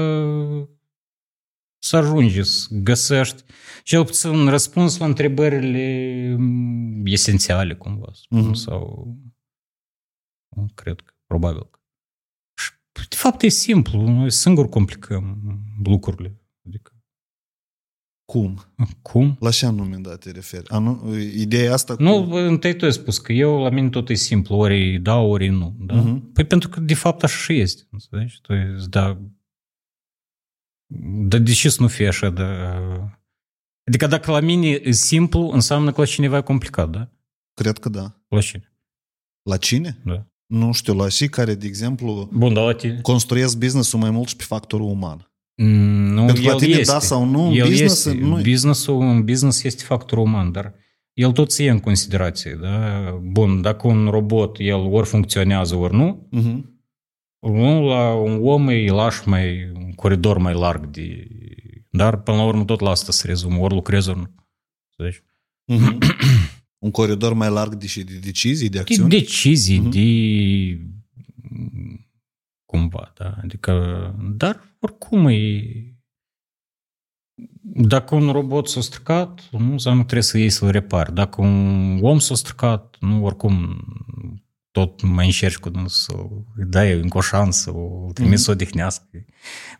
[1.79, 3.43] să ajungi, să găsești
[3.83, 8.53] cel puțin răspuns la întrebările mm, esențiale, cumva, spun, Mhm.
[8.53, 9.07] sau
[10.75, 11.63] cred că, probabil.
[11.71, 11.78] că.
[13.01, 15.39] Și, de fapt, e simplu, noi singuri complicăm
[15.85, 16.41] lucrurile.
[16.67, 16.93] Adică,
[18.25, 18.61] Cum?
[19.03, 19.37] cum?
[19.41, 20.69] La ce anume, da, te referi?
[20.69, 21.17] A, nu?
[21.17, 22.03] Ideea asta cu...
[22.03, 25.49] Nu, întâi tu ai spus că eu, la mine tot e simplu, ori da, ori
[25.49, 25.77] nu.
[25.79, 25.95] Da?
[25.95, 26.33] Mhm.
[26.33, 27.83] Păi pentru că, de fapt, așa și este.
[27.91, 28.41] Înțelegi?
[28.41, 29.21] Tu îți da...
[31.29, 32.31] Dar de ce să nu fie așa?
[32.31, 32.43] De...
[33.87, 37.11] Adică dacă la mine e simplu, înseamnă că la cineva e complicat, da?
[37.55, 38.23] Cred că da.
[38.29, 38.73] La cine?
[39.43, 39.99] La cine?
[40.05, 40.27] Da.
[40.49, 42.99] Nu știu, la și care, de exemplu, Bun, dar la tine?
[43.03, 45.31] construiesc business-ul mai mult și pe factorul uman.
[45.57, 46.93] Mm, Nu, Pentru că la el tine este.
[46.93, 48.19] da sau nu, el business este.
[48.21, 50.75] nu Business-ul, un business este factor uman, dar
[51.13, 52.59] el tot se ia în considerație.
[52.63, 53.11] Da?
[53.23, 56.77] Bun, dacă un robot, el ori funcționează, ori nu, Uh-huh.
[57.41, 61.27] Nu, la un om îi lași mai, un coridor mai larg de...
[61.91, 63.61] Dar, până la urmă, tot la asta se rezumă.
[63.61, 64.35] Ori lucrezi, ori nu.
[64.97, 65.23] Deci,
[65.65, 65.99] Mhm.
[66.79, 69.09] Un coridor mai larg de, și de decizii, de de acțiuni?
[69.11, 69.91] decizii, Mhm.
[69.91, 70.81] de...
[72.65, 73.35] Cumva, da?
[73.43, 73.73] Adică...
[74.37, 75.63] Dar, oricum, e...
[77.63, 81.15] Dacă un robot s-a stricat, nu înseamnă că trebuie să iei să-l repari.
[81.15, 83.85] Dacă un om s-a stricat, nu, oricum,
[84.79, 89.05] tot mai încerci cu dânsul să dai încă o șansă, o trimis să o odihnească.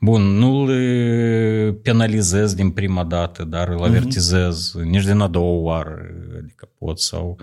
[0.01, 5.97] Bun, nu-l e, penalizez din prima dată, dar îl avertizez nici din a doua oară,
[6.39, 7.39] adică pot sau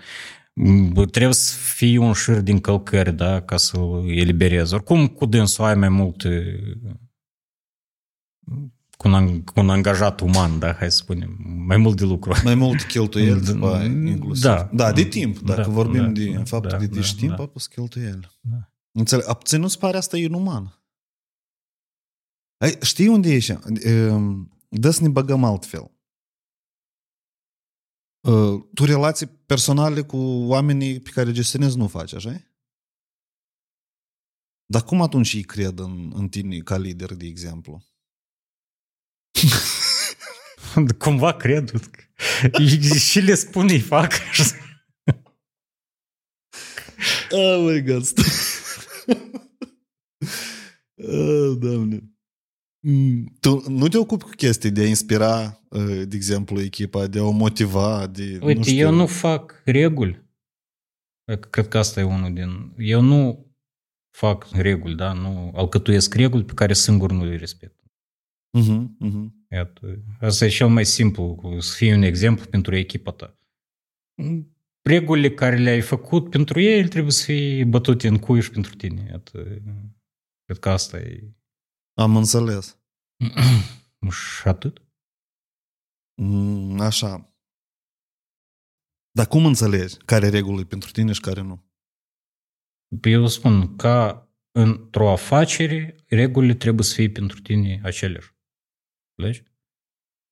[0.54, 4.72] m, trebuie să fie un șir din călcări, da, ca să-l eliberez.
[4.72, 6.60] Oricum, cu dânsul ai mai multe
[8.98, 12.34] cu un, ang- cu un angajat uman, da, hai să spunem, mai mult de lucru.
[12.44, 14.44] Mai mult cheltuieli, Da, după aia, inclusiv.
[14.44, 14.70] da.
[14.74, 15.40] da, de timp.
[15.40, 17.44] Dacă Da, vorbim da, de da, faptul da, că de da, timp, da.
[17.44, 18.30] apus cheltuieli.
[18.42, 18.72] Da.
[18.92, 19.28] Înțeleg.
[19.28, 20.80] A, ți nu-ți pare asta inuman?
[22.58, 23.60] Ai, știi unde e așa?
[23.80, 25.92] Ehm, Dă să ne băgăm altfel.
[28.28, 30.18] Uh, Tu relații personale cu
[30.48, 32.42] oamenii pe care gestionezi nu faci, așa
[34.66, 37.84] Dar cum atunci ei cred în, în tine ca lider, de exemplu?
[40.98, 42.64] Cumva cred că
[42.98, 44.12] și le spun, îi fac.
[47.32, 48.04] Oh my god.
[50.96, 52.10] oh, doamne.
[52.88, 57.20] Mm, Tu nu te ocupi cu chestii de a inspira, uh, de exemplu, echipa, de
[57.20, 58.40] a o motiva, de...
[58.42, 60.24] Uite, știu, eu nu fac reguli.
[61.50, 62.74] Cred că asta e unul din...
[62.78, 63.52] Eu nu
[64.18, 65.14] fac reguli, da?
[65.14, 67.85] Nu alcătuiesc reguli pe care singur nu le respect.
[68.56, 69.46] Mhm, mhm.
[69.52, 73.38] Iată, asta e cel mai simplu, cu- să fie un exemplu pentru echipa ta.
[74.82, 79.06] Regulile care le-ai făcut pentru ei trebuie să fie bătute în cuiș și pentru tine.
[79.10, 79.44] Iată,
[80.46, 81.34] cred că asta e...
[81.94, 82.80] Am înțeles.
[84.12, 84.82] Și atât.
[86.22, 87.36] Mm, Așa.
[89.12, 91.66] Dar cum înțelegi care regulă e pentru tine și care nu?
[93.04, 98.35] Eu spun, ca într-o afacere, regulile trebuie să fie pentru tine aceleași.
[99.16, 99.44] Înțelegi?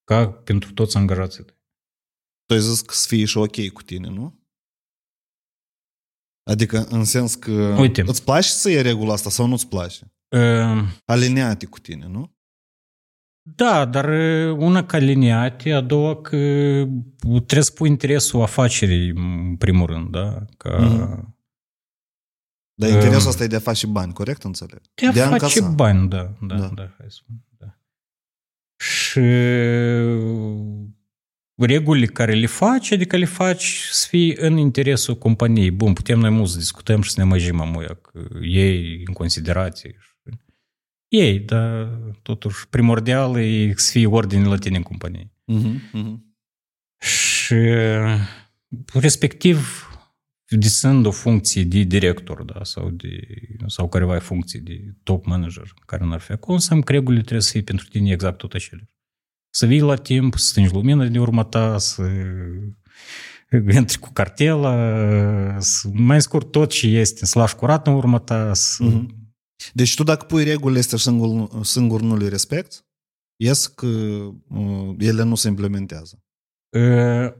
[0.04, 1.56] Ca pentru toți angajații tăi.
[2.46, 4.42] Tu ai zis că să fie și ok cu tine, nu?
[6.50, 8.02] Adică în sens că Uite.
[8.08, 10.14] îți place să iei regula asta sau nu-ți place?
[10.36, 12.36] Uh, Alineate cu tine, nu?
[13.56, 16.38] Da, dar uh, una ca liniate, a doua că
[17.20, 20.46] trebuie să pui interesul afacerii în primul rând, da?
[20.58, 21.32] Ca Mhm.
[22.76, 24.82] Dar Um, interesul ăsta e de a face bani, corect înțeleg?
[24.96, 25.76] de a de a face încasa.
[25.76, 26.58] bani, da, da, Da.
[26.58, 27.53] da, da, hai să spun, da.
[28.84, 29.20] Și
[31.56, 35.72] regulile care le faci, adică le faci să fie în interesul companiei.
[35.72, 39.96] Bun, putem noi mult să discutăm și să ne măjim amuia, că ei în considerație.
[41.08, 45.32] Ei, dar totuși primordial e să fie ordine la tine în companie.
[45.46, 46.38] Mhm, mhm.
[47.00, 47.56] Și
[48.94, 49.88] respectiv
[50.50, 53.28] disând o funcție de director da, sau, de,
[53.68, 57.52] sau careva funcții de top manager care n-ar fi acolo, înseamnă că regulile trebuie să
[57.52, 58.90] fie pentru tine exact tot acele.
[59.50, 62.04] Să vii la timp, să stingi lumina de urma ta, să
[63.78, 64.76] intri cu cartela,
[65.60, 68.54] să, mai scurt tot ce este, să lași curat în urma ta.
[68.54, 68.84] Să...
[68.84, 69.22] Mhm.
[69.74, 72.78] Deci tu dacă pui regulile astea și singur, singur nu le respecti,
[73.36, 76.24] ies că uh, ele nu se implementează.
[76.78, 77.34] Uh,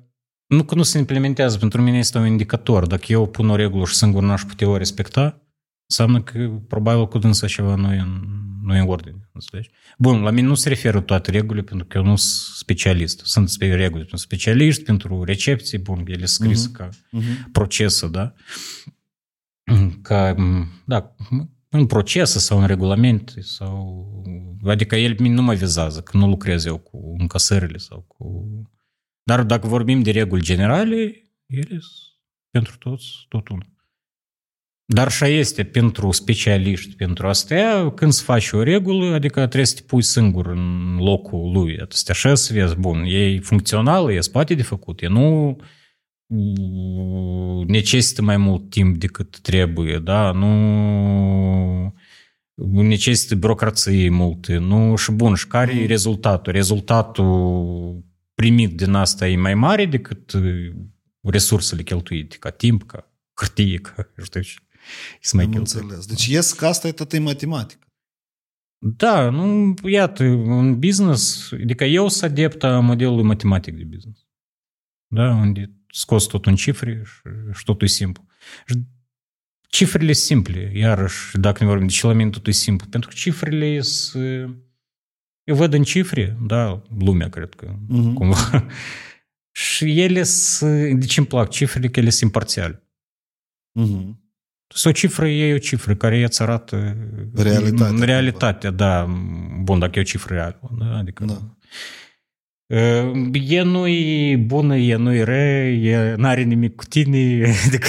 [0.56, 2.88] Nu că nu se implementează, pentru mine este un indicator.
[2.88, 5.42] Dacă eu pun o regulă și singur n-aș putea o respecta,
[5.90, 8.22] înseamnă că probabil cu dânsa ceva nu e în,
[8.64, 9.30] nu e în ordine.
[9.32, 9.70] Înțelegi?
[9.98, 13.22] Bun, la mine nu se referă toate regulile, pentru că eu nu sunt specialist.
[13.26, 16.78] Sunt spe- reguli pentru specialiști, pentru recepții, bun, ele sunt scrise Mhm.
[16.78, 17.52] ca Mhm.
[17.52, 18.34] procesă, da?
[20.02, 20.36] Ca,
[20.86, 21.16] da,
[21.70, 24.08] în procesă sau în regulamente sau...
[24.66, 28.26] Adică el nu mă vizează, că nu lucrez eu cu încasările sau cu...
[29.24, 30.96] Dar dacă vorbim de reguli generale,
[31.46, 32.14] ele sunt
[32.50, 33.72] pentru toți tot unul.
[34.86, 39.76] Dar și este pentru specialiști, pentru astea, când să faci o regulă, adică trebuie să
[39.76, 41.72] te pui singur în locul lui.
[41.72, 45.58] Adică să te așezi să vezi, bun, e funcțională, e spate de făcut, e nu
[47.68, 50.32] necesită mai mult timp decât trebuie, da?
[50.32, 51.94] Nu
[52.82, 54.96] necesită birocrație multe, nu?
[54.96, 56.54] Și bun, și care e rezultatul?
[56.54, 58.04] Rezultatul
[58.34, 60.32] primit din asta e mai mare decât
[61.22, 64.56] resursele cheltuite, ca timp, ca hârtie, ca știu ce.
[65.22, 65.82] Să mai Am cheltuie.
[65.82, 66.06] înțeles.
[66.06, 67.88] Deci ies că asta e tot e matematică.
[68.78, 74.28] Da, nu, iată, în business, adică eu sunt adept a modelului matematic de business.
[75.08, 78.26] Da, unde scos tot în cifre și, și totul e simplu.
[78.66, 78.84] Și
[79.74, 83.16] Cifrele simple, iarăși, dacă ne vorbim de ce la mine totul e simplu, pentru că
[83.16, 84.58] cifrele sunt...
[85.44, 88.14] Eu văd în cifre, da, lumea, cred că, Mhm.
[88.14, 88.66] cumva.
[89.52, 91.00] Și ele sunt...
[91.00, 91.88] De ce îmi plac cifrele?
[91.88, 92.84] Că ele sunt imparțiale.
[93.72, 94.22] Mhm.
[94.76, 96.98] Să o cifră e o cifră care îți arată
[97.36, 99.04] Realitatea, realitatea, da.
[99.62, 100.60] Bun, dacă e o cifră reală.
[100.80, 100.98] Da?
[100.98, 101.58] Adică, Da.
[102.76, 107.88] Uh, E nu-i bună, e nu-i rea, e n-are nimic cu tine, adică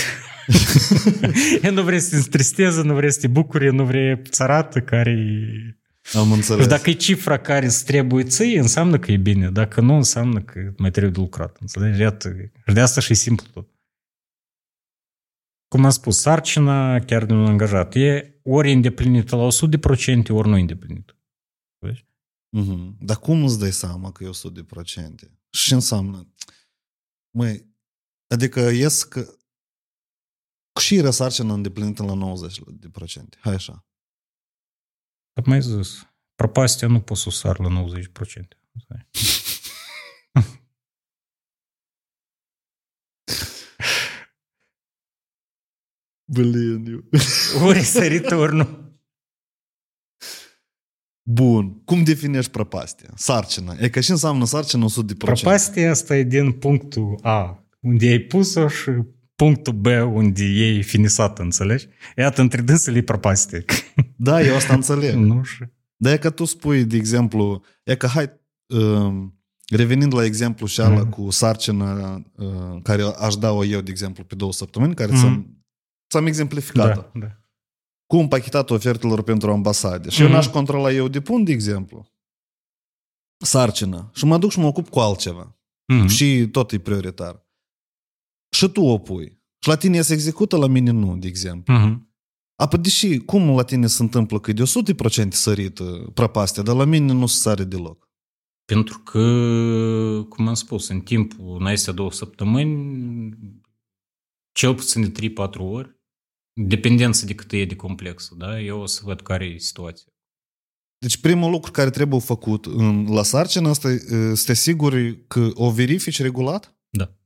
[1.63, 4.81] e nu vrei să te întristeze, nu vrei să te bucuri, nu vrei să arată
[4.81, 5.17] care
[6.13, 6.63] Am înțeles.
[6.63, 9.51] Și dacă e cifra care îți trebuie ție, înseamnă că e bine.
[9.51, 11.57] Dacă nu, înseamnă că mai trebuie de lucrat.
[11.61, 12.01] Înțelegi?
[12.01, 12.35] Iată.
[12.67, 13.69] Și de asta și e simplu tot.
[15.69, 20.55] Cum am spus, sarcina chiar de un angajat e ori îndeplinită la 100%, ori nu
[20.55, 21.19] îndeplinită.
[21.79, 22.07] Vezi?
[22.57, 22.97] Mhm.
[23.01, 25.31] Dar cum îți dai seama că e 100%?
[25.51, 26.35] Și ce înseamnă?
[27.37, 27.75] Măi,
[28.35, 29.39] adică ies că
[30.81, 33.39] și era sarcina îndeplinită la 90%.
[33.41, 33.87] Hai așa.
[35.35, 37.86] Am mai zis, prăpastia nu poți să o sar la 90%.
[46.32, 47.05] Blin, eu.
[47.69, 48.85] Ori sărit, ori nu.
[51.23, 51.82] Bun.
[51.85, 53.11] Cum definești prăpastia?
[53.15, 53.77] Sarcina.
[53.81, 55.16] E că și înseamnă sarcina 100%.
[55.19, 58.90] Prăpastia asta e din punctul A, unde ai pus-o și
[59.35, 61.89] punctul B, unde e finisată, înțelegi?
[62.16, 63.65] Iată, între dânsele e prăpastie.
[64.25, 65.15] Da, eu asta înțeleg.
[65.15, 65.65] nu și...
[65.97, 68.31] Dar e că tu spui, de exemplu, e că hai,
[68.67, 69.39] um,
[69.69, 71.11] revenind la exemplu și ala Mhm.
[71.11, 75.21] cu sarcina uh, care aș da-o eu, de exemplu, pe două săptămâni, care Mhm.
[75.21, 75.65] ți-am,
[76.11, 77.01] ți-am exemplificat-o.
[77.01, 77.39] Da, da.
[78.07, 80.09] Cu împachetatul ofertelor pentru ambasade.
[80.09, 80.35] Și eu Mhm.
[80.37, 82.07] n-aș controla eu de pun, de exemplu,
[83.45, 84.11] sarcină.
[84.15, 85.57] Și mă duc și mă ocup cu altceva.
[85.87, 86.07] Mhm.
[86.07, 87.47] Și tot e prioritar.
[88.57, 89.43] Și tu o pui.
[89.59, 91.75] Și la tine se execută, la mine nu, de exemplu.
[91.75, 92.14] Mhm.
[92.57, 94.63] Apoi, deși, cum la tine se întâmplă că e de
[95.25, 98.09] 100% sărit uh, prăpastia, dar la mine nu se sare deloc.
[98.65, 99.21] Pentru că,
[100.29, 103.39] cum am spus, în timpul în astea două săptămâni,
[104.53, 106.01] cel puțin de 3-4 ori,
[106.53, 108.61] dependență de cât e de complexă, da?
[108.61, 110.13] Eu o să văd care e situația.
[110.99, 115.27] Deci primul lucru care trebuie făcut în, la sarcină asta e uh, să te asiguri
[115.27, 116.79] că o verifici regulat?
[116.89, 117.17] Da.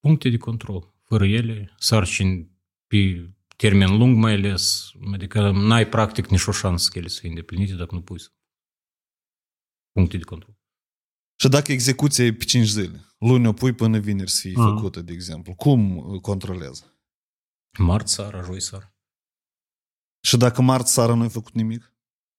[0.00, 0.94] Puncte de control.
[1.02, 2.51] Fără ele, sarcini
[2.92, 7.28] pe termen lung mai ales, adică n-ai practic nici o șansă că ele să fie
[7.28, 8.30] îndeplinite dacă nu pui să-
[9.92, 10.56] puncte de control.
[11.40, 14.74] Și dacă execuția e pe 5 zile, luni o pui până vineri să fie Mhm.
[14.74, 16.84] făcută, de exemplu, cum uh, controlezi?
[17.78, 18.94] Marți seara, joi seara.
[20.24, 21.91] Și dacă marți seara nu ai făcut nimic?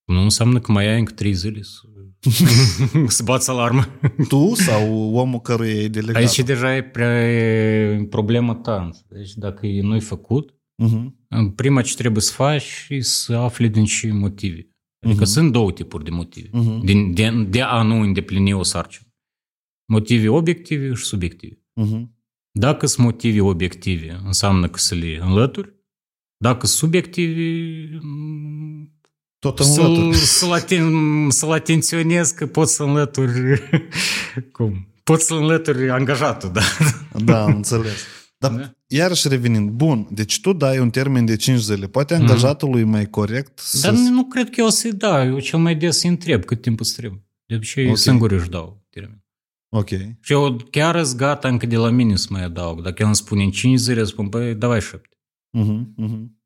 [0.06, 1.82] Nu înseamnă că mai ai încă trei zile să,
[3.08, 3.86] să bați alarmă.
[4.28, 6.16] Tu sau omul căruia e delegat?
[6.22, 8.90] Aici deja e prea e problema ta.
[9.10, 10.54] Deci dacă e nu-i făcut,
[10.84, 11.56] Mhm.
[11.56, 14.68] prima ce trebuie să faci e să afli din ce motive.
[15.06, 15.30] Adică Mhm.
[15.30, 16.50] sunt două tipuri de motive.
[16.52, 16.86] Mhm.
[16.86, 19.08] Din, de, de a nu îndeplini o sarcină.
[19.92, 21.62] Motive obiective și subiective.
[21.74, 22.18] Mhm.
[22.60, 25.74] Dacă sunt motive obiective, înseamnă că să le înlături.
[26.38, 28.93] Dacă sunt subiective, m,
[29.44, 30.18] Tot în să-l, lături.
[30.40, 30.94] să-l, aten,
[31.30, 33.62] să-l atenționez că poți să înlături
[34.58, 34.88] cum?
[35.04, 36.62] Poți să înlături angajatul, da?
[37.26, 37.98] Da, am înțeles.
[38.38, 38.72] Dar Da.
[38.88, 41.88] iarăși revenind, bun, deci tu dai un termen de 5 zile.
[41.88, 43.92] Poate angajatul e mai corect să...
[43.92, 45.26] Dar nu cred că eu o să-i dau.
[45.26, 47.24] Eu cel mai des îi întreb cât timp îți trebuie.
[47.46, 47.90] De obicei, Ok.
[47.90, 48.02] okay.
[48.02, 49.24] singur își dau termen.
[49.70, 49.90] Ok.
[50.22, 52.82] Și eu chiar îți gata încă de la mine să mai adaug.
[52.82, 55.08] Dacă el îmi spune în 5 zile, spun, băi, davai 7.
[55.50, 56.42] Mhm, mhm.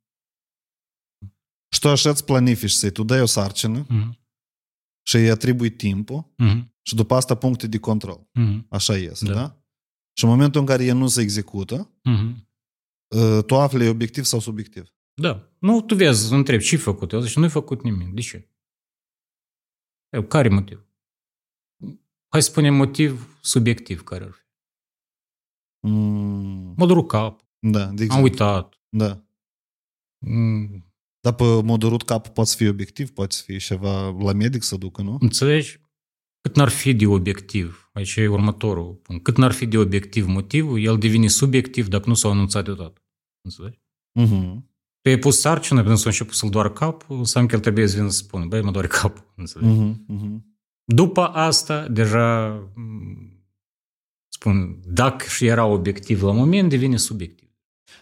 [1.69, 4.19] Și tu așa îți planifici să tu dai o sarcină Mhm.
[5.07, 6.73] și îi atribui timpul Mhm.
[6.81, 8.29] și după asta puncte de control.
[8.33, 8.65] Mhm.
[8.69, 9.33] Așa iese, da?
[9.33, 9.39] Da.
[9.39, 9.61] da?
[10.17, 12.47] Și în momentul în care el nu se execută, Mhm.
[13.15, 14.91] uh, tu afli e obiectiv sau subiectiv.
[15.21, 15.51] Da.
[15.59, 17.11] Nu, tu vezi, întreb, ce-ai făcut?
[17.11, 18.13] Eu zic, nu-ai făcut nimic.
[18.13, 18.49] De ce?
[20.09, 20.85] Eu, care motiv?
[22.29, 24.41] Hai să spunem motiv subiectiv care ar fi.
[25.87, 28.15] Mm, Mă durut cap, da, de exemplu.
[28.15, 28.79] am uitat.
[28.89, 29.25] Da.
[30.25, 30.86] Mm,
[31.27, 35.17] Dar pe modurut cap poate fi obiectiv, poate fi ceva la medic să ducă, nu?
[35.19, 35.79] Înțelegi?
[36.41, 40.79] Cât n-ar fi de obiectiv, aici e următorul punct, cât n-ar fi de obiectiv motivul,
[40.79, 43.01] el devine subiectiv dacă nu s-a anunțat deodată.
[43.41, 43.79] Înțelegi?
[44.11, 44.71] Mhm.
[45.01, 47.95] Tu ai pus sarcină, până s-a început să-l doară capul, înseamnă că el trebuie să
[47.95, 49.33] vină să spună, băi, mă doare capul.
[49.35, 49.73] Înțelegi?
[49.73, 50.03] Mhm.
[50.07, 50.57] Mhm.
[50.83, 53.45] După asta, deja m,
[54.27, 57.46] spun, dacă și era obiectiv la moment, devine subiectiv.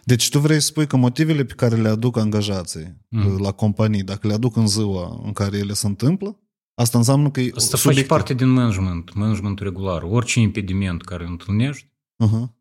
[0.06, 3.40] Deci tu vrei să spui că motivele pe care le aduc angajații Mhm.
[3.42, 6.40] la companii, dacă le aduc în ziua în care ele se întâmplă,
[6.74, 8.06] asta înseamnă că e Asta subiectiv.
[8.06, 10.02] face parte din management, managementul regular.
[10.02, 11.86] Orice impediment care îl întâlnești,
[12.24, 12.52] Uh-huh.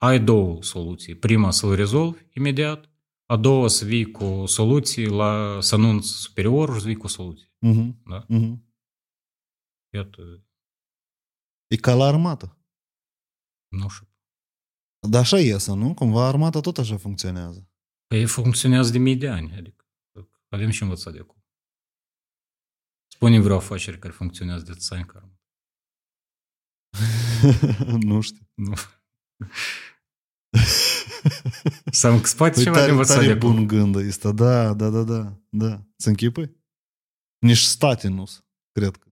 [0.00, 1.14] ai două soluții.
[1.14, 2.90] Prima să-l rezolvi imediat,
[3.26, 7.46] a doua să vii cu soluții, la, să anunți superiorul și să vii cu soluții.
[7.66, 7.92] Uh-huh.
[8.04, 8.26] Da?
[8.26, 8.56] Uh-huh.
[9.94, 10.44] Iată,
[11.66, 12.56] E ca la armată.
[13.68, 14.06] nu știu.
[15.08, 15.94] Dar așa iese, nu?
[15.94, 17.68] Cumva armata tot așa funcționează.
[18.06, 19.86] Păi funcționează de mii de ani, adică
[20.48, 21.44] avem și învățat de acum.
[23.06, 25.32] Spune vreo afacere care funcționează de atâția ani ca
[28.08, 28.48] nu știu.
[28.54, 28.72] Nu.
[31.90, 33.54] Sau că spate Păi ceva de tare, învățat de tare acum.
[33.54, 34.32] bun gând ăsta.
[34.32, 35.40] Da, da, da, da.
[35.48, 35.86] da.
[35.96, 36.56] Să închipui?
[37.38, 38.24] Nici state nu
[38.72, 39.08] cred că.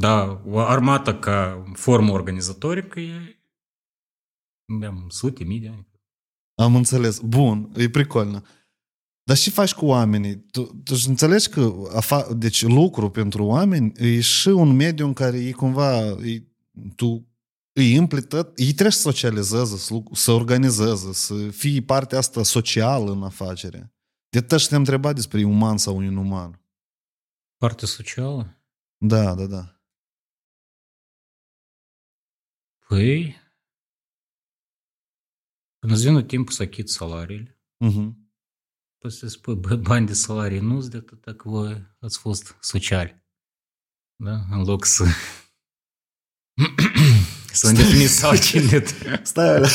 [0.00, 3.33] Da, o armată ca formă organizatorică e
[4.66, 5.88] aveam sute, mii de ani.
[6.54, 7.18] Am înțeles.
[7.20, 8.42] Bun, e pricolnă.
[9.22, 10.36] Dar ce faci cu oamenii?
[10.40, 15.12] Tu, tu își înțelegi că afa- deci lucru pentru oameni e și un mediu în
[15.12, 16.42] care ei cumva e,
[16.96, 17.28] tu
[17.72, 22.42] îi împli tot, ei trebuie să socializeze, să, luc- să organizeze, să fie partea asta
[22.42, 23.94] socială în afacere.
[24.28, 26.60] De tot și te întreba despre uman sau un inuman.
[27.56, 28.62] Partea socială?
[28.96, 29.80] Da, da, da.
[32.88, 33.36] Păi,
[35.84, 38.12] când îți vină timpul să achiți salariile, Uh-huh.
[38.98, 43.24] păi să spui, bă, bani de salarii nu-ți de atât că voi ați fost sociali.
[44.16, 44.40] Da?
[44.50, 45.04] În loc să
[47.52, 48.84] să îndepliniți sarcinile.
[49.22, 49.68] Stai alea.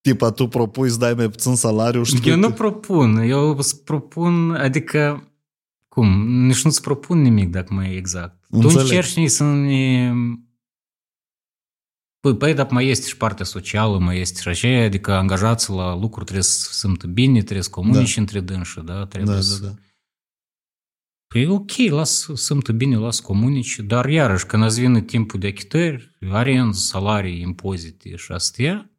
[0.00, 2.28] Tipa, tu propui să dai mai puțin salariu și tu...
[2.28, 5.32] Eu nu propun, eu îți propun, adică,
[5.88, 8.44] cum, nici nu-ți propun nimic, dacă mai e exact.
[8.48, 8.76] Înțeleg.
[8.76, 10.12] Tu încerci să ne...
[12.26, 15.94] Păi, păi, dar mai este și partea socială, mai este și așa, adică angajații la
[15.94, 18.20] lucru trebuie să se simtă bine, trebuie să comunici Da.
[18.20, 19.06] între dânsă, da?
[19.06, 19.60] Trebuie Da, să...
[19.60, 19.74] da, da.
[21.26, 25.46] Păi ok, las să simtă bine, las comunici, dar iarăși, când îți vine timpul de
[25.46, 28.90] achitări, arendă, salarii, impozite și astea,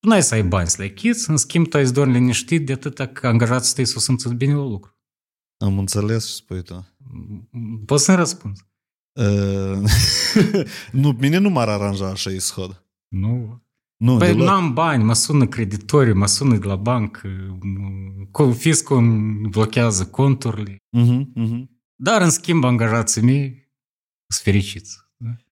[0.00, 2.66] tu n-ai să ai bani să le achiți, în schimb tu ai să dormi liniștit
[2.66, 4.96] de atâta că angajații tăi să o simță bine la lucru.
[5.64, 6.86] Am înțeles ce spui tu.
[7.86, 8.67] Poți să-mi răspunzi?
[9.12, 9.82] Uh,
[10.92, 12.84] nu, mine nu m-ar aranja așa ishod.
[13.08, 13.62] Nu.
[13.96, 14.46] Nu, Păi deloc.
[14.46, 17.28] n-am bani, mă sună creditorii, mă sună de la bancă,
[17.58, 20.76] m- fiscul îmi blochează conturile.
[20.96, 21.64] Uh-huh, uh-huh.
[21.94, 23.72] Dar, în schimb, angajații mei
[24.26, 24.96] sunt fericiți.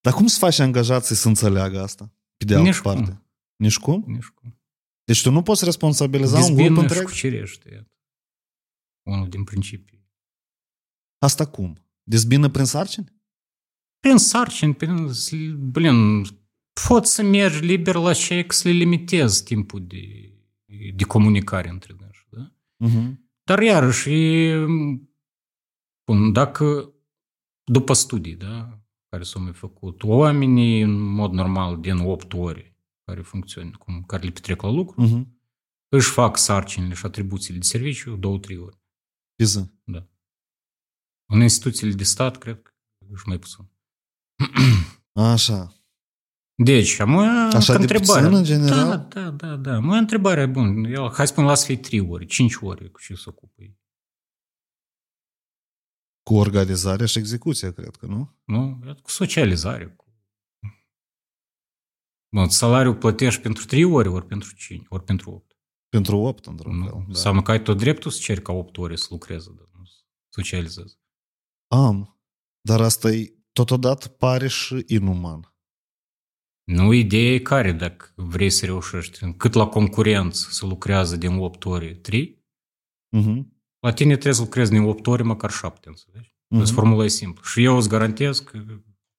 [0.01, 2.13] Dar cum să faci angajații să înțeleagă asta?
[2.37, 2.93] Pe de altă Nici cum.
[2.95, 3.23] parte.
[3.57, 4.05] Nici cum?
[4.07, 4.61] Nici cum.
[5.05, 7.05] Deci tu nu poți responsabiliza un grup Dezbină și întreg?
[7.05, 7.71] cucerește.
[7.73, 7.91] iată.
[9.03, 10.07] Unul din principii.
[11.19, 11.77] Asta cum?
[12.03, 13.15] Dezbină prin sarcini?
[14.07, 15.11] Prin sarcini, prin,
[15.71, 16.23] blin,
[16.89, 20.33] poți să mergi liber la cei că să le limitezi timpul de,
[20.95, 22.53] de comunicare între dânsi, da?
[22.87, 23.15] Uh-huh.
[23.43, 24.67] Dar iarăși, e,
[26.05, 26.95] bun, dacă
[27.65, 33.21] după studii, da, care s-au mai făcut, oamenii, în mod normal, din 8 ore care
[33.21, 35.27] funcționează, cum, care le petrec la lucru, Uh-huh.
[35.89, 38.21] își fac sarcinile și atribuțiile de serviciu 2-3
[38.59, 38.81] ore.
[39.35, 39.75] Piză.
[41.33, 42.73] În instituțiile de stat, cred că
[43.13, 43.75] își mai puțin.
[45.33, 45.71] Așa.
[46.55, 47.17] Deci, am
[47.55, 48.21] Așa de întrebare.
[48.23, 48.89] puțin, în general?
[48.89, 49.79] Da, da, da, da.
[49.79, 53.15] Mă întrebare, bun, eu, hai să spun, las fi 3 ore, 5 ore cu ce
[53.15, 53.79] să ocupă ei.
[56.23, 58.37] Cu organizarea și execuția, cred că, nu?
[58.45, 58.81] Nu?
[58.87, 59.87] Iată, Cu socializare.
[59.87, 60.05] Cu...
[62.37, 65.57] Bun, salariul plătești pentru 3 ore, ori pentru 5, ori pentru 8.
[65.89, 66.85] Pentru 8, într-un Nu?
[66.85, 66.93] fel.
[66.99, 67.05] Da.
[67.09, 70.01] Înseamnă că ai tot dreptul să ceri ca 8 ore să lucreze, dar nu să
[70.29, 70.99] socializeze.
[71.67, 72.21] Am.
[72.61, 75.55] Dar asta e totodată pare și inuman.
[76.65, 81.65] Nu, ideea e care, dacă vrei să reușești, cât la concurență să lucrează din 8
[81.65, 82.45] ore 3,
[83.17, 83.43] Uh-huh.
[83.81, 86.29] la tine trebuie să lucrezi din 8 ore măcar 7, înțelegi?
[86.29, 86.59] Uh-huh.
[86.59, 87.43] Deci formula e simplă.
[87.45, 88.65] Și eu îți garantez că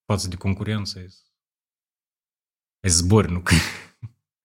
[0.05, 1.21] față de concurență ai să-
[2.83, 3.53] ai să zbori, nu că,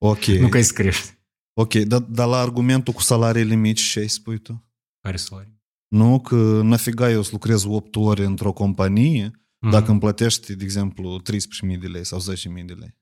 [0.05, 0.25] Ok.
[0.41, 1.19] nu că ai să crești.
[1.61, 4.65] Ok, dar dar la argumentul cu salariile mici ce ai spui tu?
[5.01, 5.61] Care salariu?
[5.89, 9.31] Nu, că nafiga eu să lucrez 8 ore într-o companie
[9.63, 9.71] Mhm.
[9.71, 13.01] dacă îmi plătești, de exemplu, 13.000 de lei sau 10.000 de lei.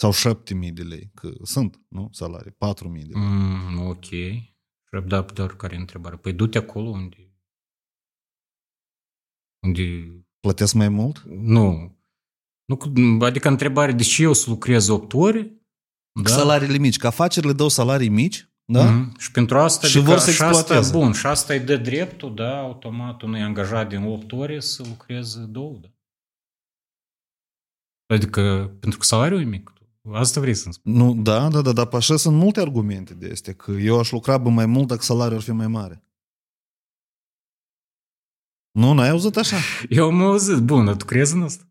[0.00, 2.08] Sau 7.000 de lei, că sunt, nu?
[2.12, 3.22] Salarii, 4.000 de lei.
[3.22, 4.06] Mm, ok.
[5.06, 6.16] Da, dar care e întrebare?
[6.16, 7.16] Păi du-te acolo unde...
[9.66, 9.82] Unde...
[10.40, 11.22] Plătesc mai mult?
[11.24, 11.96] Nu.
[12.64, 12.92] nu cu-
[13.24, 15.62] adică întrebare, de ce eu să lucrez 8 ore?
[16.22, 16.30] Da.
[16.30, 18.90] Salariile mici, că afacerile dau salarii mici, da?
[18.90, 19.18] Mhm.
[19.18, 20.92] Și pentru asta, Și adică, vor să și asta, exploateze.
[20.98, 25.40] bun, și asta îi dă dreptul, da, automat unui angajat din 8 ore să lucreze
[25.40, 25.88] două, da.
[28.14, 29.72] Adică, pentru că salariul e mic.
[30.12, 30.92] Asta vrei să-mi spui.
[30.92, 34.10] Nu, da, da, da, dar pe așa sunt multe argumente de astea, că eu aș
[34.10, 36.04] lucra bă mai mult dacă salariul ar fi mai mare.
[38.70, 39.56] Nu, n-ai auzit așa?
[39.88, 41.64] Eu am auzit, bun, dar tu crezi în asta?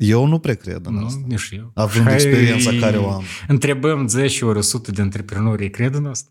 [0.00, 1.20] Eu nu prea cred în Nu, asta.
[1.26, 1.70] nici eu.
[1.74, 3.24] Având Hai, experiența care o am.
[3.48, 6.30] Întrebăm 10 ori 100 de antreprenori, ei cred în asta?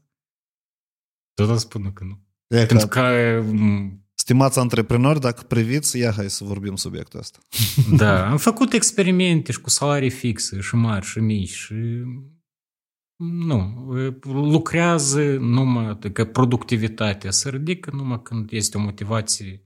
[1.33, 2.19] Tot îți spun că nu.
[2.47, 7.39] E Pentru ca, că, m, stimați antreprenori, dacă priviți, ia hai să vorbim subiectul ăsta.
[8.01, 12.03] da, am făcut experimente și cu salarii fixe, și mari, și mici, și
[13.23, 13.85] nu,
[14.23, 19.63] lucrează numai, adică productivitatea se ridică numai când este o motivație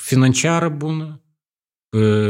[0.00, 1.21] financiară bună,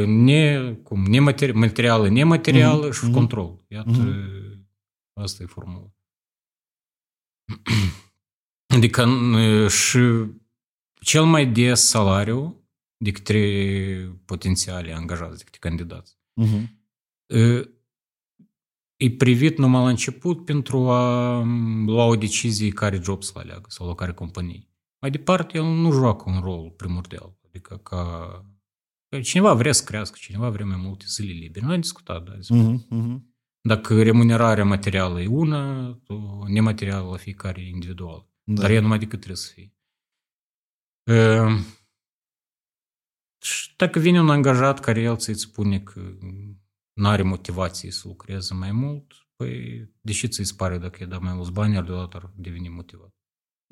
[0.06, 3.12] ne, cum, nemateri- materială, nematerială Mhm, și mhm.
[3.12, 3.64] control.
[3.68, 4.68] Iată, Mhm.
[5.20, 5.90] asta e formula.
[8.74, 9.98] Adică n- și
[11.00, 12.64] cel mai des salariu
[12.96, 13.40] de către
[14.24, 16.66] potențiale angajați, de către candidați, Uh-huh.
[18.96, 21.38] e privit numai la început pentru a
[21.86, 24.68] lua o decizie care job să aleagă sau la care companie.
[25.00, 27.38] Mai departe, el nu joacă un rol primordial.
[27.46, 28.44] Adică ca că
[29.20, 31.64] cineva vrea să crească, cineva vrea mai multe zile libere.
[31.64, 32.32] Noi am discutat, da.
[32.32, 32.74] Uh-huh.
[32.74, 33.20] Uh-huh.
[33.60, 38.28] Dacă remunerarea materială e una, to nematerială la fiecare e individual.
[38.44, 38.60] Da.
[38.60, 39.74] Dar ea numai decât trebuie să fie.
[41.10, 41.60] Uh,
[43.42, 46.00] și dacă vine un angajat care el ți spune că
[46.92, 51.18] nu are motivație să lucreze mai mult, păi de ce ți-i pare dacă îi dă
[51.18, 53.10] mai mulți bani, el deodată ar deveni motivat?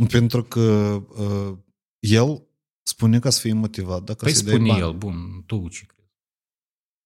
[0.09, 0.61] Pentru că
[1.09, 1.59] uh,
[1.99, 2.49] el
[2.91, 4.03] spune ca să fie motivat.
[4.03, 4.81] Dacă Păi să-i dai spune bani.
[4.83, 6.09] el, bun, tu ce crezi?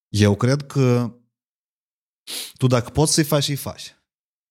[0.09, 1.15] Eu cred că
[2.59, 3.95] tu dacă poți să-i faci, îi faci.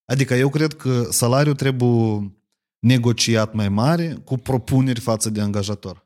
[0.05, 2.31] Adică eu cred că salariul trebuie
[2.79, 6.05] negociat mai mare cu propuneri față de angajator.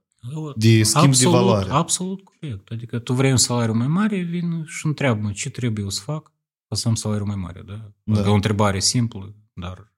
[0.56, 1.70] De schimb de valoare.
[1.70, 2.72] Absolut corect.
[2.72, 6.32] Adică tu vrei un salariu mai mare, vin și întreabă ce trebuie eu să fac
[6.68, 7.62] ca să am salariu mai mare.
[7.62, 7.92] Da?
[8.04, 8.20] Da.
[8.20, 9.94] E o întrebare simplă, dar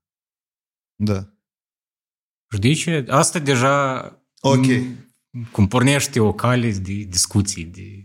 [0.96, 1.34] Da.
[2.56, 3.06] știi ce?
[3.10, 4.04] Asta deja
[4.42, 4.66] Ok.
[4.66, 5.09] m,
[5.52, 8.04] cum pornește o cale de discuții, de,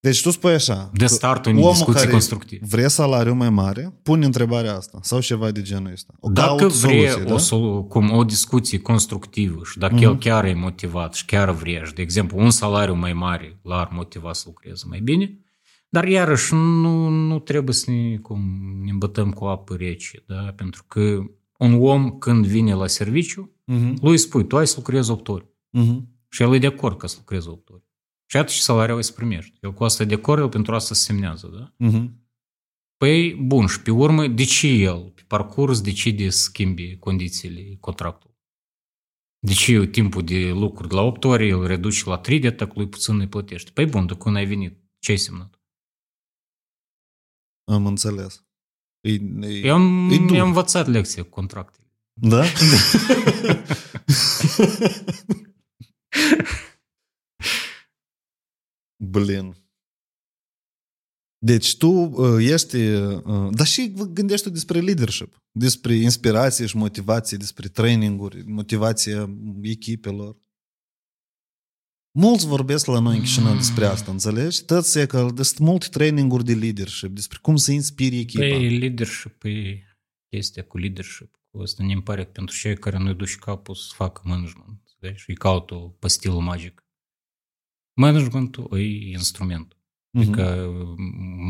[0.00, 0.90] Deci tu spui așa.
[0.94, 2.66] de că start unei omul discuții care constructive.
[2.68, 6.14] vrea salariu mai mare, pune întrebarea asta sau ceva de genul ăsta.
[6.20, 7.38] O Dacă caut vrea soluție, o, da?
[7.38, 10.02] solu- cum, o discuție constructivă și dacă Mhm.
[10.02, 13.88] el chiar e motivat și chiar vrea și, de exemplu, un salariu mai mare l-ar
[13.92, 15.38] motiva să lucreze mai bine,
[15.88, 18.40] dar iarăși nu, nu trebuie să ne, cum,
[18.84, 20.52] ne îmbătăm cu apă rece, da?
[20.56, 21.18] pentru că
[21.58, 23.98] un om când vine la serviciu, Mhm.
[24.00, 25.50] lui îi spui, tu ai să lucrezi 8 ori.
[25.72, 26.08] Mhm.
[26.28, 27.82] Și el e de acord ca să lucreze 8 ori.
[28.26, 29.58] Și atunci salariul îi să primești.
[29.60, 31.86] El cu asta e de acord, el pentru asta se semnează, da?
[31.86, 32.20] Mhm.
[32.96, 38.36] Păi, bun, și pe urmă, de ce el, pe parcurs, decide să schimbi condițiile contractului?
[39.38, 42.46] De ce eu timpul de lucru de la 8 ore îl reduce la 3 de
[42.46, 43.70] atac, lui puțin îi plătește?
[43.70, 45.60] Păi bun, dacă n-ai venit, ce ai semnat?
[47.64, 48.44] Am înțeles.
[49.00, 50.30] E, e, Eu am, e dur.
[50.30, 51.86] mi-am învățat lecție cu contractele.
[52.12, 52.44] Da?
[59.12, 59.56] Blin.
[61.44, 62.76] Deci tu uh, ești...
[62.76, 69.30] Uh, dar și gândești tu despre leadership, despre inspirație și motivație, despre traininguri, motivația
[69.62, 70.36] echipelor.
[72.18, 74.64] Mulți vorbesc la noi în Chișinău despre asta, înțelegi?
[74.64, 78.44] Tăți e că sunt multe traininguri de leadership, despre cum să inspiri echipa.
[78.44, 79.82] Păi leadership e
[80.28, 81.40] chestia cu leadership.
[81.50, 84.81] Cu asta ne pare că pentru cei care nu-i duci capul să facă management.
[85.02, 86.86] Deci îi caută pe stilul magic.
[88.00, 89.76] Managementul e instrument.
[90.10, 90.22] Mhm.
[90.22, 90.68] Adică,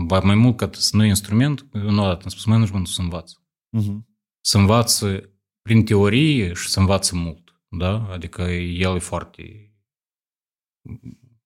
[0.06, 3.02] ba mai mult ca să nu e instrument, eu nu odată am spus, managementul se
[3.02, 3.44] învață.
[3.76, 4.06] Mhm.
[4.40, 5.30] Se învață
[5.62, 7.62] prin teorie și se învață mult.
[7.68, 8.08] Da?
[8.10, 9.74] Adică el e foarte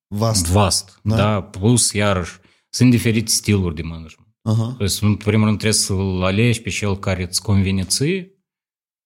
[0.07, 0.47] Vast.
[0.47, 1.01] vast.
[1.03, 1.17] Da.
[1.17, 1.43] Da?
[1.43, 2.39] Plus, iarăși,
[2.69, 4.37] sunt diferite stiluri de management.
[4.43, 4.75] Aha.
[4.79, 8.31] Deci, în primul rând, trebuie să-l alegi pe cel care îți convine ție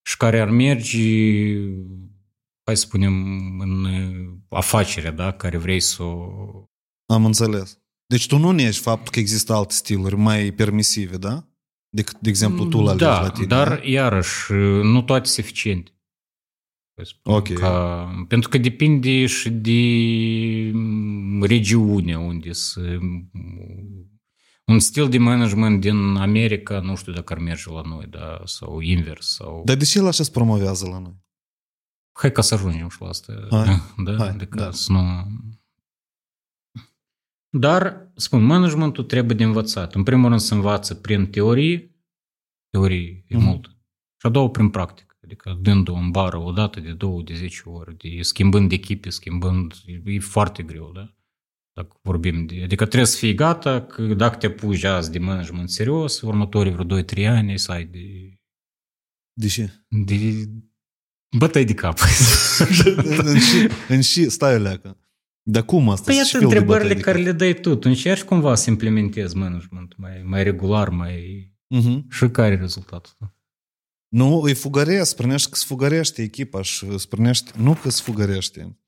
[0.03, 0.99] și care ar merge,
[2.71, 3.15] hai să spunem,
[3.61, 3.87] în
[4.49, 5.33] afacerea, da?
[5.33, 6.29] care vrei să o...
[7.07, 7.79] Am înțeles.
[8.07, 11.45] Deci tu nu negi faptul că există alte stiluri mai permisive, da?
[11.89, 13.47] Decât, de exemplu, tu la da, la tine.
[13.47, 13.81] dar da?
[13.85, 14.53] iarăși,
[14.83, 15.91] nu toate sunt eficiente.
[16.97, 17.53] Hai să spun, Ok.
[17.53, 19.81] Ca, pentru că depinde și de
[21.47, 22.99] regiune unde să...
[24.65, 28.81] Un stil de management din America, nu știu dacă ar merge la noi, da, sau
[28.81, 29.63] invers, sau...
[29.65, 31.17] Dar de ce el așa se promovează la noi?
[32.13, 33.47] Hai ca să ajungem și la asta.
[33.51, 34.17] Hai, da?
[34.17, 34.71] hai, adică da.
[34.71, 35.01] să nu...
[37.59, 39.95] Dar, spun, managementul trebuie de învățat.
[39.95, 41.97] În primul rând să învață prin teorie,
[42.71, 43.45] teorie e Mhm.
[43.45, 43.67] mult,
[44.21, 45.17] și a doua prin practică.
[45.25, 49.09] Adică dându în bară o dată, de două, de zece ori, de, schimbând de echipe,
[49.11, 51.15] schimbând, e, e foarte greu, da?
[51.73, 52.63] Dacă vorbim de...
[52.63, 56.85] Adică trebuie să fii gata că dacă te apuci azi de management serios, următorii vreo
[57.03, 58.35] 2-3 ani să ai de,
[59.33, 59.85] De ce?
[59.89, 60.45] de
[61.37, 61.99] bătăi de cap.
[63.19, 64.97] în, și, în și, stai o leacă.
[65.43, 66.05] Dar cum asta?
[66.05, 67.05] Păi Ce iată fel de întrebările bătălie?
[67.05, 67.77] care le dai tu.
[67.77, 71.49] Tu încerci cumva să implementezi management mai, mai regular, mai...
[71.67, 72.07] Mhm.
[72.11, 73.13] Și care e rezultatul?
[74.09, 78.79] Nu, îi fugăresc, spunești că sfugărește echipa și spunești, nu că sfugărește.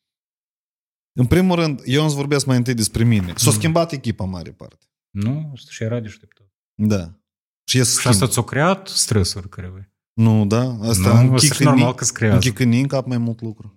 [1.12, 3.32] În primul rând, eu îți vorbesc mai întâi despre mine.
[3.36, 3.58] S-a Mhm.
[3.58, 4.84] schimbat echipa în mare parte.
[5.10, 5.50] Nu?
[5.54, 6.46] Asta și era deșteptat.
[6.74, 7.20] Da.
[7.64, 8.30] Și e să Și asta schimb.
[8.30, 9.91] ți-a creat stresuri, cred.
[10.12, 10.62] Nu, da?
[10.80, 12.36] Asta nu, închică asta e normal că se creează.
[12.48, 13.76] închică în cap mai mult lucru.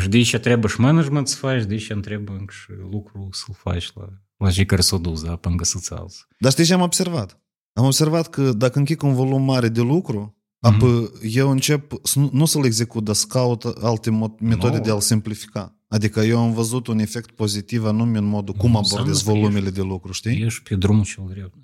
[0.00, 3.28] Și de aici trebuie și management să faci, de aici îmi trebuie încă și lucru
[3.32, 6.24] să-l faci la, la cei care s-au dus, da, până găsiți alții.
[6.38, 7.40] Dar știi ce am observat?
[7.72, 10.36] Am observat că dacă închic un volum mare de lucru,
[10.66, 10.74] Mhm.
[10.74, 14.82] apoi eu încep să nu, nu să-l execut, dar să caut alte mo- metode Nu.
[14.82, 15.76] de a-l simplifica.
[15.88, 19.46] Adică eu am văzut un efect pozitiv anume în modul cum Nu abordez înseamnă că
[19.46, 20.42] volumele de lucru, știi?
[20.42, 21.54] Ești pe drumul cel drept.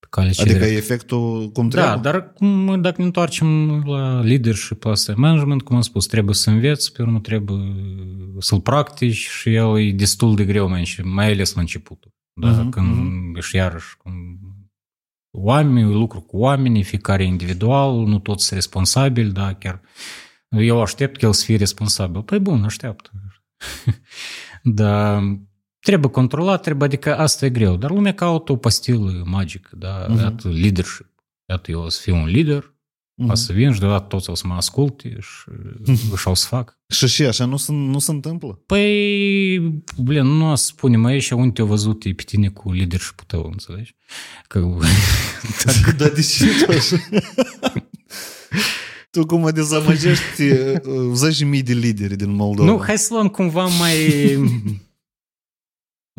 [0.00, 0.74] Pe calea cea Adică dreaptă.
[0.76, 2.12] e efectul cum Da, trebuie?
[2.12, 6.50] dar cum, dacă ne întoarcem la leadership, la asta, management, cum am spus, trebuie să
[6.50, 7.74] înveți, pe urmă trebuie
[8.38, 12.10] să-l practici și el e destul de greu, mai, mai ales la începutul.
[12.32, 12.50] Da?
[12.50, 13.36] Mhm, Când mhm.
[13.36, 14.12] ești iarăși cum,
[15.30, 19.80] oameni, lucru cu oamenii, fiecare individual, nu toți sunt responsabili, da, chiar
[20.48, 22.22] eu aștept că el să fie responsabil.
[22.22, 23.10] Păi bun, așteaptă.
[24.62, 25.22] Dar
[25.80, 27.76] trebuie controlat, trebuie, adică asta e greu.
[27.76, 30.18] Dar lumea caută o pastilă magică, da, Mhm.
[30.20, 31.08] iată leadership.
[31.48, 32.74] Iată, eu o să fiu un lider,
[33.14, 33.30] Mhm.
[33.30, 35.50] o să vin și deodată toți o să mă asculte și,
[36.16, 36.78] și o să fac.
[36.88, 38.62] Și și așa nu se, nu se întâmplă.
[38.66, 39.58] Păi,
[39.96, 43.94] blin, nu o să spunem aici unde te-au văzut pe tine cu leadership-ul tău, înțelegi?
[44.48, 44.58] Că,
[45.96, 46.96] Dar de ce tu așa?
[49.10, 50.78] tu cum mă dezamăgești uh,
[51.12, 52.70] zeci mii de lideri din Moldova.
[52.70, 53.96] nu, hai să luăm cumva mai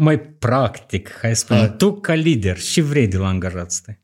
[0.02, 1.61] mai practic, hai să spunem.
[1.68, 1.76] Hai.
[1.76, 3.99] Tu ca lider, ce vrei de la angajați tăi?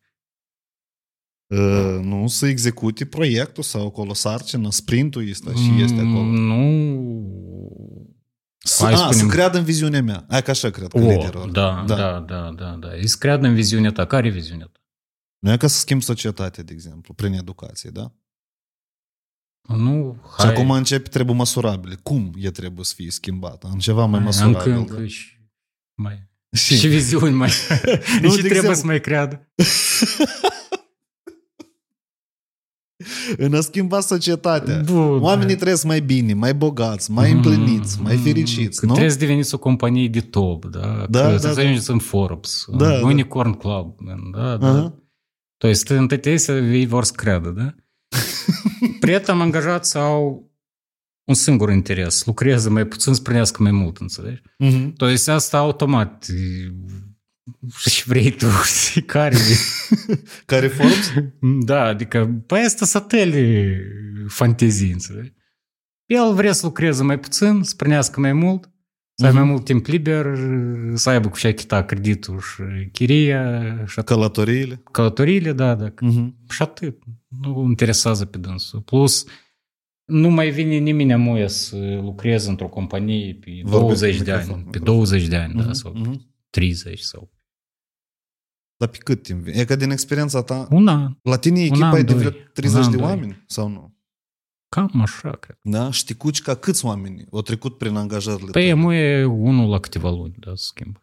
[1.47, 6.21] Uh, nu, să execute proiectul sau acolo sarcină, sprintul este și este acolo.
[6.21, 7.35] Mm, Nu...
[8.57, 10.25] Să, hai a, spunem- să creadă în viziunea mea.
[10.29, 11.51] Hai că așa cred că O, liderul.
[11.51, 12.89] da, da, da, da, da, da.
[12.93, 14.05] Îi să creadă în viziunea ta.
[14.05, 14.79] Care e viziunea ta?
[15.39, 18.11] Nu e ca să schimb societatea, de exemplu, prin educație, da?
[19.67, 20.49] Nu, Și hai.
[20.53, 21.95] acum începe, trebuie măsurabile.
[22.03, 23.67] Cum e trebuie să fie schimbată?
[23.71, 24.71] În ceva mai Hai, măsurabil.
[24.71, 24.95] Încă, da?
[24.97, 25.36] încă și
[25.96, 26.30] mai...
[26.56, 27.50] Și, Și viziuni mai...
[28.22, 29.48] Nu, și de trebuie exemplu- să mai creadă.
[33.36, 34.82] în a schimba societatea.
[34.84, 35.20] Bun.
[35.22, 38.92] Oamenii trăiesc mai bine, mai bogați, mai împliniți, mai fericiți, Că nu?
[38.92, 41.06] Trebuie să deveniți o companie de top, da?
[41.10, 41.60] Da, Că da, să da.
[41.60, 43.06] ajungeți în Forbes, Da, în da.
[43.06, 43.96] Unicorn Club,
[44.34, 44.68] da, da.
[44.68, 44.96] Aha.
[45.56, 47.74] То есть întâi trebuie să ei vor să creadă, da?
[49.00, 50.45] При этом angajați au
[51.26, 54.42] un singur interes, lucrează mai puțin, să primească mai mult, înțelegi?
[54.58, 54.92] Mhm.
[54.92, 56.26] То есть asta automat
[57.88, 58.46] și vrei tu
[58.90, 59.36] și care
[60.46, 61.12] Care Forbes?
[61.40, 63.76] Da, adică pe asta satele
[64.28, 65.32] fantezii, înțelegi?
[66.06, 68.70] El vrea să lucreze mai puțin, să primească mai mult,
[69.14, 69.40] să ai Mhm.
[69.40, 70.26] mai mult timp liber,
[70.94, 74.04] să aibă cu și achita creditul și chiria și atât.
[74.04, 74.82] Călătoriile.
[74.90, 75.92] călătoriile, da, da.
[76.00, 76.36] Mhm.
[76.50, 77.02] Și atât.
[77.42, 78.80] Nu interesează pe dânsul.
[78.80, 79.24] Plus,
[80.07, 84.63] nu mai vine nimeni amuie să lucreze într-o companie pe Vorbește 20 de microfon, ani,
[84.63, 84.95] pe microfon.
[84.95, 86.33] 20 de ani, da, Mhm, sau mhm.
[86.49, 87.31] 30 sau
[88.77, 89.47] Dar pe cât timp?
[89.47, 91.15] E ca din experiența ta, un an.
[91.21, 92.17] la tine Un echipa an, e de doi.
[92.19, 93.05] vreo 30 Un an, de doi.
[93.05, 93.95] oameni sau nu?
[94.69, 95.57] Cam așa, cred.
[95.61, 95.91] Da?
[95.91, 98.73] Știi cuci ca câți oameni au trecut prin angajările Păi tale?
[98.73, 101.01] mu e unul la câteva luni, da, să schimb.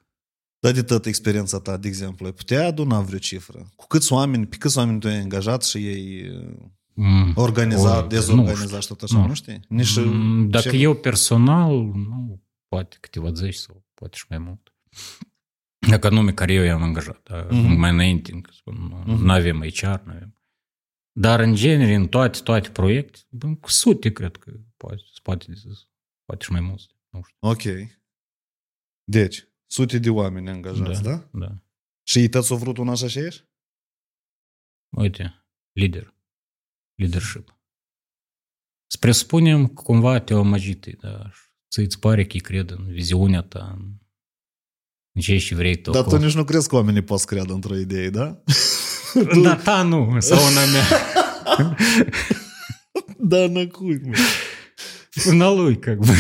[0.59, 3.67] Dar de tot experiența ta, de exemplu, ai putea aduna vreo cifră?
[3.77, 6.73] Cu câți oameni, pe câți oameni tu ai angajat și ei uh, Mm.
[7.35, 9.61] Organizat, Oi, dezorganizat și tot așa, Nu nu știi?
[9.69, 14.75] Nici Mm, Dacă ce- eu personal, nu, poate câteva zeci sau poate și mai mult.
[15.89, 17.73] Dacă nume care eu i-am angajat, da, Mhm.
[17.73, 18.75] mai înainte, încă spun,
[19.07, 19.29] nu Mhm.
[19.29, 20.39] avem HR, nu avem.
[21.13, 25.47] Dar în genere, în toate, toate proiecte, bă, cu sute, cred că poate, poate,
[26.25, 26.81] poate și mai mult.
[27.09, 27.37] Nu știu.
[27.41, 27.89] Ok.
[29.05, 31.29] Deci, sute de oameni angajați, da?
[31.33, 31.59] Da.
[32.07, 33.45] Și ei tăți au vrut un așa și ești?
[34.97, 36.14] Uite, lider.
[36.95, 37.59] Leadership.
[39.69, 40.19] Cumva
[41.01, 41.31] da,
[41.81, 43.93] îți pare că cred în viziunea ta, în,
[45.13, 45.91] în ce și vrei tu.
[45.91, 46.25] Dar tu acolo.
[46.25, 48.43] nici nu crezi că oamenii pot să creadă într-o idee, da?
[49.43, 50.85] Da, ta nu, sau una mea.
[53.19, 54.15] da, năcui, mă.
[55.27, 56.15] Una lui, как бы.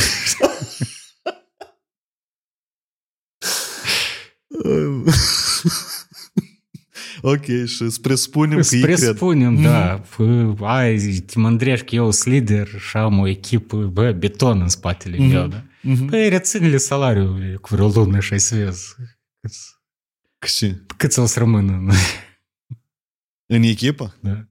[7.26, 8.94] Ok, și îți presupunem că Să ei cred.
[8.96, 9.98] presupunem, da.
[10.16, 14.68] Pă, Ai, te mândrești că eu sunt lider și am o echipă, bă, beton în
[14.68, 15.26] spatele Mhm.
[15.28, 15.64] meu, da?
[15.82, 16.06] Mhm.
[16.06, 18.94] Păi, reține-le salariul cu vreo lună și ai să vezi
[19.40, 21.92] cât- Și cât o să rămână.
[23.46, 24.14] în echipă?
[24.20, 24.48] Da.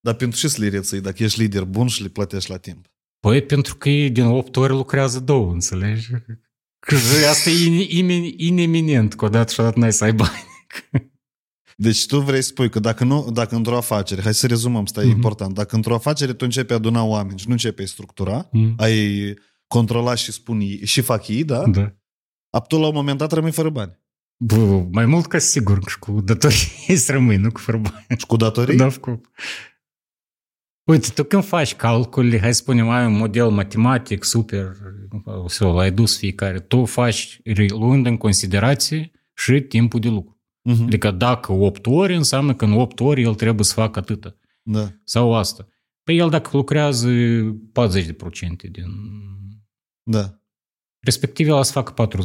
[0.00, 2.86] Dar pentru ce să le reții dacă ești lider bun și le plătești la timp?
[3.20, 6.08] Păi pentru că ei din 8 ori lucrează două, înțelegi?
[6.78, 6.94] Că
[7.30, 10.42] asta e ineminent, că odată și odată n-ai să ai bani.
[11.82, 15.02] Deci tu vrei să spui că dacă, nu, dacă într-o afacere, hai să rezumăm, asta
[15.02, 15.08] e mm-hmm.
[15.08, 18.74] important, dacă într-o afacere tu începi a aduna oameni și nu începi a structura, mm-hmm.
[18.76, 19.34] ai
[19.66, 21.66] controla și spuni și fac ei, da?
[21.66, 21.92] Da.
[22.68, 24.00] Tu la un moment dat rămâi fără bani.
[24.36, 28.06] Bă, mai mult ca sigur, și cu datorii să rămâi, nu cu fără bani.
[28.18, 28.76] Și cu datorii?
[28.76, 29.20] Da, cu...
[30.84, 34.76] Uite, tu când faci calcule, hai să spunem, ai un model matematic super,
[35.46, 40.41] sau l-ai dus fiecare, tu faci luând în considerație și timpul de lucru.
[40.70, 40.86] Uh-huh.
[40.86, 44.36] Adică dacă 8 ori, înseamnă că în 8 ori el trebuie să facă atâta.
[44.62, 44.92] Da.
[45.04, 45.66] Sau asta.
[46.02, 47.10] Păi el dacă lucrează 40%
[48.70, 48.86] din...
[50.02, 50.40] Da.
[51.00, 52.16] Respectiv el să facă 40%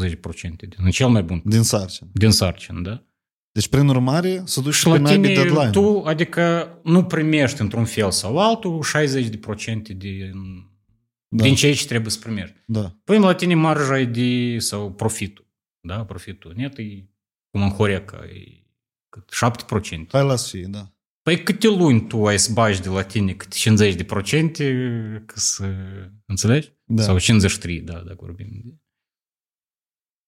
[0.58, 1.42] din cel mai bun.
[1.46, 2.10] Din sarcină.
[2.14, 3.08] Din sarcină, da.
[3.52, 5.70] Deci, prin urmare, să duci și pe tine, deadline.
[5.70, 10.32] tu, adică nu primești într-un fel sau altul 60% din,
[11.28, 11.44] da.
[11.44, 12.56] din ceea ce trebuie să primești.
[12.66, 12.96] Da.
[13.04, 15.48] Păi la tine marja de, sau profitul.
[15.80, 16.84] Da, profitul net e
[17.57, 18.67] cum în Horeca, e
[19.17, 20.07] 7%.
[20.09, 20.93] Hai las fi, da.
[21.23, 25.35] Păi câte luni tu ai să bagi de la tine câte 50 de procente ca
[25.37, 25.75] să...
[26.27, 26.73] Înțelegi?
[26.85, 27.03] Da.
[27.03, 28.83] Sau 53, da, dacă vorbim.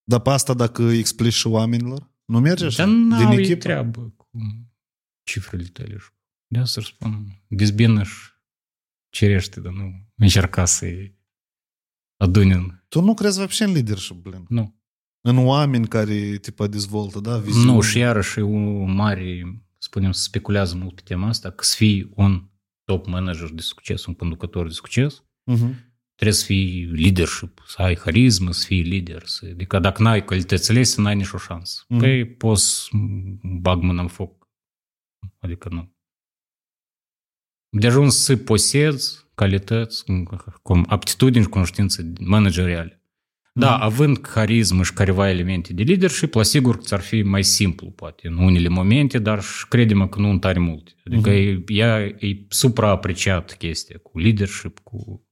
[0.03, 2.13] Dar pe asta dacă explici și oamenilor?
[2.25, 2.85] Nu merge așa?
[2.85, 3.59] Dar n-au Din echipă?
[3.59, 4.31] treabă cu
[5.23, 5.97] cifrele tale.
[6.47, 8.31] De asta spun, dezbină și
[9.09, 11.19] cerește, dar nu încerca să-i
[12.17, 14.45] aduni Tu nu crezi вообще în leadership, blin?
[14.49, 14.78] Nu.
[15.22, 17.38] În oameni care tipa dezvoltă, da?
[17.38, 17.72] Viziune.
[17.72, 22.50] Nu, și iarăși un mare, spunem, speculează mult pe tema asta, că să fii un
[22.84, 25.74] top manager de succes, un conducător de succes, uh-huh.
[26.16, 29.26] trebuie să fii leadership, să ai harismă, să fii lider.
[29.26, 31.84] Să, adică dacă n-ai calitățile să n-ai nicio șansă.
[31.84, 32.00] Uh-huh.
[32.00, 32.90] Păi poți
[33.60, 34.48] bag mâna în foc.
[35.40, 35.98] Adică nu.
[37.78, 40.04] De ajuns să posezi calități,
[40.62, 42.99] cum aptitudini și cunoștințe manageriale.
[43.60, 43.82] Da, mm.
[43.82, 48.28] având carismă și careva elemente de leadership, la sigur că ți-ar fi mai simplu, poate,
[48.28, 50.92] în unele momente, dar credem că nu în tare multe.
[51.06, 51.64] Adică mm-hmm.
[51.68, 55.24] e, ea e supraapreciat chestia cu leadership, cu...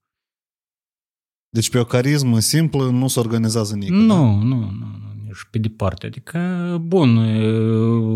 [1.50, 3.90] Deci pe o carismă simplă nu se organizează nimic.
[3.90, 4.16] Nu, da?
[4.16, 6.06] nu, nu, nu, nici pe departe.
[6.06, 6.40] Adică,
[6.82, 7.16] bun,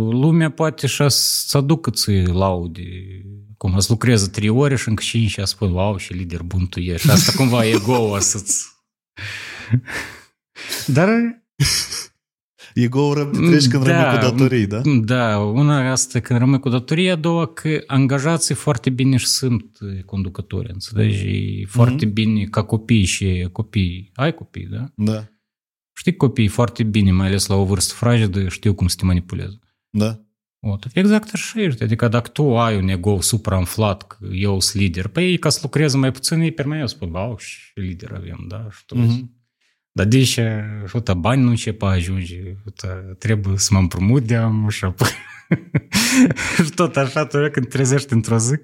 [0.09, 2.83] lumea poate și să aducă ți laude
[3.61, 6.79] cum să lucreze trei ore și încă cinci a spun, wow, și lider bun tu
[6.79, 7.11] ești.
[7.11, 8.69] Asta cumva ego să-ți
[10.95, 11.09] Dar...
[12.73, 14.81] E gaură treci când da, rămâi cu datorii, da?
[15.03, 19.77] Da, una asta când rămâi cu datorii, a doua că angajații foarte bine și sunt
[20.05, 21.25] conducători, înțelegi?
[21.25, 21.67] Mm-hmm.
[21.67, 22.13] Foarte mhm.
[22.13, 24.11] bine ca copii și copii.
[24.13, 24.91] Ai copii, da?
[24.95, 25.27] Da.
[25.93, 29.59] Știi copii foarte bine, mai ales la o vârstă fragedă, știu cum să te manipuleze.
[29.89, 30.19] Da.
[30.59, 31.83] O, exact așa ești.
[31.83, 35.59] Adică dacă tu ai un ego supraînflat că eu sunt lider, păi ei ca să
[35.61, 38.67] lucreze mai puțin, ei pe mine spun, au, și lider avem, da?
[38.71, 39.40] Și tu mm-hmm.
[39.91, 40.63] Dar de ce
[40.93, 45.09] uite, bani nu încep a ajunge, uite, trebuie să mă împrumut de am și apoi...
[46.65, 48.55] și tot așa, tu când trezești într-o zi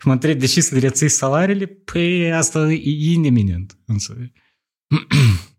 [0.00, 4.32] și mă întreb de ce să le reții salariile, păi asta e ineminent, înțelegi?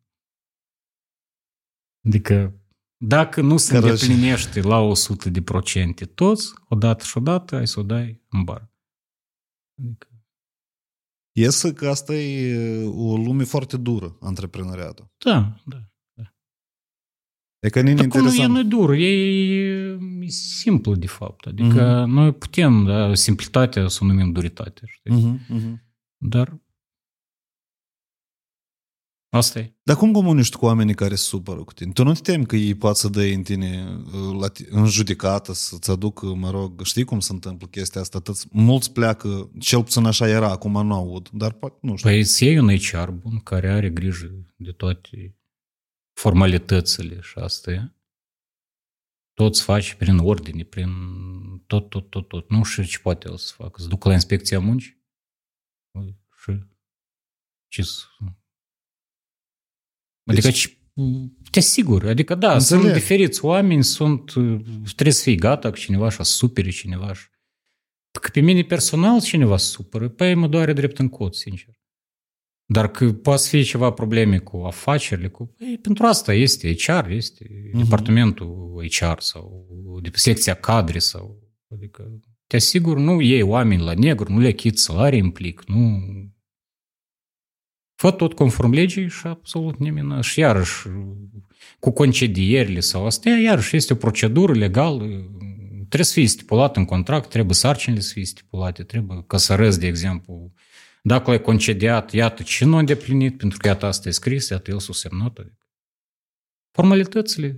[2.07, 2.55] adică
[2.97, 7.83] dacă nu se îndeplinește la 100 de procente toți, odată și odată ai să o
[7.83, 8.71] dai în bar.
[9.83, 10.10] Adică
[11.31, 15.11] Iesă că asta e o lume foarte dură, antreprenoriatul.
[15.17, 15.77] Da, da.
[16.13, 16.33] da.
[17.59, 17.89] E că nu
[18.21, 19.07] nu e, nu dur, e,
[20.21, 21.45] e simplu de fapt.
[21.45, 22.07] Adică uh-huh.
[22.07, 24.81] noi putem, da, simplitatea să o numim duritate.
[24.85, 25.11] Știi?
[25.11, 25.75] Uh-huh, uh-huh.
[26.17, 26.61] Dar
[29.33, 29.73] Asta e.
[29.83, 31.91] Dar cum comuniști cu oamenii care se supără cu tine?
[31.91, 35.53] Tu nu te temi că ei pot să dă în tine uh, la, în judecată,
[35.53, 38.19] să-ți aducă, mă rog, știi cum se întâmplă chestia asta?
[38.19, 42.09] Tăți, mulți pleacă, cel puțin așa era, acum nu aud, dar poate, nu știu.
[42.09, 45.35] Păi îți iei un HR bun care are grijă de toate
[46.19, 47.91] formalitățile și asta e.
[49.33, 50.89] Toți faci prin ordine, prin
[51.67, 52.49] tot, tot, tot, tot.
[52.49, 53.81] Nu știu ce poate el să facă.
[53.81, 54.99] Să ducă la inspecția muncii
[56.43, 56.57] și
[57.67, 57.83] ce
[60.31, 60.77] Adică deci,
[61.51, 62.81] te asigur, adică da, înțeleg.
[62.81, 64.31] sunt diferiți oameni, sunt,
[64.83, 67.11] trebuie să fii gata cu cineva și să supere cineva.
[68.21, 71.79] Că pe mine personal cineva supără, pe mă doare drept în cot, sincer.
[72.65, 75.55] Dar că poate fi ceva probleme cu afacerile, cu...
[75.59, 77.77] Ei, pentru asta este HR, este uh-huh.
[77.77, 79.67] departamentul HR sau
[80.01, 81.49] de secția cadre sau...
[81.73, 86.01] Adică te asigur, nu iei oameni la negru, nu le achiți salarii implic, nu
[88.01, 90.23] Fă tot conform legii și absolut nimeni.
[90.23, 90.87] Și iarăși,
[91.79, 95.05] cu concedierile sau astea, iarăși este o procedură legală.
[95.77, 100.51] Trebuie să fie stipulat în contract, trebuie sarcinile să fie stipulate, trebuie căsărăți, de exemplu,
[101.03, 104.71] Dacă l-ai concediat, iată ce nu a îndeplinit, pentru că iată asta e scris, iată
[104.71, 105.37] el s-a semnat.
[105.37, 105.67] Adică.
[106.71, 107.57] Formalitățile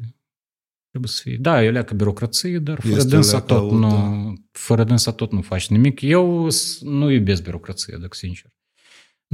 [0.89, 1.37] trebuie să fie.
[1.41, 4.33] Da, e leacă birocrație, dar fără Este dânsa, leacă tot aut, nu, da.
[4.51, 6.01] fără dânsa tot nu faci nimic.
[6.01, 8.51] Eu s- nu iubesc birocrație, dacă sincer.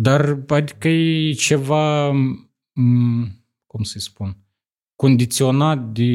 [0.01, 4.37] Dar adică e ceva, m, cum să-i spun,
[4.95, 6.11] condiționat de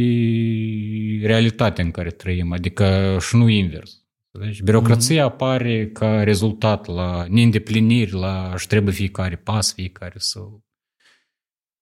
[1.23, 4.03] realitatea în care trăim, adică și nu invers.
[4.31, 10.39] Deci birocrația apare ca rezultat la neîndepliniri, la își trebuie fiecare pas, fiecare să...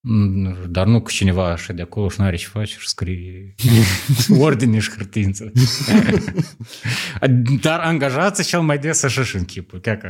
[0.00, 3.54] Mm, Dar nu că cineva așa de acolo și nu are ce face și scrie
[4.46, 5.52] ordine și hârtință.
[7.62, 10.08] Dar angajații cel mai des așa și închipă, chiar că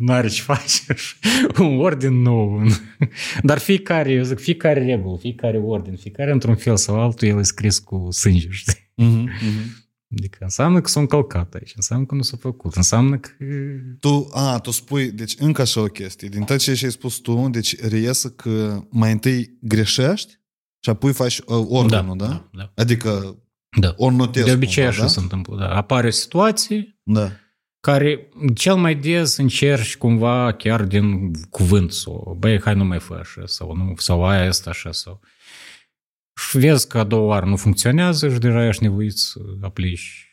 [0.00, 1.14] nu are ce face și
[1.58, 2.62] un ordin nou.
[3.42, 7.42] Dar fiecare, eu zic, fiecare regulă, fiecare ordin, fiecare într-un fel sau altul, el e
[7.42, 8.90] scris cu sânge, știi?
[8.94, 9.88] Mhm, mhm.
[10.18, 13.30] Adică înseamnă că s-a încălcat aici, înseamnă că nu s-a făcut, înseamnă că...
[14.00, 16.28] Tu, a, tu spui, deci încă așa o chestie.
[16.28, 20.40] Din tot ce ai spus tu, deci reiese că mai întâi greșești
[20.80, 22.26] și apoi faci uh, organul, da?
[22.26, 22.72] da, da.
[22.74, 23.38] Adică
[23.80, 23.94] da.
[23.96, 25.08] o notezi De obicei cumva, așa da?
[25.08, 25.68] se întâmplă, da.
[25.68, 27.30] Apare o situație Da.
[27.80, 33.14] Care cel mai des încerci cumva chiar din cuvânt sau băi, hai nu mai fă
[33.14, 35.20] așa sau, nu, sau aia asta așa sau
[36.40, 40.30] și vezi că a doua oară nu funcționează și deja ești nevoit să aplici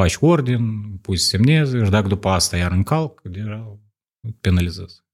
[0.00, 3.78] faci ordin, pui să semneze și dacă după asta iar încalc, deja
[4.40, 5.04] penalizezi.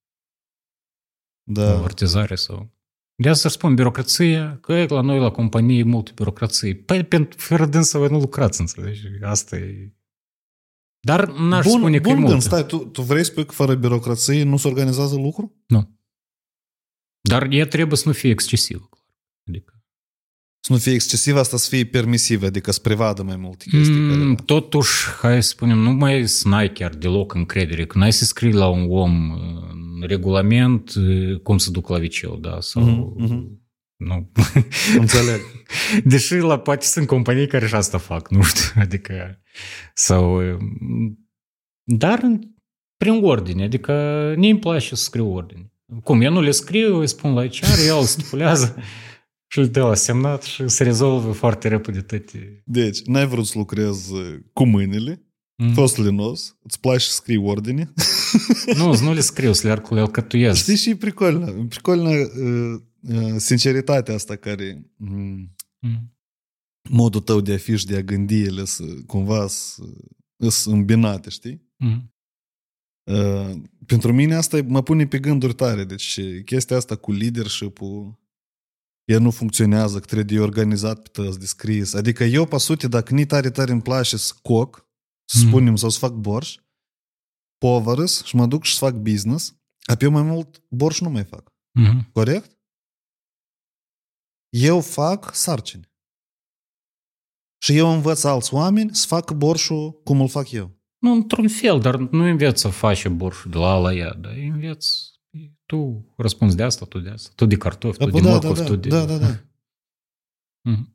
[1.42, 1.64] Da.
[1.64, 1.76] Da.
[1.78, 2.74] Avertizare sau...
[3.22, 6.74] De asta spun, birocrația, că e la noi la companie e multă birocrație.
[6.74, 9.06] Păi, pentru fără dânsă voi nu lucrați, înțelegi?
[9.22, 9.92] Asta e...
[11.06, 12.30] Dar n-aș Bun, spune că e bun multă.
[12.30, 15.54] gând, stai, tu, tu vrei să spui că fără birocrație nu se organizează lucru?
[17.20, 18.86] Dar ea trebuie să nu fie excesivă.
[18.90, 19.04] clar.
[19.48, 19.72] Adică,
[20.60, 24.08] Să nu fie excesiv, asta să fie permisiv, adică să prevadă mai multe chestii.
[24.08, 24.42] care, mm, da.
[24.42, 28.52] totuși, hai să spunem, nu mai să n-ai chiar deloc încredere, că n-ai să scrii
[28.52, 29.38] la un om uh,
[30.00, 32.60] în regulament uh, cum să duc la viceu, da?
[32.60, 32.82] Sau...
[32.82, 33.64] Mhm, mhm.
[33.96, 34.30] Nu.
[34.98, 35.40] Înțeleg.
[36.04, 39.40] Deși la poate sunt companii care și asta fac, nu știu, adică
[39.94, 40.40] sau
[41.84, 42.38] dar
[42.96, 43.92] prin ordine, adică
[44.36, 45.70] nu îmi place să scriu ordine.
[46.04, 48.76] Cum, eu nu le scriu, îi spun la HR, el stipulează
[49.52, 52.62] și îl dă la semnat și se rezolvă foarte repede toate.
[52.64, 55.20] Deci, n-ai vrut să lucrezi uh, cu mâinile,
[55.58, 55.72] Mm.
[55.72, 57.92] fost lenos, îți place să scrii ordine.
[58.76, 60.60] Nu, nu le scriu, să le, le alcătuiesc.
[60.60, 66.15] Știi și e pricolnă, pricolnă uh, uh, sinceritatea asta care mm, Mm.
[66.88, 69.82] Modul tău de a fi și de a gândi ele să cumva să,
[70.48, 71.72] să îmbinate, știi?
[71.76, 72.10] Mm.
[73.10, 75.84] Uh, pentru mine asta mă pune pe gânduri tare.
[75.84, 78.18] Deci chestia asta cu leadership-ul
[79.04, 81.94] ea nu funcționează, că trebuie de organizat pe tăți, de scris.
[81.94, 84.88] Adică eu, pe sute, dacă ni tare tare îmi place să coc,
[85.28, 85.48] să Mhm.
[85.48, 86.56] spunem, sau să fac borș,
[87.58, 91.24] povărăs și mă duc și să fac business, apoi eu mai mult borș nu mai
[91.24, 91.52] fac.
[91.78, 92.08] Mm.
[92.12, 92.58] Corect?
[94.48, 95.88] Eu fac sarcini.
[97.58, 100.74] Și eu învăț alți oameni să facă borșul cum îl fac eu.
[100.98, 104.32] Nu, într-un fel, dar nu înveți să faci borșul de la A la ea, dar
[104.32, 105.14] înveți
[105.66, 108.58] tu răspunzi de asta, tu de asta, tu de cartofi, tu Da, de da, morcovi,
[108.58, 108.88] da, tu de...
[108.88, 109.26] da, da, da.
[110.70, 110.94] Mhm.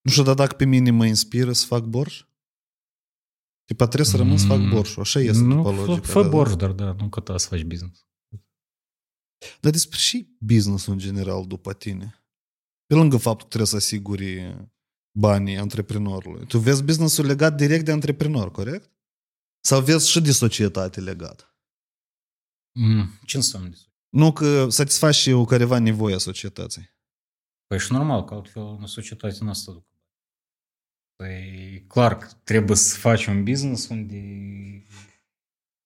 [0.00, 2.24] Nu știu, dar dacă pe mine mă inspiră să fac borș,
[3.64, 4.70] tipa trebuie să rămân să fac Mm.
[4.70, 5.02] borșul.
[5.02, 6.06] Așa este nu, tipa fă, logica.
[6.06, 6.56] fă da, borș, da.
[6.56, 8.06] dar da, nu că ta să faci business.
[9.60, 12.24] Dar despre și business în general după tine.
[12.86, 14.54] Pe lângă faptul că trebuie să asiguri
[15.18, 16.46] banii antreprenorului.
[16.46, 18.90] Tu vezi businessul legat direct de antreprenor, corect?
[19.60, 21.56] Sau vezi și de societate legat?
[22.78, 23.10] Mm.
[23.26, 23.74] Ce înseamnă?
[24.08, 26.90] Nu că satisfaci și eu careva nevoia societății.
[27.66, 29.86] Păi și normal, că altfel în societate nu asta duc.
[31.16, 34.22] Păi clar că trebuie să faci un business unde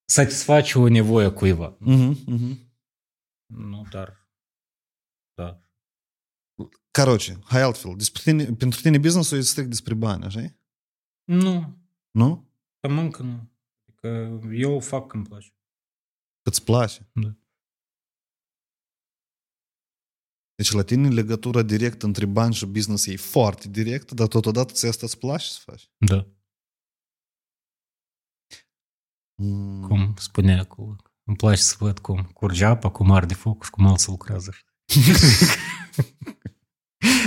[0.05, 1.77] satisfaci o nevoie a cuiva.
[1.77, 2.57] Uh-huh, uh-huh.
[3.47, 4.29] Nu, dar...
[5.35, 5.62] Da.
[6.93, 7.97] Caroce, hai altfel.
[7.97, 10.41] Despre tine, pentru tine businessul e strict despre bani, așa
[11.25, 11.79] Nu,
[12.11, 12.51] Nu?
[12.81, 13.51] pe încă nu.
[13.89, 14.09] Adică
[14.53, 15.49] eu fac când place.
[16.43, 17.11] Că îți place.
[17.13, 17.37] Da.
[20.55, 24.87] Deci la tine legătura directă între bani și business e foarte directă, dar totodată ți
[24.87, 25.91] asta îți place să faci.
[25.97, 26.27] Da.
[29.35, 29.87] Mm.
[29.89, 30.97] Cum spunea acolo.
[31.25, 34.55] Îmi place să văd cum curge apa, cum arde foc și cum alții lucrează.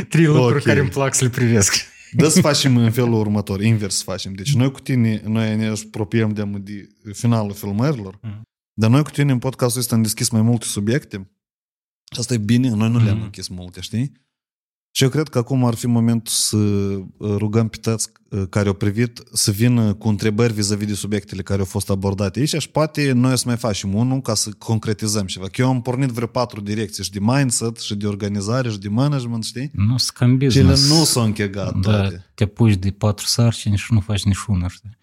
[0.10, 0.62] Trei lucruri Ok.
[0.64, 1.74] care îmi plac să le privesc.
[2.12, 4.34] Dă să facem în felul următor, invers să facem.
[4.34, 8.42] Deci noi cu tine, noi ne apropiem de, de finalul filmărilor, Mhm.
[8.74, 11.18] dar noi cu tine în podcastul ăsta am deschis mai multe subiecte.
[12.14, 13.24] Și asta e bine, noi nu le-am Mhm.
[13.26, 14.12] închis multe, știi?
[14.98, 18.68] Și eu cred că acum ar fi momentul să uh, rugăm pe toți uh, care
[18.68, 22.70] au privit să vină cu întrebări vis-a-vis de subiectele care au fost abordate aici și
[22.70, 25.46] poate noi o să mai facem unul ca să concretizăm ceva.
[25.46, 28.90] Că eu am pornit vreo patru direcții și de mindset și de organizare și de
[28.90, 29.72] management, știi?
[29.74, 30.90] Nu, scam Cele business.
[30.90, 32.26] nu s-au închegat da, toate.
[32.34, 34.98] te apuci de patru sarcini și nu faci niciuna, știi?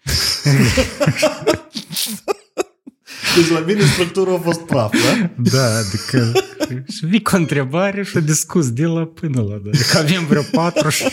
[3.35, 5.31] Deci la mine structura a fost praf, da?
[5.51, 6.31] Da, adică
[6.89, 9.69] și vii cu o întrebare și discuți de la până la, da.
[9.73, 11.05] Adică avem vreo patru și,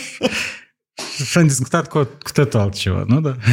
[1.25, 3.35] și am discutat cu, cu totul altceva, nu da?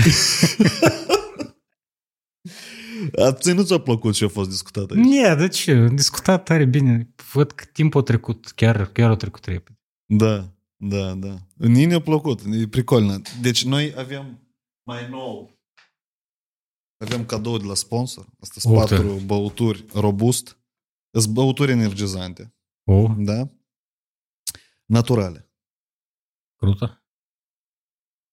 [3.17, 5.05] A ți nu ți-a plăcut ce a fost discutat aici?
[5.05, 5.73] Nie, de ce?
[5.73, 7.15] Am discutat tare bine.
[7.33, 9.79] Văd că timpul a trecut, chiar, chiar a trecut repede.
[10.07, 11.37] Da, da, da.
[11.57, 13.21] Mie ne-a plăcut, e pricolnă.
[13.41, 14.39] Deci noi avem
[14.83, 15.58] mai nou
[16.99, 18.27] avem cadou de la sponsor.
[18.41, 18.95] Sunt Uite.
[18.95, 20.59] patru băuturi robust.
[21.11, 22.55] Sunt băuturi energizante,
[22.85, 23.49] O, da?
[24.87, 25.51] Naturale.
[26.57, 27.03] круто.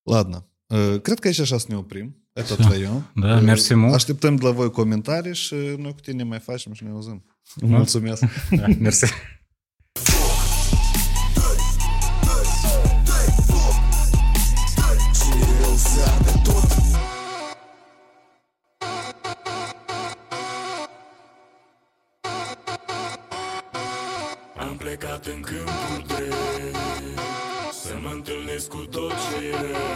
[0.03, 0.49] Ладно.
[0.67, 2.15] Uh, Cred că aici așa să ne oprim.
[2.33, 3.11] Это твое.
[3.15, 3.93] Da, Uh, mersi mult.
[3.93, 7.25] Așteptăm de la voi comentarii și noi cu tine mai facem și ne auzim.
[7.61, 8.23] Mulțumesc.
[8.51, 9.05] Da, mersi.
[28.69, 29.94] Cu tot ce e rău